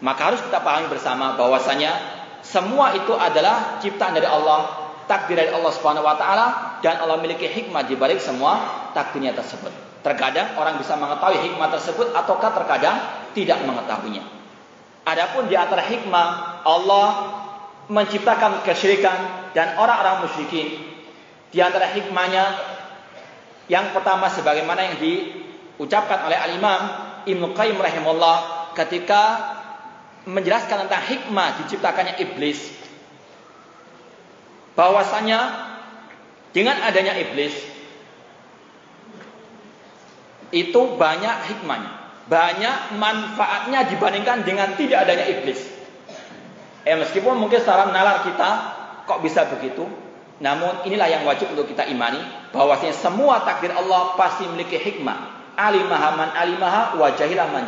Maka 0.02 0.34
harus 0.34 0.42
kita 0.42 0.60
pahami 0.60 0.90
bersama 0.90 1.38
bahwasanya 1.38 1.94
semua 2.42 2.98
itu 2.98 3.14
adalah 3.14 3.78
ciptaan 3.78 4.18
dari 4.18 4.26
Allah, 4.26 4.90
takdir 5.06 5.38
dari 5.38 5.54
Allah 5.54 5.70
Subhanahu 5.70 6.02
wa 6.02 6.18
taala 6.18 6.82
dan 6.82 6.98
Allah 7.06 7.22
memiliki 7.22 7.46
hikmah 7.46 7.86
di 7.86 7.94
balik 7.94 8.18
semua 8.18 8.90
takdirnya 8.98 9.38
tersebut. 9.38 9.70
Terkadang 10.02 10.58
orang 10.58 10.82
bisa 10.82 10.98
mengetahui 10.98 11.46
hikmah 11.46 11.70
tersebut 11.70 12.18
ataukah 12.18 12.50
terkadang 12.58 12.98
tidak 13.32 13.64
mengetahuinya. 13.64 14.24
Adapun 15.08 15.50
di 15.50 15.56
antara 15.58 15.82
hikmah 15.82 16.62
Allah 16.64 17.08
menciptakan 17.90 18.64
kesyirikan 18.64 19.52
dan 19.52 19.76
orang-orang 19.76 20.28
musyrikin. 20.28 20.92
Di 21.52 21.60
antara 21.60 21.92
hikmahnya 21.92 22.44
yang 23.68 23.92
pertama 23.92 24.32
sebagaimana 24.32 24.82
yang 24.88 24.96
diucapkan 25.04 26.28
oleh 26.28 26.38
Al-Imam 26.40 26.82
Ibnu 27.28 27.52
Qayyim 27.52 27.76
rahimahullah 27.76 28.72
ketika 28.78 29.22
menjelaskan 30.24 30.88
tentang 30.88 31.04
hikmah 31.06 31.66
diciptakannya 31.66 32.22
iblis 32.22 32.72
bahwasanya 34.78 35.70
dengan 36.56 36.78
adanya 36.84 37.18
iblis 37.20 37.56
itu 40.52 40.82
banyak 41.00 41.48
hikmahnya, 41.48 42.11
banyak 42.32 42.96
manfaatnya 42.96 43.92
dibandingkan 43.92 44.48
dengan 44.48 44.72
tidak 44.80 45.04
adanya 45.04 45.28
iblis. 45.28 45.60
Eh 46.88 46.96
meskipun 46.96 47.36
mungkin 47.36 47.60
secara 47.60 47.92
nalar 47.92 48.24
kita 48.24 48.50
kok 49.04 49.20
bisa 49.20 49.52
begitu, 49.52 49.84
namun 50.40 50.88
inilah 50.88 51.12
yang 51.12 51.28
wajib 51.28 51.52
untuk 51.52 51.68
kita 51.68 51.84
imani 51.92 52.24
bahwasanya 52.56 52.96
semua 52.96 53.44
takdir 53.44 53.76
Allah 53.76 54.16
pasti 54.16 54.48
memiliki 54.48 54.80
hikmah. 54.80 55.44
Alimaha 55.60 56.16
man 56.16 56.30
alimaha 56.32 56.96
wa 56.96 57.12
jahilah 57.12 57.52
man. 57.52 57.68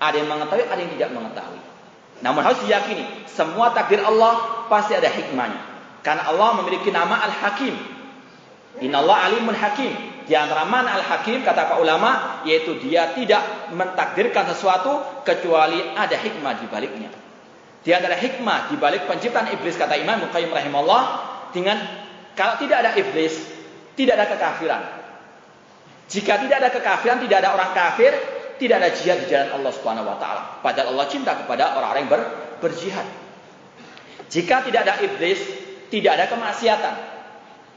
Ada 0.00 0.16
yang 0.16 0.32
mengetahui, 0.32 0.64
ada 0.64 0.80
yang 0.80 0.92
tidak 0.96 1.10
mengetahui. 1.12 1.60
Namun 2.24 2.40
harus 2.40 2.64
diyakini, 2.64 3.28
semua 3.28 3.76
takdir 3.76 4.00
Allah 4.00 4.64
pasti 4.72 4.96
ada 4.96 5.12
hikmahnya. 5.12 5.60
Karena 6.00 6.32
Allah 6.32 6.56
memiliki 6.56 6.88
nama 6.88 7.20
Al-Hakim. 7.20 7.76
Inallah 8.80 9.30
alimun 9.30 9.54
hakim. 9.54 9.92
Di 10.24 10.32
antara 10.32 10.64
man 10.64 10.88
al-hakim 10.88 11.44
kata 11.44 11.68
para 11.68 11.76
ulama 11.84 12.40
yaitu 12.48 12.80
dia 12.80 13.12
tidak 13.12 13.72
mentakdirkan 13.76 14.48
sesuatu 14.56 15.20
kecuali 15.20 15.92
ada 15.92 16.16
hikmah 16.16 16.52
di 16.56 16.66
baliknya. 16.68 17.10
Di 17.84 17.92
antara 17.92 18.16
hikmah 18.16 18.72
di 18.72 18.80
balik 18.80 19.04
penciptaan 19.04 19.52
iblis 19.52 19.76
kata 19.76 20.00
Imam 20.00 20.24
Muqayyim 20.24 20.48
rahimahullah 20.48 21.02
dengan 21.52 21.76
kalau 22.32 22.56
tidak 22.56 22.80
ada 22.80 22.90
iblis 22.96 23.36
tidak 23.94 24.16
ada 24.16 24.26
kekafiran. 24.32 24.82
Jika 26.08 26.40
tidak 26.40 26.56
ada 26.60 26.70
kekafiran, 26.70 27.18
tidak 27.24 27.36
ada 27.44 27.50
orang 27.56 27.70
kafir, 27.72 28.12
tidak 28.60 28.76
ada 28.82 28.88
jihad 28.92 29.24
di 29.24 29.26
jalan 29.30 29.48
Allah 29.60 29.72
Subhanahu 29.72 30.06
wa 30.08 30.16
taala. 30.20 30.42
Padahal 30.60 30.92
Allah 30.94 31.06
cinta 31.08 31.32
kepada 31.32 31.74
orang-orang 31.78 32.00
yang 32.04 32.12
ber, 32.12 32.22
berjihad. 32.60 33.06
Jika 34.28 34.66
tidak 34.66 34.80
ada 34.84 34.94
iblis, 35.00 35.40
tidak 35.88 36.16
ada 36.20 36.24
kemaksiatan. 36.28 37.13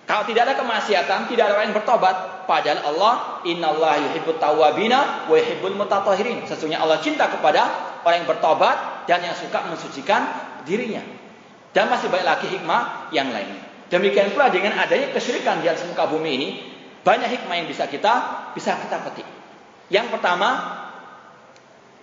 Kalau 0.07 0.23
tidak 0.23 0.47
ada 0.47 0.55
kemaksiatan, 0.55 1.27
tidak 1.27 1.51
ada 1.51 1.53
orang 1.59 1.67
yang 1.67 1.77
bertobat. 1.83 2.15
Padahal 2.47 2.79
Allah, 2.79 3.13
innallaha 3.43 4.07
yuhibbut 4.07 4.39
tawwabina 4.39 5.27
wa 5.27 5.35
yuhibbul 5.35 5.75
mutatahhirin. 5.75 6.47
Sesungguhnya 6.47 6.79
Allah 6.79 7.03
cinta 7.03 7.27
kepada 7.27 7.67
orang 8.07 8.23
yang 8.23 8.29
bertobat 8.31 9.03
dan 9.03 9.19
yang 9.19 9.35
suka 9.35 9.67
mensucikan 9.67 10.31
dirinya. 10.63 11.03
Dan 11.75 11.91
masih 11.91 12.07
banyak 12.07 12.23
lagi 12.23 12.47
hikmah 12.47 13.11
yang 13.11 13.35
lainnya. 13.35 13.67
Demikian 13.91 14.31
pula 14.31 14.47
dengan 14.47 14.79
adanya 14.79 15.11
kesyirikan 15.11 15.59
di 15.59 15.67
atas 15.67 15.83
muka 15.83 16.07
bumi 16.07 16.29
ini, 16.39 16.49
banyak 17.03 17.27
hikmah 17.27 17.59
yang 17.59 17.67
bisa 17.67 17.91
kita 17.91 18.47
bisa 18.55 18.79
kita 18.79 19.03
petik. 19.11 19.27
Yang 19.91 20.07
pertama, 20.15 20.49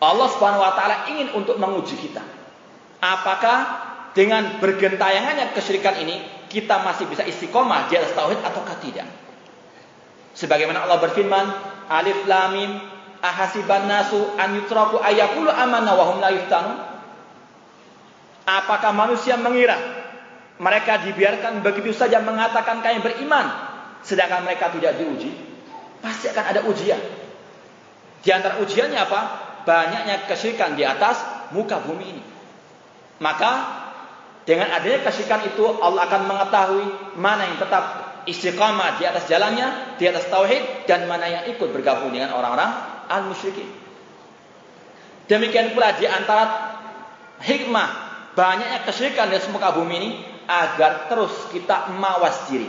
Allah 0.00 0.28
Subhanahu 0.28 0.60
wa 0.60 0.76
taala 0.76 1.08
ingin 1.08 1.32
untuk 1.32 1.56
menguji 1.56 1.96
kita. 1.96 2.24
Apakah 3.00 3.58
dengan 4.12 4.60
bergentayangannya 4.60 5.56
kesyirikan 5.56 6.00
ini 6.04 6.20
kita 6.54 6.78
masih 6.86 7.10
bisa 7.10 7.26
istiqomah 7.26 7.90
di 7.90 7.98
atas 7.98 8.14
tauhid 8.14 8.38
ataukah 8.38 8.78
tidak? 8.78 9.10
Sebagaimana 10.38 10.86
Allah 10.86 11.02
berfirman, 11.02 11.46
Alif 11.90 12.22
Lam 12.30 12.48
Mim 12.54 12.70
ahasiban 13.18 13.90
nasu 13.90 14.38
an 14.38 14.54
yutraku 14.54 15.02
ayakulu 15.02 15.50
amanna 15.50 15.98
wa 15.98 16.14
hum 16.14 16.22
la 16.22 16.30
yuftanun? 16.30 16.78
Apakah 18.46 18.94
manusia 18.94 19.34
mengira 19.34 19.74
mereka 20.62 21.02
dibiarkan 21.02 21.64
begitu 21.66 21.90
saja 21.90 22.22
mengatakan 22.22 22.78
kami 22.84 23.02
beriman 23.02 23.50
sedangkan 24.06 24.46
mereka 24.46 24.70
tidak 24.70 24.94
diuji? 24.94 25.34
Pasti 25.98 26.30
akan 26.30 26.44
ada 26.54 26.60
ujian. 26.70 27.00
Di 28.22 28.30
antara 28.30 28.62
ujiannya 28.62 29.00
apa? 29.00 29.20
Banyaknya 29.64 30.28
kesyirikan 30.28 30.76
di 30.76 30.84
atas 30.84 31.24
muka 31.56 31.80
bumi 31.80 32.04
ini. 32.04 32.22
Maka 33.24 33.83
dengan 34.44 34.68
adanya 34.76 35.00
kesyirikan 35.08 35.48
itu 35.48 35.64
Allah 35.80 36.04
akan 36.04 36.22
mengetahui 36.28 36.86
mana 37.16 37.48
yang 37.48 37.56
tetap 37.56 37.84
istiqamah 38.28 39.00
di 39.00 39.08
atas 39.08 39.24
jalannya, 39.24 39.96
di 39.96 40.04
atas 40.04 40.28
tauhid 40.28 40.84
dan 40.84 41.08
mana 41.08 41.28
yang 41.28 41.44
ikut 41.48 41.68
bergabung 41.72 42.12
dengan 42.12 42.36
orang-orang 42.36 42.70
al-musyrikin. 43.08 43.68
Demikian 45.24 45.72
pula 45.72 45.96
di 45.96 46.04
antara 46.04 46.76
hikmah 47.40 47.88
banyaknya 48.36 48.84
kesyirikan 48.84 49.32
di 49.32 49.40
muka 49.48 49.72
bumi 49.72 49.94
ini 49.96 50.10
agar 50.44 51.08
terus 51.08 51.32
kita 51.48 51.88
mawas 51.96 52.44
diri, 52.52 52.68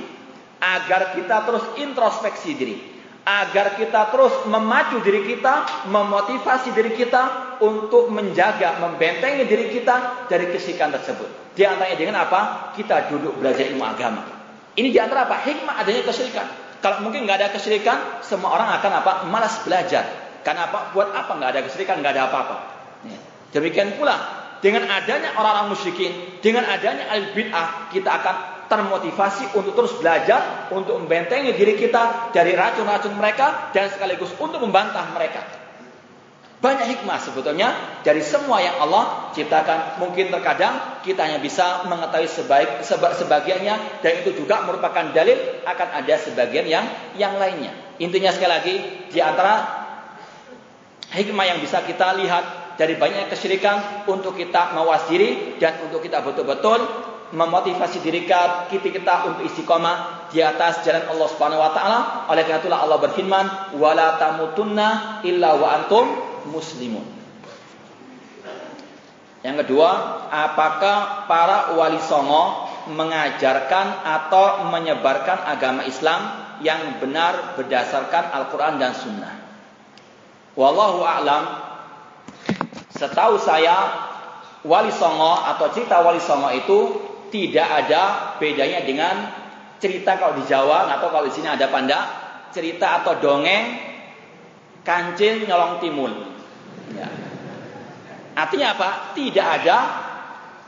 agar 0.63 1.11
kita 1.11 1.43
terus 1.43 1.65
introspeksi 1.76 2.55
diri, 2.55 2.80
agar 3.28 3.76
kita 3.76 4.15
terus 4.15 4.47
memacu 4.47 5.03
diri 5.03 5.28
kita, 5.28 5.88
memotivasi 5.91 6.71
diri 6.71 6.95
kita 6.95 7.45
untuk 7.62 8.12
menjaga, 8.12 8.80
membentengi 8.82 9.47
diri 9.47 9.72
kita 9.72 10.28
dari 10.28 10.49
kesyirikan 10.51 10.91
tersebut. 10.95 11.56
Di 11.56 11.64
antaranya 11.64 11.97
dengan 11.97 12.16
apa? 12.24 12.72
Kita 12.76 13.08
duduk 13.12 13.39
belajar 13.39 13.68
ilmu 13.72 13.84
agama. 13.84 14.24
Ini 14.76 14.91
di 14.91 14.99
antara 14.99 15.30
apa? 15.30 15.39
Hikmah 15.43 15.80
adanya 15.80 16.03
kesyirikan. 16.03 16.47
Kalau 16.84 17.01
mungkin 17.01 17.24
nggak 17.24 17.38
ada 17.39 17.49
kesyirikan, 17.56 18.22
semua 18.22 18.53
orang 18.53 18.76
akan 18.78 18.91
apa? 18.99 19.12
Malas 19.32 19.64
belajar. 19.64 20.03
Karena 20.43 20.68
apa? 20.68 20.91
Buat 20.91 21.16
apa 21.16 21.32
nggak 21.32 21.49
ada 21.56 21.62
kesyirikan? 21.64 22.03
Nggak 22.03 22.14
ada 22.20 22.24
apa-apa. 22.28 22.58
Demikian 23.56 23.95
pula 23.95 24.45
dengan 24.60 24.89
adanya 24.91 25.32
orang-orang 25.39 25.72
musyrikin, 25.72 26.41
dengan 26.43 26.68
adanya 26.68 27.08
al 27.08 27.32
bid'ah, 27.32 27.88
kita 27.93 28.10
akan 28.10 28.36
termotivasi 28.66 29.56
untuk 29.56 29.78
terus 29.78 29.93
belajar, 30.01 30.68
untuk 30.74 30.97
membentengi 30.99 31.53
diri 31.53 31.78
kita 31.78 32.34
dari 32.34 32.58
racun-racun 32.58 33.14
mereka 33.14 33.72
dan 33.72 33.88
sekaligus 33.93 34.34
untuk 34.41 34.60
membantah 34.60 35.06
mereka. 35.14 35.64
Banyak 36.66 36.97
hikmah 36.97 37.22
sebetulnya 37.22 37.78
dari 38.01 38.26
semua 38.26 38.57
yang 38.57 38.82
Allah 38.82 39.30
ciptakan. 39.38 40.01
Mungkin 40.01 40.34
terkadang 40.34 40.97
kita 41.05 41.22
hanya 41.22 41.38
bisa 41.38 41.86
mengetahui 41.86 42.26
sebaik, 42.26 42.82
seba, 42.82 43.13
sebagiannya 43.13 44.01
dan 44.01 44.11
itu 44.26 44.34
juga 44.34 44.66
merupakan 44.66 45.13
dalil 45.13 45.61
akan 45.61 45.88
ada 46.01 46.18
sebagian 46.18 46.66
yang 46.66 46.89
yang 47.22 47.38
lainnya. 47.38 47.70
Intinya 48.01 48.34
sekali 48.34 48.49
lagi 48.49 48.76
di 49.13 49.22
antara 49.22 49.61
hikmah 51.13 51.45
yang 51.45 51.61
bisa 51.61 51.86
kita 51.86 52.18
lihat 52.18 52.74
dari 52.82 52.97
banyak 52.97 53.30
kesyirikan 53.30 54.09
untuk 54.09 54.34
kita 54.34 54.74
mawas 54.74 55.05
diri 55.05 55.61
dan 55.61 55.86
untuk 55.86 56.01
kita 56.01 56.26
betul-betul 56.26 56.82
memotivasi 57.30 58.01
diri 58.01 58.26
kita, 58.26 58.74
kita 58.74 59.13
untuk 59.30 59.45
istiqomah 59.45 60.26
di 60.34 60.41
atas 60.41 60.82
jalan 60.82 61.13
Allah 61.13 61.28
Subhanahu 61.30 61.61
wa 61.61 61.72
taala. 61.78 61.99
Oleh 62.26 62.41
karena 62.41 62.57
itulah 62.57 62.80
Allah 62.82 62.97
berfirman, 62.97 63.78
"Wala 63.78 64.18
tamutunna 64.18 65.22
illa 65.22 65.53
wa 65.61 65.70
antum 65.78 66.34
muslimun. 66.50 67.06
Yang 69.46 69.66
kedua, 69.66 69.89
apakah 70.34 71.30
para 71.30 71.78
wali 71.78 72.02
songo 72.02 72.66
mengajarkan 72.89 74.02
atau 74.02 74.66
menyebarkan 74.74 75.46
agama 75.46 75.86
Islam 75.86 76.22
yang 76.66 76.98
benar 76.98 77.54
berdasarkan 77.54 78.34
Al-Quran 78.34 78.82
dan 78.82 78.98
Sunnah? 78.98 79.36
Wallahu 80.58 81.06
a'lam. 81.06 81.46
Setahu 82.89 83.38
saya, 83.38 83.78
wali 84.66 84.89
songo 84.89 85.38
atau 85.38 85.70
cerita 85.70 86.02
wali 86.02 86.18
songo 86.18 86.50
itu 86.50 86.80
tidak 87.30 87.86
ada 87.86 88.34
bedanya 88.41 88.82
dengan 88.82 89.30
cerita 89.78 90.18
kalau 90.18 90.41
di 90.41 90.50
Jawa 90.50 90.89
atau 90.89 91.14
kalau 91.14 91.30
di 91.30 91.34
sini 91.38 91.54
ada 91.54 91.70
panda 91.70 92.00
cerita 92.50 93.04
atau 93.04 93.22
dongeng 93.22 93.78
kancil 94.82 95.46
nyolong 95.46 95.78
timun. 95.84 96.35
Ya. 96.94 97.10
Artinya 98.36 98.78
apa? 98.78 98.90
Tidak 99.18 99.48
ada 99.48 99.78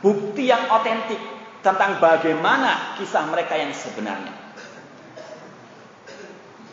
bukti 0.01 0.49
yang 0.49 0.71
otentik 0.71 1.19
tentang 1.61 1.99
bagaimana 1.99 2.95
kisah 2.97 3.27
mereka 3.27 3.59
yang 3.59 3.75
sebenarnya. 3.75 4.33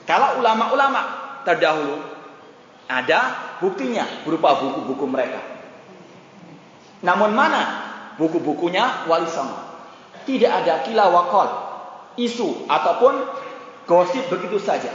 Kalau 0.04 0.38
ulama-ulama 0.38 1.02
terdahulu 1.48 1.96
ada 2.86 3.20
buktinya 3.58 4.04
berupa 4.22 4.60
buku-buku 4.60 5.04
mereka. 5.08 5.40
Namun 7.00 7.32
mana 7.32 7.62
buku-bukunya 8.20 9.08
wali 9.08 9.28
songo? 9.28 9.56
Tidak 10.24 10.48
ada 10.48 10.84
kila 10.84 11.12
wakol, 11.12 11.48
isu 12.16 12.64
ataupun 12.68 13.12
gosip 13.84 14.28
begitu 14.32 14.56
saja. 14.56 14.92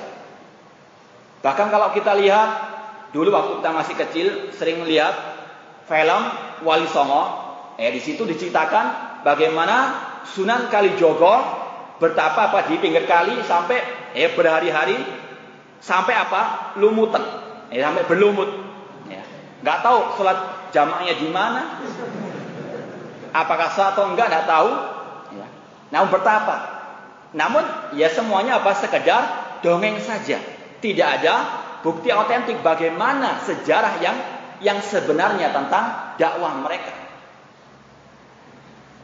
Bahkan 1.41 1.68
kalau 1.70 1.93
kita 1.93 2.18
lihat 2.18 2.68
Dulu 3.10 3.30
waktu 3.34 3.51
kita 3.62 3.72
masih 3.74 3.95
kecil 3.97 4.28
sering 4.53 4.86
lihat 4.86 5.16
film 5.89 6.24
Wali 6.62 6.86
Songo. 6.89 7.49
Eh 7.80 7.89
di 7.89 8.01
situ 8.03 8.28
diceritakan 8.28 9.22
bagaimana 9.26 10.07
Sunan 10.28 10.68
Kalijogo 10.70 11.34
bertapa 11.97 12.51
apa 12.51 12.68
di 12.70 12.78
pinggir 12.78 13.07
kali 13.10 13.39
sampai 13.43 13.82
eh 14.14 14.30
berhari-hari 14.36 14.99
sampai 15.82 16.14
apa? 16.14 16.76
Lumutan 16.78 17.24
eh 17.74 17.82
sampai 17.82 18.05
berlumut. 18.05 18.49
Ya. 19.10 19.26
Nggak 19.66 19.80
tahu 19.82 19.97
sholat 20.20 20.70
jamaahnya 20.70 21.14
di 21.18 21.28
mana. 21.34 21.82
Apakah 23.34 23.74
sah 23.74 23.97
atau 23.97 24.14
enggak 24.14 24.30
nggak 24.30 24.45
tahu. 24.45 24.70
Ya. 25.34 25.47
namun 25.89 26.10
bertapa. 26.14 26.78
Namun 27.34 27.62
ya 27.97 28.10
semuanya 28.14 28.62
apa? 28.62 28.78
Sekedar 28.78 29.22
dongeng 29.66 29.97
saja. 30.01 30.38
Tidak 30.80 31.07
ada 31.07 31.59
bukti 31.82 32.11
otentik 32.11 32.59
bagaimana 32.59 33.43
sejarah 33.43 33.99
yang 34.03 34.17
yang 34.59 34.80
sebenarnya 34.84 35.55
tentang 35.55 36.15
dakwah 36.19 36.59
mereka. 36.59 36.91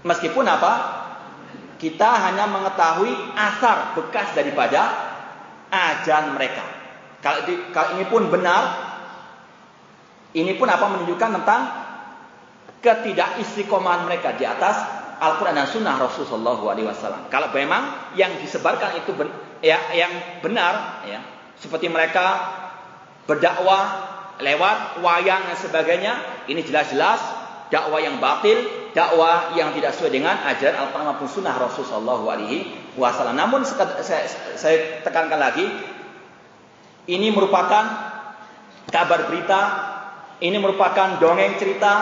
Meskipun 0.05 0.45
apa? 0.45 0.73
Kita 1.75 2.09
hanya 2.29 2.47
mengetahui 2.47 3.11
asar 3.35 3.97
bekas 3.97 4.31
daripada 4.37 5.11
ajaran 5.71 6.35
mereka. 6.37 6.63
Kalau, 7.19 7.41
di, 7.43 7.57
kalau 7.73 7.99
ini 7.99 8.05
pun 8.07 8.29
benar, 8.29 8.63
ini 10.37 10.53
pun 10.55 10.69
apa 10.69 10.85
menunjukkan 10.93 11.29
tentang 11.41 11.61
ketidakistiqomahan 12.85 14.05
mereka 14.05 14.37
di 14.37 14.45
atas 14.45 14.77
Al-Quran 15.17 15.57
dan 15.57 15.67
Sunnah 15.67 15.95
Rasulullah 15.97 16.59
SAW. 16.59 17.31
Kalau 17.33 17.49
memang 17.55 18.13
yang 18.13 18.35
disebarkan 18.39 19.01
itu 19.01 19.15
ben, 19.17 19.31
ya, 19.63 19.79
yang 19.95 20.43
benar, 20.45 21.01
ya, 21.07 21.19
seperti 21.57 21.89
mereka 21.89 22.61
berdakwah 23.25 24.13
lewat 24.41 25.01
wayang 25.01 25.49
dan 25.49 25.57
sebagainya, 25.57 26.13
ini 26.49 26.61
jelas-jelas 26.61 27.21
dakwah 27.73 27.99
yang 28.01 28.21
batil, 28.21 28.91
dakwah 28.93 29.57
yang 29.57 29.73
tidak 29.73 29.97
sesuai 29.97 30.13
dengan 30.13 30.35
ajaran 30.45 30.85
Al-Quran 30.85 31.05
maupun 31.11 31.29
Sunnah 31.29 31.55
Rasulullah 31.57 32.21
Alaihi 32.37 32.93
Wasallam. 32.95 33.35
Namun 33.35 33.65
saya, 33.65 34.29
saya 34.55 35.01
tekankan 35.01 35.39
lagi, 35.39 35.65
ini 37.09 37.27
merupakan 37.33 37.83
kabar 38.89 39.27
berita 39.27 39.61
Ini 40.35 40.59
merupakan 40.59 41.15
dongeng 41.15 41.55
cerita 41.55 41.93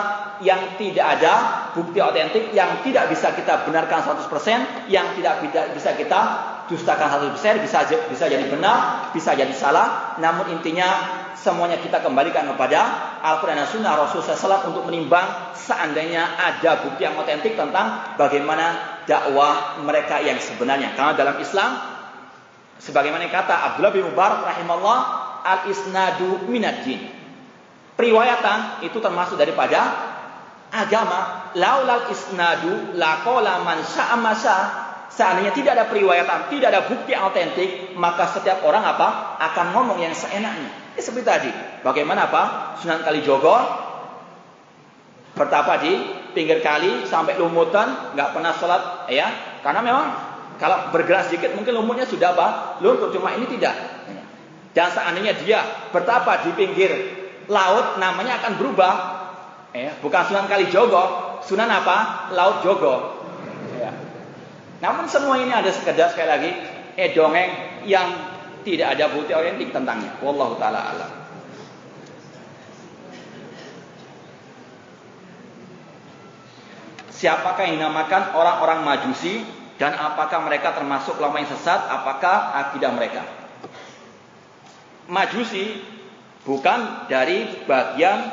yang 0.42 0.74
tidak 0.74 1.06
ada 1.06 1.34
bukti 1.70 2.02
otentik 2.02 2.50
yang 2.50 2.82
tidak 2.82 3.06
bisa 3.06 3.30
kita 3.30 3.62
benarkan 3.62 4.02
100%, 4.02 4.90
yang 4.90 5.14
tidak 5.14 5.54
bisa 5.70 5.94
kita 5.94 6.20
dustakan 6.70 7.36
100%, 7.36 7.60
bisa 7.60 7.84
bisa 8.08 8.24
jadi 8.24 8.48
benar, 8.48 9.10
bisa 9.12 9.36
jadi 9.36 9.52
salah. 9.52 10.16
Namun 10.16 10.56
intinya 10.56 11.20
semuanya 11.36 11.76
kita 11.76 12.00
kembalikan 12.00 12.48
kepada 12.56 12.80
Al-Quran 13.20 13.60
dan 13.60 13.68
Sunnah 13.68 13.92
Rasulullah 14.00 14.32
SAW 14.32 14.72
untuk 14.72 14.88
menimbang 14.88 15.52
seandainya 15.52 16.24
ada 16.40 16.80
bukti 16.88 17.04
yang 17.04 17.20
otentik 17.20 17.52
tentang 17.52 18.16
bagaimana 18.16 18.96
dakwah 19.04 19.76
mereka 19.84 20.24
yang 20.24 20.40
sebenarnya. 20.40 20.96
Karena 20.96 21.12
dalam 21.12 21.36
Islam, 21.36 21.76
sebagaimana 22.80 23.28
kata 23.28 23.54
Abdullah 23.72 23.92
bin 23.92 24.08
Mubarak 24.08 24.40
rahimahullah, 24.48 24.98
al-isnadu 25.44 26.48
minad 26.48 26.80
din. 26.88 27.12
Periwayatan 27.94 28.82
itu 28.82 28.98
termasuk 28.98 29.36
daripada 29.36 30.10
agama. 30.72 31.52
Laulal 31.54 32.10
isnadu 32.10 32.96
laqala 32.98 33.62
man 33.62 33.84
sya'a 33.86 34.16
Seandainya 35.14 35.54
tidak 35.54 35.78
ada 35.78 35.86
periwayatan, 35.86 36.50
tidak 36.50 36.68
ada 36.74 36.80
bukti 36.90 37.14
yang 37.14 37.30
otentik, 37.30 37.94
maka 37.94 38.26
setiap 38.34 38.66
orang 38.66 38.82
apa? 38.82 39.38
akan 39.38 39.70
ngomong 39.70 40.02
yang 40.02 40.10
seenaknya. 40.10 40.98
Ya, 40.98 41.00
seperti 41.02 41.22
tadi. 41.22 41.50
Bagaimana 41.86 42.26
apa? 42.26 42.74
Sunan 42.82 43.06
Kalijogo 43.06 43.54
bertapa 45.38 45.82
di 45.82 45.92
pinggir 46.34 46.58
kali 46.58 47.06
sampai 47.06 47.38
lumutan, 47.38 48.14
nggak 48.18 48.28
pernah 48.34 48.52
sholat, 48.58 48.82
ya. 49.06 49.30
Karena 49.62 49.80
memang 49.86 50.06
kalau 50.58 50.90
bergerak 50.90 51.30
sedikit 51.30 51.54
mungkin 51.54 51.78
lumutnya 51.78 52.10
sudah 52.10 52.34
apa? 52.34 52.48
Luntur. 52.82 53.14
Cuma 53.14 53.38
ini 53.38 53.46
tidak. 53.54 53.74
Dan 54.74 54.90
seandainya 54.90 55.38
dia 55.38 55.62
bertapa 55.94 56.42
di 56.42 56.50
pinggir 56.58 56.90
laut, 57.46 58.02
namanya 58.02 58.42
akan 58.42 58.58
berubah 58.58 58.94
Ya, 59.74 59.90
bukan 59.98 60.22
Sunan 60.30 60.46
Kalijogo, 60.46 61.02
Sunan 61.42 61.66
apa? 61.66 62.30
Laut 62.30 62.62
Jogo. 62.62 63.13
Namun 64.84 65.08
semua 65.08 65.40
ini 65.40 65.48
ada 65.48 65.72
sekedar 65.72 66.12
sekali 66.12 66.28
lagi 66.28 66.50
eh 67.00 67.16
dongeng 67.16 67.80
yang 67.88 68.12
tidak 68.68 68.92
ada 69.00 69.08
bukti 69.08 69.32
orientik 69.32 69.72
tentangnya. 69.72 70.12
Wallahu 70.20 70.60
taala 70.60 70.92
alam. 70.92 71.12
Siapakah 77.08 77.64
yang 77.64 77.80
dinamakan 77.80 78.36
orang-orang 78.36 78.84
Majusi 78.84 79.40
dan 79.80 79.96
apakah 79.96 80.44
mereka 80.44 80.76
termasuk 80.76 81.16
kelompok 81.16 81.40
yang 81.40 81.48
sesat? 81.48 81.80
Apakah 81.88 82.52
akidah 82.68 82.92
mereka? 82.92 83.24
Majusi 85.08 85.80
bukan 86.44 87.08
dari 87.08 87.64
bagian 87.64 88.28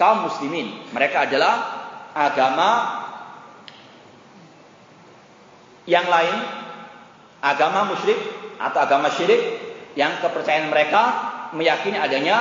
kaum 0.00 0.24
muslimin. 0.24 0.88
Mereka 0.96 1.28
adalah 1.28 1.54
agama 2.16 2.68
yang 5.86 6.06
lain, 6.10 6.34
agama 7.40 7.94
musyrik 7.94 8.18
atau 8.58 8.78
agama 8.82 9.08
syirik 9.14 9.40
yang 9.94 10.18
kepercayaan 10.20 10.68
mereka 10.68 11.02
meyakini 11.54 11.96
adanya 11.96 12.36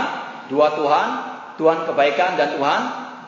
dua 0.50 0.74
Tuhan, 0.76 1.08
Tuhan 1.56 1.88
kebaikan 1.88 2.36
dan 2.36 2.58
Tuhan 2.58 2.82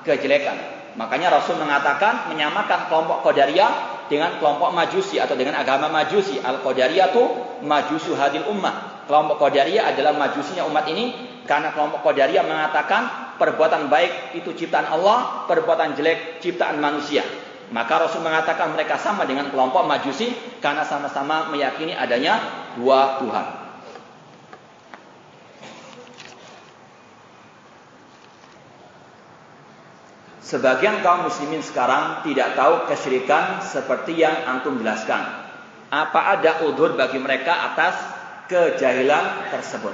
kejelekan. 0.04 0.58
Makanya 0.98 1.30
Rasul 1.30 1.62
mengatakan 1.62 2.34
menyamakan 2.34 2.90
kelompok 2.90 3.22
Qadariyah 3.22 4.06
dengan 4.10 4.42
kelompok 4.42 4.74
Majusi 4.74 5.22
atau 5.22 5.38
dengan 5.38 5.54
agama 5.62 5.88
Majusi. 5.94 6.42
Al-Qadariyah 6.42 7.14
itu 7.14 7.24
majusu 7.62 8.18
hadil 8.18 8.50
ummah. 8.50 9.06
Kelompok 9.06 9.38
Qadariyah 9.38 9.94
adalah 9.94 10.18
majusinya 10.18 10.66
umat 10.66 10.90
ini 10.90 11.14
karena 11.46 11.72
kelompok 11.72 12.02
Qadariyah 12.02 12.44
mengatakan 12.44 13.02
perbuatan 13.38 13.88
baik 13.94 14.36
itu 14.42 14.58
ciptaan 14.58 14.90
Allah, 14.90 15.46
perbuatan 15.46 15.94
jelek 15.94 16.42
ciptaan 16.42 16.82
manusia. 16.82 17.22
Maka 17.68 18.08
Rasul 18.08 18.24
mengatakan 18.24 18.72
mereka 18.72 18.96
sama 18.96 19.28
dengan 19.28 19.52
kelompok 19.52 19.84
Majusi 19.84 20.32
karena 20.64 20.88
sama-sama 20.88 21.52
meyakini 21.52 21.92
adanya 21.92 22.40
dua 22.80 23.20
Tuhan. 23.20 23.68
Sebagian 30.48 31.04
kaum 31.04 31.28
muslimin 31.28 31.60
sekarang 31.60 32.24
tidak 32.24 32.56
tahu 32.56 32.88
kesyirikan 32.88 33.60
seperti 33.60 34.16
yang 34.16 34.48
antum 34.48 34.80
jelaskan. 34.80 35.28
Apa 35.92 36.40
ada 36.40 36.64
udur 36.64 36.96
bagi 36.96 37.20
mereka 37.20 37.68
atas 37.68 38.00
kejahilan 38.48 39.52
tersebut? 39.52 39.92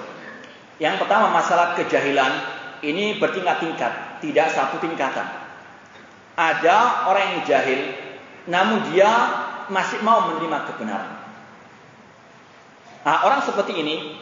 Yang 0.77 1.01
pertama 1.01 1.33
masalah 1.33 1.73
kejahilan 1.73 2.37
ini 2.85 3.17
bertingkat-tingkat, 3.17 4.21
tidak 4.21 4.53
satu 4.53 4.77
tingkatan. 4.77 5.42
Ada 6.33 7.07
orang 7.13 7.25
yang 7.37 7.41
jahil, 7.45 7.81
namun 8.49 8.89
dia 8.89 9.09
masih 9.69 10.01
mau 10.01 10.33
menerima 10.33 10.65
kebenaran. 10.73 11.13
Nah, 13.03 13.17
orang 13.27 13.45
seperti 13.45 13.77
ini, 13.77 14.17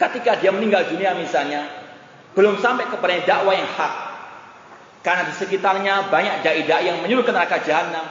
ketika 0.00 0.40
dia 0.40 0.54
meninggal 0.54 0.88
dunia 0.88 1.12
misalnya, 1.18 1.68
belum 2.32 2.62
sampai 2.64 2.88
kepada 2.88 3.20
dakwah 3.28 3.52
yang 3.52 3.68
hak. 3.68 3.94
Karena 5.04 5.22
di 5.28 5.34
sekitarnya 5.36 6.08
banyak 6.08 6.42
dai-dai 6.42 6.88
yang 6.88 6.98
menyuruh 7.04 7.22
ke 7.22 7.30
neraka 7.30 7.60
jahanam, 7.62 8.06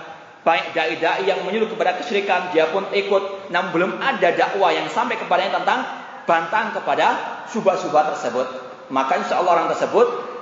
banyak 0.46 0.72
dai-dai 0.78 1.26
yang 1.26 1.42
menyuruh 1.42 1.68
kepada 1.74 1.98
kesyirikan, 1.98 2.54
dia 2.54 2.70
pun 2.70 2.86
ikut, 2.94 3.50
namun 3.50 3.70
belum 3.74 3.92
ada 3.98 4.30
dakwah 4.30 4.72
yang 4.72 4.88
sampai 4.94 5.18
kepadanya 5.18 5.58
tentang 5.64 6.06
bantahan 6.26 6.74
kepada 6.74 7.08
subah-subah 7.50 8.14
tersebut 8.14 8.48
maka 8.90 9.18
insya 9.18 9.42
Allah 9.42 9.62
orang 9.62 9.70
tersebut 9.74 10.35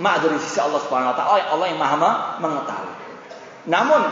ma'adzur 0.00 0.32
sisi 0.40 0.58
Allah 0.58 0.80
Subhanahu 0.80 1.12
wa 1.12 1.16
taala 1.16 1.44
Allah 1.52 1.66
yang 1.68 1.78
Maha 1.78 1.96
mengetahui. 2.40 2.94
Namun 3.68 4.02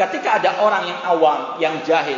ketika 0.00 0.40
ada 0.40 0.64
orang 0.64 0.88
yang 0.88 0.98
awam, 1.04 1.60
yang 1.60 1.84
jahil, 1.84 2.16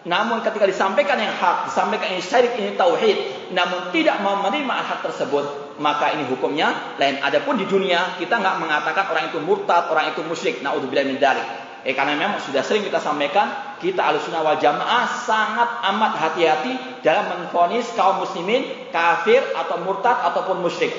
namun 0.00 0.40
ketika 0.40 0.64
disampaikan 0.64 1.20
yang 1.20 1.36
hak, 1.36 1.68
disampaikan 1.68 2.16
yang 2.16 2.24
syirik 2.24 2.56
ini 2.56 2.72
tauhid, 2.74 3.52
namun 3.52 3.92
tidak 3.92 4.18
mau 4.24 4.40
menerima 4.40 4.72
hak 4.72 5.04
tersebut, 5.04 5.76
maka 5.76 6.16
ini 6.16 6.24
hukumnya 6.24 6.96
lain. 6.96 7.20
Adapun 7.20 7.60
di 7.60 7.68
dunia 7.68 8.16
kita 8.16 8.40
nggak 8.40 8.56
mengatakan 8.64 9.12
orang 9.12 9.28
itu 9.28 9.38
murtad, 9.44 9.92
orang 9.92 10.08
itu 10.10 10.24
musyrik. 10.24 10.64
Naudzubillah 10.64 11.04
min 11.04 11.20
dzalik. 11.20 11.44
Eh 11.84 11.96
karena 11.96 12.12
memang 12.16 12.40
sudah 12.44 12.64
sering 12.64 12.84
kita 12.84 13.00
sampaikan, 13.00 13.76
kita 13.80 14.00
alusuna 14.00 14.44
wal 14.44 14.56
jamaah 14.60 15.04
sangat 15.24 15.68
amat 15.92 16.12
hati-hati 16.16 16.72
dalam 17.00 17.36
menfonis 17.36 17.88
kaum 17.96 18.24
muslimin 18.24 18.92
kafir 18.92 19.40
atau 19.52 19.84
murtad 19.84 20.16
ataupun 20.32 20.64
musyrik. 20.64 20.92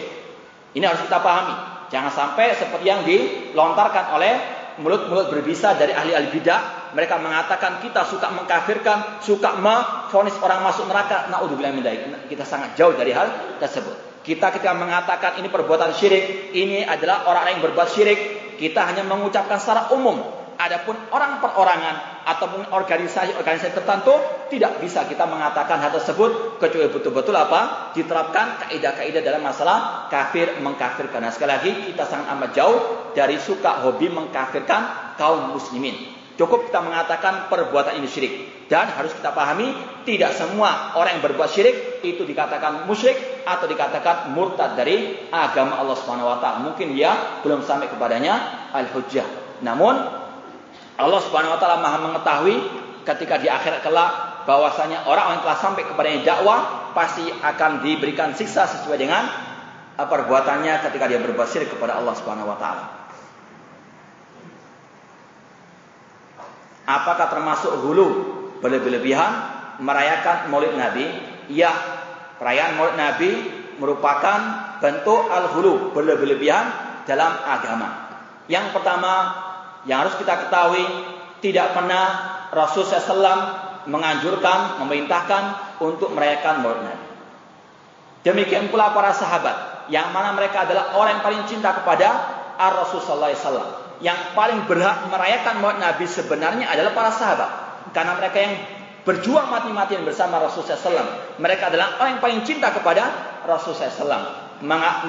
Ini 0.71 0.83
harus 0.87 1.03
kita 1.03 1.19
pahami. 1.19 1.55
Jangan 1.91 2.11
sampai 2.11 2.55
seperti 2.55 2.87
yang 2.87 3.03
dilontarkan 3.03 4.15
oleh 4.15 4.33
mulut-mulut 4.79 5.27
berbisa 5.27 5.75
dari 5.75 5.91
ahli-ahli 5.91 6.31
bidah. 6.31 6.95
Mereka 6.95 7.19
mengatakan 7.19 7.83
kita 7.83 8.07
suka 8.07 8.31
mengkafirkan, 8.31 9.23
suka 9.23 9.59
memfonis 9.59 10.35
orang 10.39 10.63
masuk 10.63 10.87
neraka. 10.87 11.27
Naudzubillah 11.27 11.71
min 11.75 11.83
Kita 12.31 12.47
sangat 12.47 12.79
jauh 12.79 12.95
dari 12.95 13.11
hal 13.11 13.59
tersebut. 13.59 14.23
Kita 14.23 14.53
ketika 14.53 14.77
mengatakan 14.77 15.41
ini 15.41 15.49
perbuatan 15.49 15.91
syirik, 15.97 16.53
ini 16.55 16.85
adalah 16.85 17.25
orang 17.25 17.57
yang 17.57 17.59
berbuat 17.65 17.89
syirik, 17.89 18.19
kita 18.61 18.85
hanya 18.85 19.01
mengucapkan 19.01 19.57
secara 19.57 19.89
umum 19.91 20.40
Adapun 20.61 20.93
orang 21.09 21.41
perorangan 21.41 22.21
ataupun 22.21 22.69
organisasi-organisasi 22.69 23.73
tertentu 23.73 24.13
tidak 24.53 24.77
bisa 24.77 25.09
kita 25.09 25.25
mengatakan 25.25 25.81
hal 25.81 25.89
tersebut 25.89 26.61
kecuali 26.61 26.85
betul-betul 26.93 27.33
apa 27.33 27.89
diterapkan 27.97 28.61
kaidah-kaidah 28.69 29.25
dalam 29.25 29.41
masalah 29.41 30.05
kafir 30.13 30.61
mengkafirkan. 30.61 31.17
Nah, 31.17 31.33
sekali 31.33 31.49
lagi 31.49 31.71
kita 31.89 32.05
sangat 32.05 32.29
amat 32.37 32.49
jauh 32.53 32.77
dari 33.17 33.41
suka 33.41 33.81
hobi 33.81 34.13
mengkafirkan 34.13 35.17
kaum 35.17 35.57
muslimin. 35.57 35.97
Cukup 36.37 36.69
kita 36.69 36.77
mengatakan 36.85 37.49
perbuatan 37.49 37.97
ini 37.97 38.05
syirik 38.05 38.33
dan 38.69 38.85
harus 38.93 39.17
kita 39.17 39.33
pahami 39.33 39.73
tidak 40.05 40.37
semua 40.37 40.93
orang 40.93 41.17
yang 41.17 41.25
berbuat 41.25 41.49
syirik 41.49 42.05
itu 42.05 42.21
dikatakan 42.21 42.85
musyrik 42.85 43.43
atau 43.49 43.65
dikatakan 43.65 44.29
murtad 44.37 44.77
dari 44.77 45.25
agama 45.33 45.81
Allah 45.81 45.97
Subhanahu 45.97 46.29
wa 46.29 46.37
taala. 46.37 46.69
Mungkin 46.69 46.93
dia 46.93 47.41
belum 47.41 47.65
sampai 47.65 47.89
kepadanya 47.89 48.69
al-hujjah. 48.77 49.25
Namun 49.65 50.20
Allah 51.01 51.21
Subhanahu 51.25 51.57
wa 51.57 51.59
taala 51.59 51.81
Maha 51.81 51.97
mengetahui 52.05 52.55
ketika 53.01 53.41
di 53.41 53.49
akhirat 53.49 53.81
kelak 53.81 54.11
bahwasanya 54.45 55.09
orang 55.09 55.37
yang 55.37 55.41
telah 55.41 55.57
sampai 55.57 55.83
kepada 55.85 56.09
dakwah 56.21 56.59
pasti 56.93 57.25
akan 57.29 57.81
diberikan 57.81 58.33
siksa 58.37 58.69
sesuai 58.69 58.97
dengan 58.97 59.25
perbuatannya 59.97 60.81
ketika 60.89 61.05
dia 61.09 61.19
berbuat 61.21 61.47
syirik 61.49 61.73
kepada 61.73 61.97
Allah 61.97 62.13
Subhanahu 62.17 62.49
wa 62.49 62.57
taala. 62.57 62.85
Apakah 66.85 67.29
termasuk 67.29 67.71
hulu 67.85 68.07
berlebih-lebihan 68.59 69.31
merayakan 69.79 70.49
Maulid 70.49 70.75
Nabi? 70.75 71.05
Ya, 71.47 71.71
perayaan 72.41 72.75
Maulid 72.75 72.97
Nabi 72.97 73.31
merupakan 73.77 74.39
bentuk 74.81 75.29
al-hulu 75.29 75.93
berlebih-lebihan 75.93 76.65
dalam 77.05 77.31
agama. 77.45 78.11
Yang 78.49 78.75
pertama 78.75 79.13
yang 79.89 80.05
harus 80.05 80.15
kita 80.21 80.47
ketahui 80.47 80.85
tidak 81.41 81.73
pernah 81.73 82.05
Rasul 82.53 82.85
SAW 82.85 83.87
menganjurkan, 83.89 84.77
memerintahkan 84.85 85.43
untuk 85.81 86.13
merayakan 86.13 86.61
Maulid 86.61 86.85
Nabi. 86.85 87.05
Demikian 88.21 88.69
pula 88.69 88.93
para 88.93 89.09
sahabat 89.09 89.89
yang 89.89 90.13
mana 90.13 90.37
mereka 90.37 90.69
adalah 90.69 90.93
orang 90.93 91.17
yang 91.17 91.23
paling 91.25 91.43
cinta 91.49 91.73
kepada 91.73 92.07
Ar-Rasul 92.61 93.01
sallallahu 93.01 93.31
alaihi 93.33 93.41
wasallam. 93.41 93.69
Yang 94.01 94.19
paling 94.37 94.59
berhak 94.69 95.09
merayakan 95.09 95.55
Maulid 95.65 95.81
Nabi 95.81 96.05
sebenarnya 96.05 96.69
adalah 96.69 96.93
para 96.93 97.09
sahabat. 97.09 97.49
Karena 97.89 98.13
mereka 98.13 98.37
yang 98.37 98.53
berjuang 99.01 99.49
mati-matian 99.49 100.05
bersama 100.05 100.37
Rasulullah 100.37 100.77
SAW. 100.77 101.41
Mereka 101.41 101.73
adalah 101.73 101.97
orang 101.97 102.17
yang 102.17 102.21
paling 102.21 102.41
cinta 102.45 102.69
kepada 102.69 103.09
Rasulullah 103.49 103.89
SAW. 103.89 104.25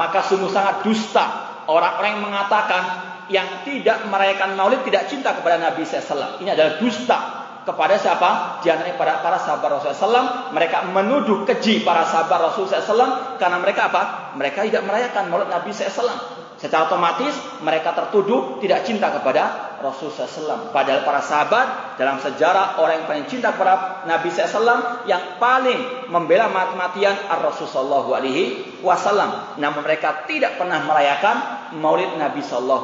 Maka 0.01 0.19
sungguh 0.25 0.49
sangat 0.49 0.81
dusta 0.81 1.53
orang-orang 1.69 2.17
yang 2.17 2.25
mengatakan 2.25 3.12
yang 3.33 3.65
tidak 3.65 4.05
merayakan 4.13 4.55
maulid 4.55 4.85
tidak 4.85 5.09
cinta 5.09 5.33
kepada 5.33 5.57
Nabi 5.57 5.89
SAW. 5.89 6.39
Ini 6.45 6.53
adalah 6.53 6.77
dusta 6.77 7.19
kepada 7.65 7.95
siapa? 7.97 8.61
Di 8.61 8.71
para, 8.95 9.25
para 9.25 9.41
sahabat 9.41 9.81
Rasulullah 9.81 9.99
SAW. 9.99 10.27
Mereka 10.53 10.93
menuduh 10.93 11.49
keji 11.49 11.81
para 11.81 12.05
sahabat 12.05 12.53
Rasulullah 12.53 12.85
SAW. 12.85 13.13
Karena 13.41 13.57
mereka 13.59 13.89
apa? 13.89 14.35
Mereka 14.37 14.69
tidak 14.69 14.85
merayakan 14.85 15.33
maulid 15.33 15.49
Nabi 15.49 15.73
SAW. 15.73 16.43
Secara 16.63 16.87
otomatis 16.87 17.35
mereka 17.67 17.91
tertuduh 17.91 18.63
tidak 18.63 18.87
cinta 18.87 19.11
kepada 19.11 19.75
Rasulullah 19.83 20.31
SAW. 20.31 20.71
Padahal 20.71 21.03
para 21.03 21.19
sahabat 21.19 21.99
dalam 21.99 22.23
sejarah 22.23 22.79
orang 22.79 23.03
yang 23.03 23.07
paling 23.11 23.27
cinta 23.27 23.51
kepada 23.51 24.07
Nabi 24.07 24.31
SAW 24.31 25.03
yang 25.11 25.43
paling 25.43 26.07
membela 26.07 26.47
mati-matian 26.55 27.19
Rasulullah 27.35 28.07
SAW. 28.07 29.59
Namun 29.59 29.81
mereka 29.83 30.23
tidak 30.31 30.55
pernah 30.55 30.87
merayakan 30.87 31.62
Maulid 31.77 32.17
Nabi 32.21 32.45
SAW. 32.45 32.81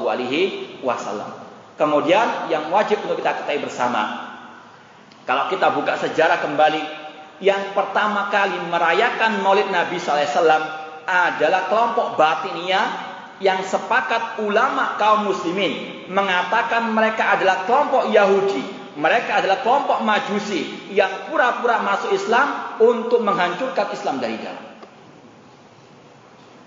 Kemudian 1.79 2.51
yang 2.51 2.73
wajib 2.75 2.99
untuk 3.07 3.23
kita 3.23 3.43
ketahui 3.43 3.63
bersama, 3.63 4.03
kalau 5.29 5.47
kita 5.53 5.71
buka 5.77 6.01
sejarah 6.01 6.41
kembali, 6.41 6.83
yang 7.39 7.77
pertama 7.77 8.33
kali 8.33 8.59
merayakan 8.67 9.45
Maulid 9.45 9.71
Nabi 9.71 10.01
SAW 10.01 10.89
adalah 11.07 11.71
kelompok 11.71 12.19
Batinia 12.19 12.81
yang 13.39 13.63
sepakat 13.63 14.43
ulama 14.43 14.99
kaum 14.99 15.31
muslimin 15.31 16.05
mengatakan 16.11 16.91
mereka 16.91 17.39
adalah 17.39 17.63
kelompok 17.69 18.11
Yahudi. 18.11 18.81
Mereka 18.99 19.31
adalah 19.31 19.63
kelompok 19.63 20.03
Majusi 20.03 20.91
yang 20.91 21.31
pura-pura 21.31 21.79
masuk 21.87 22.11
Islam 22.11 22.83
untuk 22.83 23.23
menghancurkan 23.23 23.95
Islam 23.95 24.19
dari 24.19 24.35
dalam. 24.43 24.67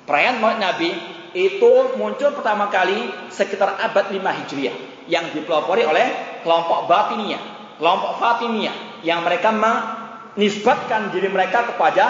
Perayaan 0.07 0.39
Maulid 0.39 0.59
Nabi 0.63 0.89
itu 1.31 1.95
muncul 1.95 2.35
pertama 2.35 2.67
kali 2.67 3.07
sekitar 3.31 3.79
abad 3.79 4.11
5 4.11 4.19
Hijriah 4.19 4.75
yang 5.07 5.31
dipelopori 5.31 5.87
oleh 5.87 6.39
kelompok 6.43 6.91
Batinia, 6.91 7.39
kelompok 7.79 8.19
Fatimiyah 8.19 9.03
yang 9.07 9.23
mereka 9.23 9.49
menisbatkan 9.55 11.09
diri 11.15 11.31
mereka 11.31 11.71
kepada 11.73 12.05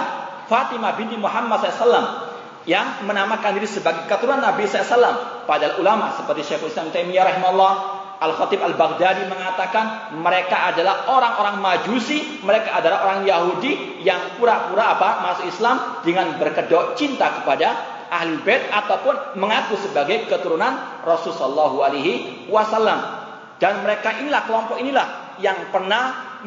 Fatimah 0.49 0.99
binti 0.99 1.15
Muhammad 1.15 1.63
SAW 1.63 2.27
yang 2.67 3.05
menamakan 3.07 3.57
diri 3.57 3.65
sebagai 3.69 4.05
keturunan 4.05 4.43
Nabi 4.43 4.67
SAW. 4.67 5.45
Padahal 5.47 5.79
ulama 5.81 6.13
seperti 6.17 6.45
Syekhul 6.45 6.69
Islam 6.69 6.93
Taimiyah 6.93 7.25
rahimahullah, 7.25 7.73
Al-Khatib 8.21 8.61
Al-Baghdadi 8.61 9.25
mengatakan 9.25 10.13
mereka 10.21 10.69
adalah 10.69 11.09
orang-orang 11.09 11.57
Majusi, 11.57 12.43
mereka 12.45 12.77
adalah 12.77 13.01
orang 13.09 13.25
Yahudi 13.25 14.03
yang 14.05 14.37
pura-pura 14.37 14.93
apa 14.93 15.25
masuk 15.25 15.49
Islam 15.49 16.05
dengan 16.05 16.37
berkedok 16.37 16.93
cinta 16.93 17.41
kepada 17.41 18.00
ahli 18.11 18.43
bait 18.43 18.67
ataupun 18.67 19.39
mengaku 19.39 19.79
sebagai 19.79 20.27
keturunan 20.27 21.01
Rasulullah 21.07 21.71
alaihi 21.87 22.45
wasallam. 22.51 22.99
Dan 23.55 23.87
mereka 23.87 24.19
inilah 24.19 24.43
kelompok 24.43 24.77
inilah 24.83 25.39
yang 25.39 25.71
pernah 25.71 26.37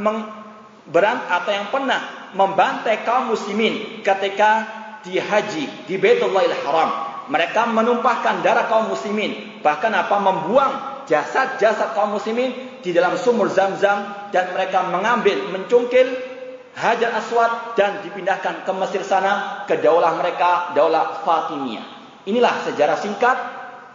berant 0.93 1.23
atau 1.33 1.51
yang 1.51 1.73
pernah 1.73 2.31
membantai 2.37 3.07
kaum 3.09 3.33
muslimin 3.33 4.05
ketika 4.05 4.69
di 5.01 5.17
haji 5.17 5.89
di 5.89 5.95
Baitullahil 5.97 6.55
Haram. 6.69 6.91
Mereka 7.25 7.73
menumpahkan 7.73 8.45
darah 8.45 8.69
kaum 8.69 8.93
muslimin, 8.93 9.63
bahkan 9.65 9.89
apa 9.97 10.21
membuang 10.21 10.73
jasad-jasad 11.09 11.97
kaum 11.97 12.13
muslimin 12.21 12.53
di 12.85 12.93
dalam 12.93 13.17
sumur 13.17 13.49
Zam-Zam 13.49 14.29
dan 14.29 14.53
mereka 14.53 14.85
mengambil 14.93 15.49
mencungkil 15.49 16.34
Hajar 16.75 17.15
Aswad 17.15 17.79
dan 17.79 18.03
dipindahkan 18.03 18.67
ke 18.67 18.73
Mesir 18.75 19.07
sana 19.07 19.63
ke 19.63 19.79
daulah 19.79 20.19
mereka, 20.19 20.75
daulah 20.75 21.23
Fatimiyah. 21.23 21.87
Inilah 22.27 22.67
sejarah 22.67 22.99
singkat 22.99 23.37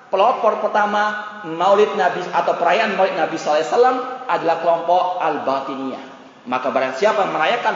pelopor 0.07 0.63
pertama 0.63 1.41
Maulid 1.43 1.91
Nabi 1.99 2.23
atau 2.31 2.55
perayaan 2.55 2.95
Maulid 2.95 3.19
Nabi 3.19 3.35
SAW 3.35 4.25
adalah 4.31 4.63
kelompok 4.63 5.19
Al-Batiniyah. 5.19 6.03
Maka 6.47 6.71
barang 6.71 6.95
siapa 6.95 7.27
merayakan 7.27 7.75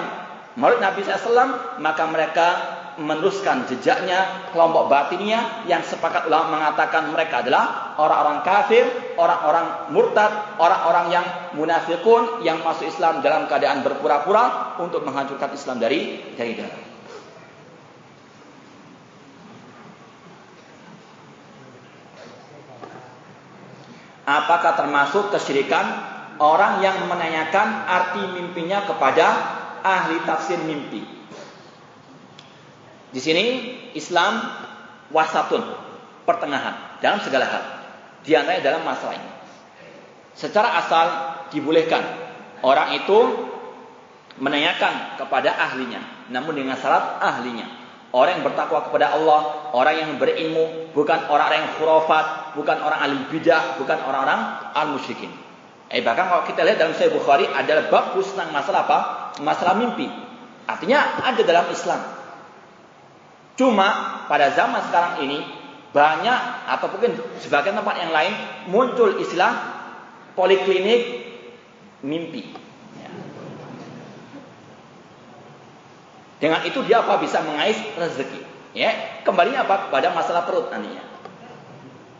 Maulid 0.56 0.80
Nabi 0.80 1.04
SAW, 1.04 1.82
maka 1.84 2.04
mereka 2.08 2.48
meneruskan 2.98 3.66
jejaknya 3.66 4.50
kelompok 4.54 4.86
batinnya 4.86 5.66
yang 5.66 5.82
sepakat 5.82 6.30
ulama 6.30 6.62
mengatakan 6.62 7.10
mereka 7.10 7.42
adalah 7.42 7.96
orang-orang 7.98 8.40
kafir, 8.46 8.86
orang-orang 9.18 9.90
murtad, 9.90 10.32
orang-orang 10.62 11.06
yang 11.10 11.26
munafikun 11.58 12.46
yang 12.46 12.62
masuk 12.62 12.90
Islam 12.90 13.26
dalam 13.26 13.50
keadaan 13.50 13.82
berpura-pura 13.82 14.78
untuk 14.78 15.02
menghancurkan 15.02 15.50
Islam 15.54 15.82
dari 15.82 16.34
dari 16.38 16.54
dalam. 16.54 16.82
Apakah 24.24 24.80
termasuk 24.80 25.36
kesyirikan 25.36 25.84
orang 26.40 26.80
yang 26.80 26.96
menanyakan 27.12 27.84
arti 27.84 28.24
mimpinya 28.40 28.88
kepada 28.88 29.28
ahli 29.84 30.24
tafsir 30.24 30.64
mimpi? 30.64 31.23
Di 33.14 33.22
sini 33.22 33.46
Islam 33.94 34.42
wasatun, 35.14 35.62
pertengahan 36.26 36.98
dalam 36.98 37.22
segala 37.22 37.46
hal. 37.46 37.64
Di 38.26 38.34
antaranya 38.34 38.74
dalam 38.74 38.82
masalah 38.82 39.14
ini. 39.14 39.32
Secara 40.34 40.82
asal 40.82 41.06
dibolehkan 41.54 42.02
orang 42.66 42.98
itu 42.98 43.20
menanyakan 44.42 45.22
kepada 45.22 45.54
ahlinya, 45.54 46.02
namun 46.34 46.58
dengan 46.58 46.74
syarat 46.74 47.22
ahlinya. 47.22 47.70
Orang 48.14 48.42
yang 48.42 48.46
bertakwa 48.46 48.86
kepada 48.90 49.14
Allah, 49.14 49.70
orang 49.74 49.96
yang 49.98 50.12
berilmu, 50.22 50.94
bukan 50.94 51.30
orang 51.30 51.50
yang 51.54 51.68
khurafat, 51.78 52.54
bukan 52.54 52.78
orang 52.82 53.00
alim 53.02 53.22
bidah, 53.30 53.78
bukan 53.82 53.98
orang-orang 54.06 54.70
al-musyrikin. 54.74 55.34
Eh 55.90 56.02
bahkan 56.02 56.30
kalau 56.30 56.46
kita 56.46 56.66
lihat 56.66 56.78
dalam 56.82 56.94
Sahih 56.98 57.14
Bukhari 57.14 57.46
adalah 57.46 57.90
bab 57.90 58.18
tentang 58.18 58.50
masalah 58.54 58.86
apa? 58.86 59.00
Masalah 59.42 59.78
mimpi. 59.78 60.10
Artinya 60.66 61.22
ada 61.22 61.42
dalam 61.42 61.70
Islam. 61.70 62.02
Cuma 63.54 63.88
pada 64.26 64.50
zaman 64.58 64.82
sekarang 64.90 65.14
ini 65.26 65.46
banyak 65.94 66.40
atau 66.66 66.90
mungkin 66.90 67.14
sebagian 67.38 67.78
tempat 67.78 67.96
yang 68.02 68.10
lain 68.10 68.34
muncul 68.66 69.14
istilah 69.22 69.54
poliklinik 70.34 71.22
mimpi. 72.02 72.50
Ya. 72.98 73.10
Dengan 76.42 76.66
itu 76.66 76.82
dia 76.90 77.06
apa 77.06 77.22
bisa 77.22 77.46
mengais 77.46 77.78
rezeki. 77.94 78.42
Ya, 78.74 79.22
kembalinya 79.22 79.70
apa? 79.70 79.94
Pada 79.94 80.10
masalah 80.10 80.50
perut 80.50 80.74
nantinya. 80.74 81.06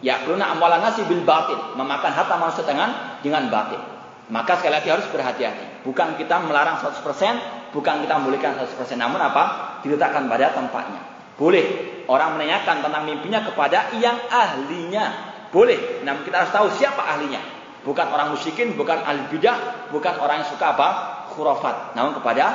Ya, 0.06 0.22
karena 0.22 0.54
amalan 0.54 0.86
nasi 0.86 1.02
bil 1.10 1.26
batin, 1.26 1.58
memakan 1.74 2.14
harta 2.14 2.38
manusia 2.38 2.62
dengan 2.62 2.94
dengan 3.26 3.50
batin. 3.50 3.82
Maka 4.30 4.62
sekali 4.62 4.78
lagi 4.78 4.92
harus 4.94 5.10
berhati-hati. 5.10 5.82
Bukan 5.82 6.20
kita 6.22 6.46
melarang 6.46 6.78
100%, 6.78 7.74
bukan 7.74 8.06
kita 8.06 8.14
membolehkan 8.22 8.54
100%, 8.54 9.02
namun 9.02 9.18
apa? 9.18 9.80
Diletakkan 9.82 10.30
pada 10.30 10.54
tempatnya. 10.54 11.13
Boleh 11.34 11.66
orang 12.06 12.38
menanyakan 12.38 12.86
tentang 12.86 13.04
mimpinya 13.08 13.42
kepada 13.42 13.94
yang 13.98 14.18
ahlinya. 14.30 15.06
Boleh. 15.50 16.02
Namun 16.06 16.26
kita 16.26 16.46
harus 16.46 16.52
tahu 16.54 16.68
siapa 16.78 17.02
ahlinya. 17.02 17.42
Bukan 17.84 18.08
orang 18.10 18.32
musyrikin, 18.32 18.80
bukan 18.80 19.04
ahli 19.04 19.28
bidah, 19.28 19.90
bukan 19.92 20.16
orang 20.24 20.42
yang 20.42 20.50
suka 20.50 20.72
apa? 20.72 20.88
Khurafat. 21.36 22.00
Namun 22.00 22.16
kepada 22.16 22.46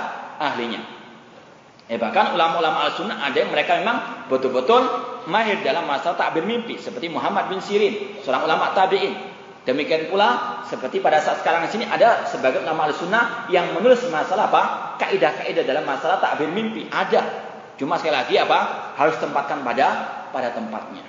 ahlinya. 0.40 0.80
Eh 1.88 1.96
bahkan 1.96 2.36
ulama-ulama 2.36 2.84
al-sunnah 2.84 3.24
ada 3.24 3.32
yang 3.32 3.48
mereka 3.48 3.80
memang 3.80 4.28
betul-betul 4.28 4.84
mahir 5.24 5.64
dalam 5.64 5.88
masalah 5.88 6.16
takbir 6.16 6.44
mimpi. 6.44 6.76
Seperti 6.76 7.08
Muhammad 7.08 7.48
bin 7.48 7.64
Sirin, 7.64 8.20
seorang 8.24 8.44
ulama 8.44 8.76
tabi'in. 8.76 9.16
Demikian 9.64 10.08
pula 10.08 10.64
seperti 10.64 11.00
pada 11.04 11.20
saat 11.20 11.44
sekarang 11.44 11.68
di 11.68 11.70
sini 11.76 11.84
ada 11.84 12.24
sebagai 12.24 12.64
ulama 12.64 12.88
al-sunnah 12.88 13.48
yang 13.52 13.72
menulis 13.76 14.00
masalah 14.08 14.48
apa? 14.48 14.62
Kaidah-kaidah 14.96 15.64
dalam 15.64 15.84
masalah 15.84 16.20
takbir 16.20 16.48
mimpi. 16.48 16.88
Ada 16.88 17.47
Cuma 17.78 17.94
sekali 17.94 18.14
lagi 18.18 18.34
apa? 18.34 18.92
Harus 18.98 19.16
tempatkan 19.22 19.62
pada 19.62 19.86
pada 20.34 20.50
tempatnya. 20.50 21.06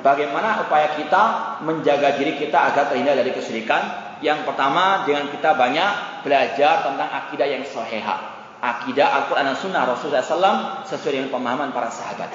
Bagaimana 0.00 0.64
upaya 0.68 1.00
kita 1.00 1.56
menjaga 1.64 2.20
diri 2.20 2.36
kita 2.36 2.72
agar 2.72 2.92
terhindar 2.92 3.16
dari 3.16 3.32
kesyirikan? 3.32 4.04
Yang 4.20 4.48
pertama 4.48 5.04
dengan 5.08 5.32
kita 5.32 5.56
banyak 5.56 6.24
belajar 6.24 6.84
tentang 6.84 7.08
akidah 7.08 7.48
yang 7.48 7.64
sahihah. 7.64 8.32
Akidah 8.60 9.08
Al-Quran 9.20 9.44
dan 9.48 9.56
Sunnah 9.56 9.84
Rasulullah 9.84 10.24
SAW 10.24 10.88
sesuai 10.88 11.12
dengan 11.20 11.28
pemahaman 11.32 11.72
para 11.72 11.88
sahabat. 11.92 12.32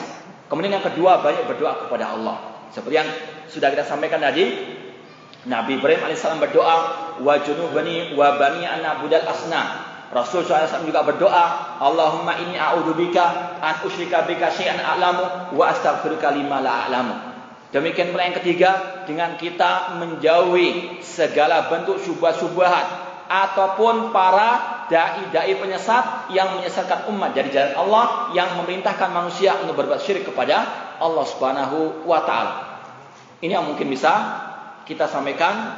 Kemudian 0.49 0.77
yang 0.77 0.86
kedua 0.86 1.21
banyak 1.21 1.45
berdoa 1.45 1.86
kepada 1.86 2.13
Allah. 2.13 2.38
Seperti 2.69 2.95
yang 3.01 3.09
sudah 3.49 3.69
kita 3.73 3.86
sampaikan 3.86 4.21
tadi, 4.21 4.45
Nabi 5.49 5.82
Ibrahim 5.82 6.05
alaihissalam 6.05 6.41
berdoa, 6.41 6.77
wa 7.21 7.34
junubani 7.41 8.13
wa 8.13 8.38
bani 8.38 8.65
an 8.65 8.86
asna 9.25 9.88
Rasul 10.10 10.41
SAW 10.41 10.89
juga 10.89 11.05
berdoa, 11.05 11.78
Allahumma 11.78 12.34
ini 12.41 12.57
a'udzubika 12.57 13.62
an 13.62 13.86
usyrika 13.86 14.26
bika 14.26 14.49
syai'an 14.49 14.82
a'lamu 14.82 15.53
wa 15.53 15.64
astaghfiruka 15.70 16.34
lima 16.34 16.57
la 16.66 16.89
a'lamu. 16.89 17.16
Demikian 17.70 18.10
pula 18.10 18.26
yang 18.26 18.38
ketiga, 18.41 19.05
dengan 19.05 19.38
kita 19.38 20.01
menjauhi 20.01 20.97
segala 21.05 21.70
bentuk 21.70 22.01
syubhat-syubhat 22.01 22.86
ataupun 23.30 24.10
para 24.10 24.82
dai-dai 24.89 25.53
penyesat 25.62 26.34
yang 26.34 26.57
menyesatkan 26.57 27.05
umat 27.14 27.38
dari 27.38 27.53
jalan 27.53 27.78
Allah 27.78 28.34
yang 28.34 28.57
memerintahkan 28.57 29.14
manusia 29.14 29.53
untuk 29.62 29.78
berbuat 29.78 30.01
syirik 30.01 30.26
kepada 30.26 30.66
Allah 30.97 31.26
Subhanahu 31.30 32.10
wa 32.10 32.26
taala. 32.26 32.53
Ini 33.45 33.62
yang 33.62 33.70
mungkin 33.70 33.86
bisa 33.86 34.41
kita 34.89 35.05
sampaikan 35.05 35.78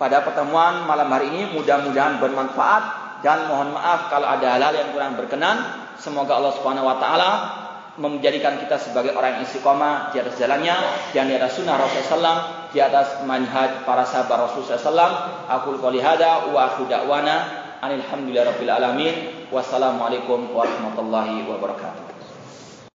pada 0.00 0.24
pertemuan 0.24 0.88
malam 0.88 1.12
hari 1.12 1.28
ini 1.28 1.52
mudah-mudahan 1.52 2.16
bermanfaat 2.16 2.99
dan 3.20 3.48
mohon 3.48 3.76
maaf 3.76 4.08
kalau 4.08 4.26
ada 4.28 4.56
hal-hal 4.56 4.74
yang 4.76 4.88
kurang 4.92 5.16
berkenan. 5.16 5.88
Semoga 6.00 6.40
Allah 6.40 6.56
Subhanahu 6.56 6.88
wa 6.88 6.96
taala 6.96 7.30
menjadikan 8.00 8.56
kita 8.56 8.80
sebagai 8.80 9.12
orang 9.12 9.40
yang 9.40 9.42
istiqomah 9.44 10.08
di 10.14 10.24
atas 10.24 10.40
jalannya 10.40 10.76
dan 11.12 11.28
di 11.28 11.36
atas 11.36 11.60
sunnah 11.60 11.76
Rasulullah 11.76 12.08
SAW, 12.08 12.38
di 12.72 12.80
atas 12.80 13.20
manhaj 13.28 13.84
para 13.84 14.08
sahabat 14.08 14.48
Rasulullah 14.48 14.80
SAW. 14.80 15.12
Aku 15.60 15.76
wa 15.76 16.60
akhu 16.64 16.88
da'wana 16.88 17.36
alhamdulillahirabbil 17.84 18.72
alamin. 18.72 19.14
Wassalamualaikum 19.52 20.54
warahmatullahi 20.56 21.44
wabarakatuh. 21.44 22.09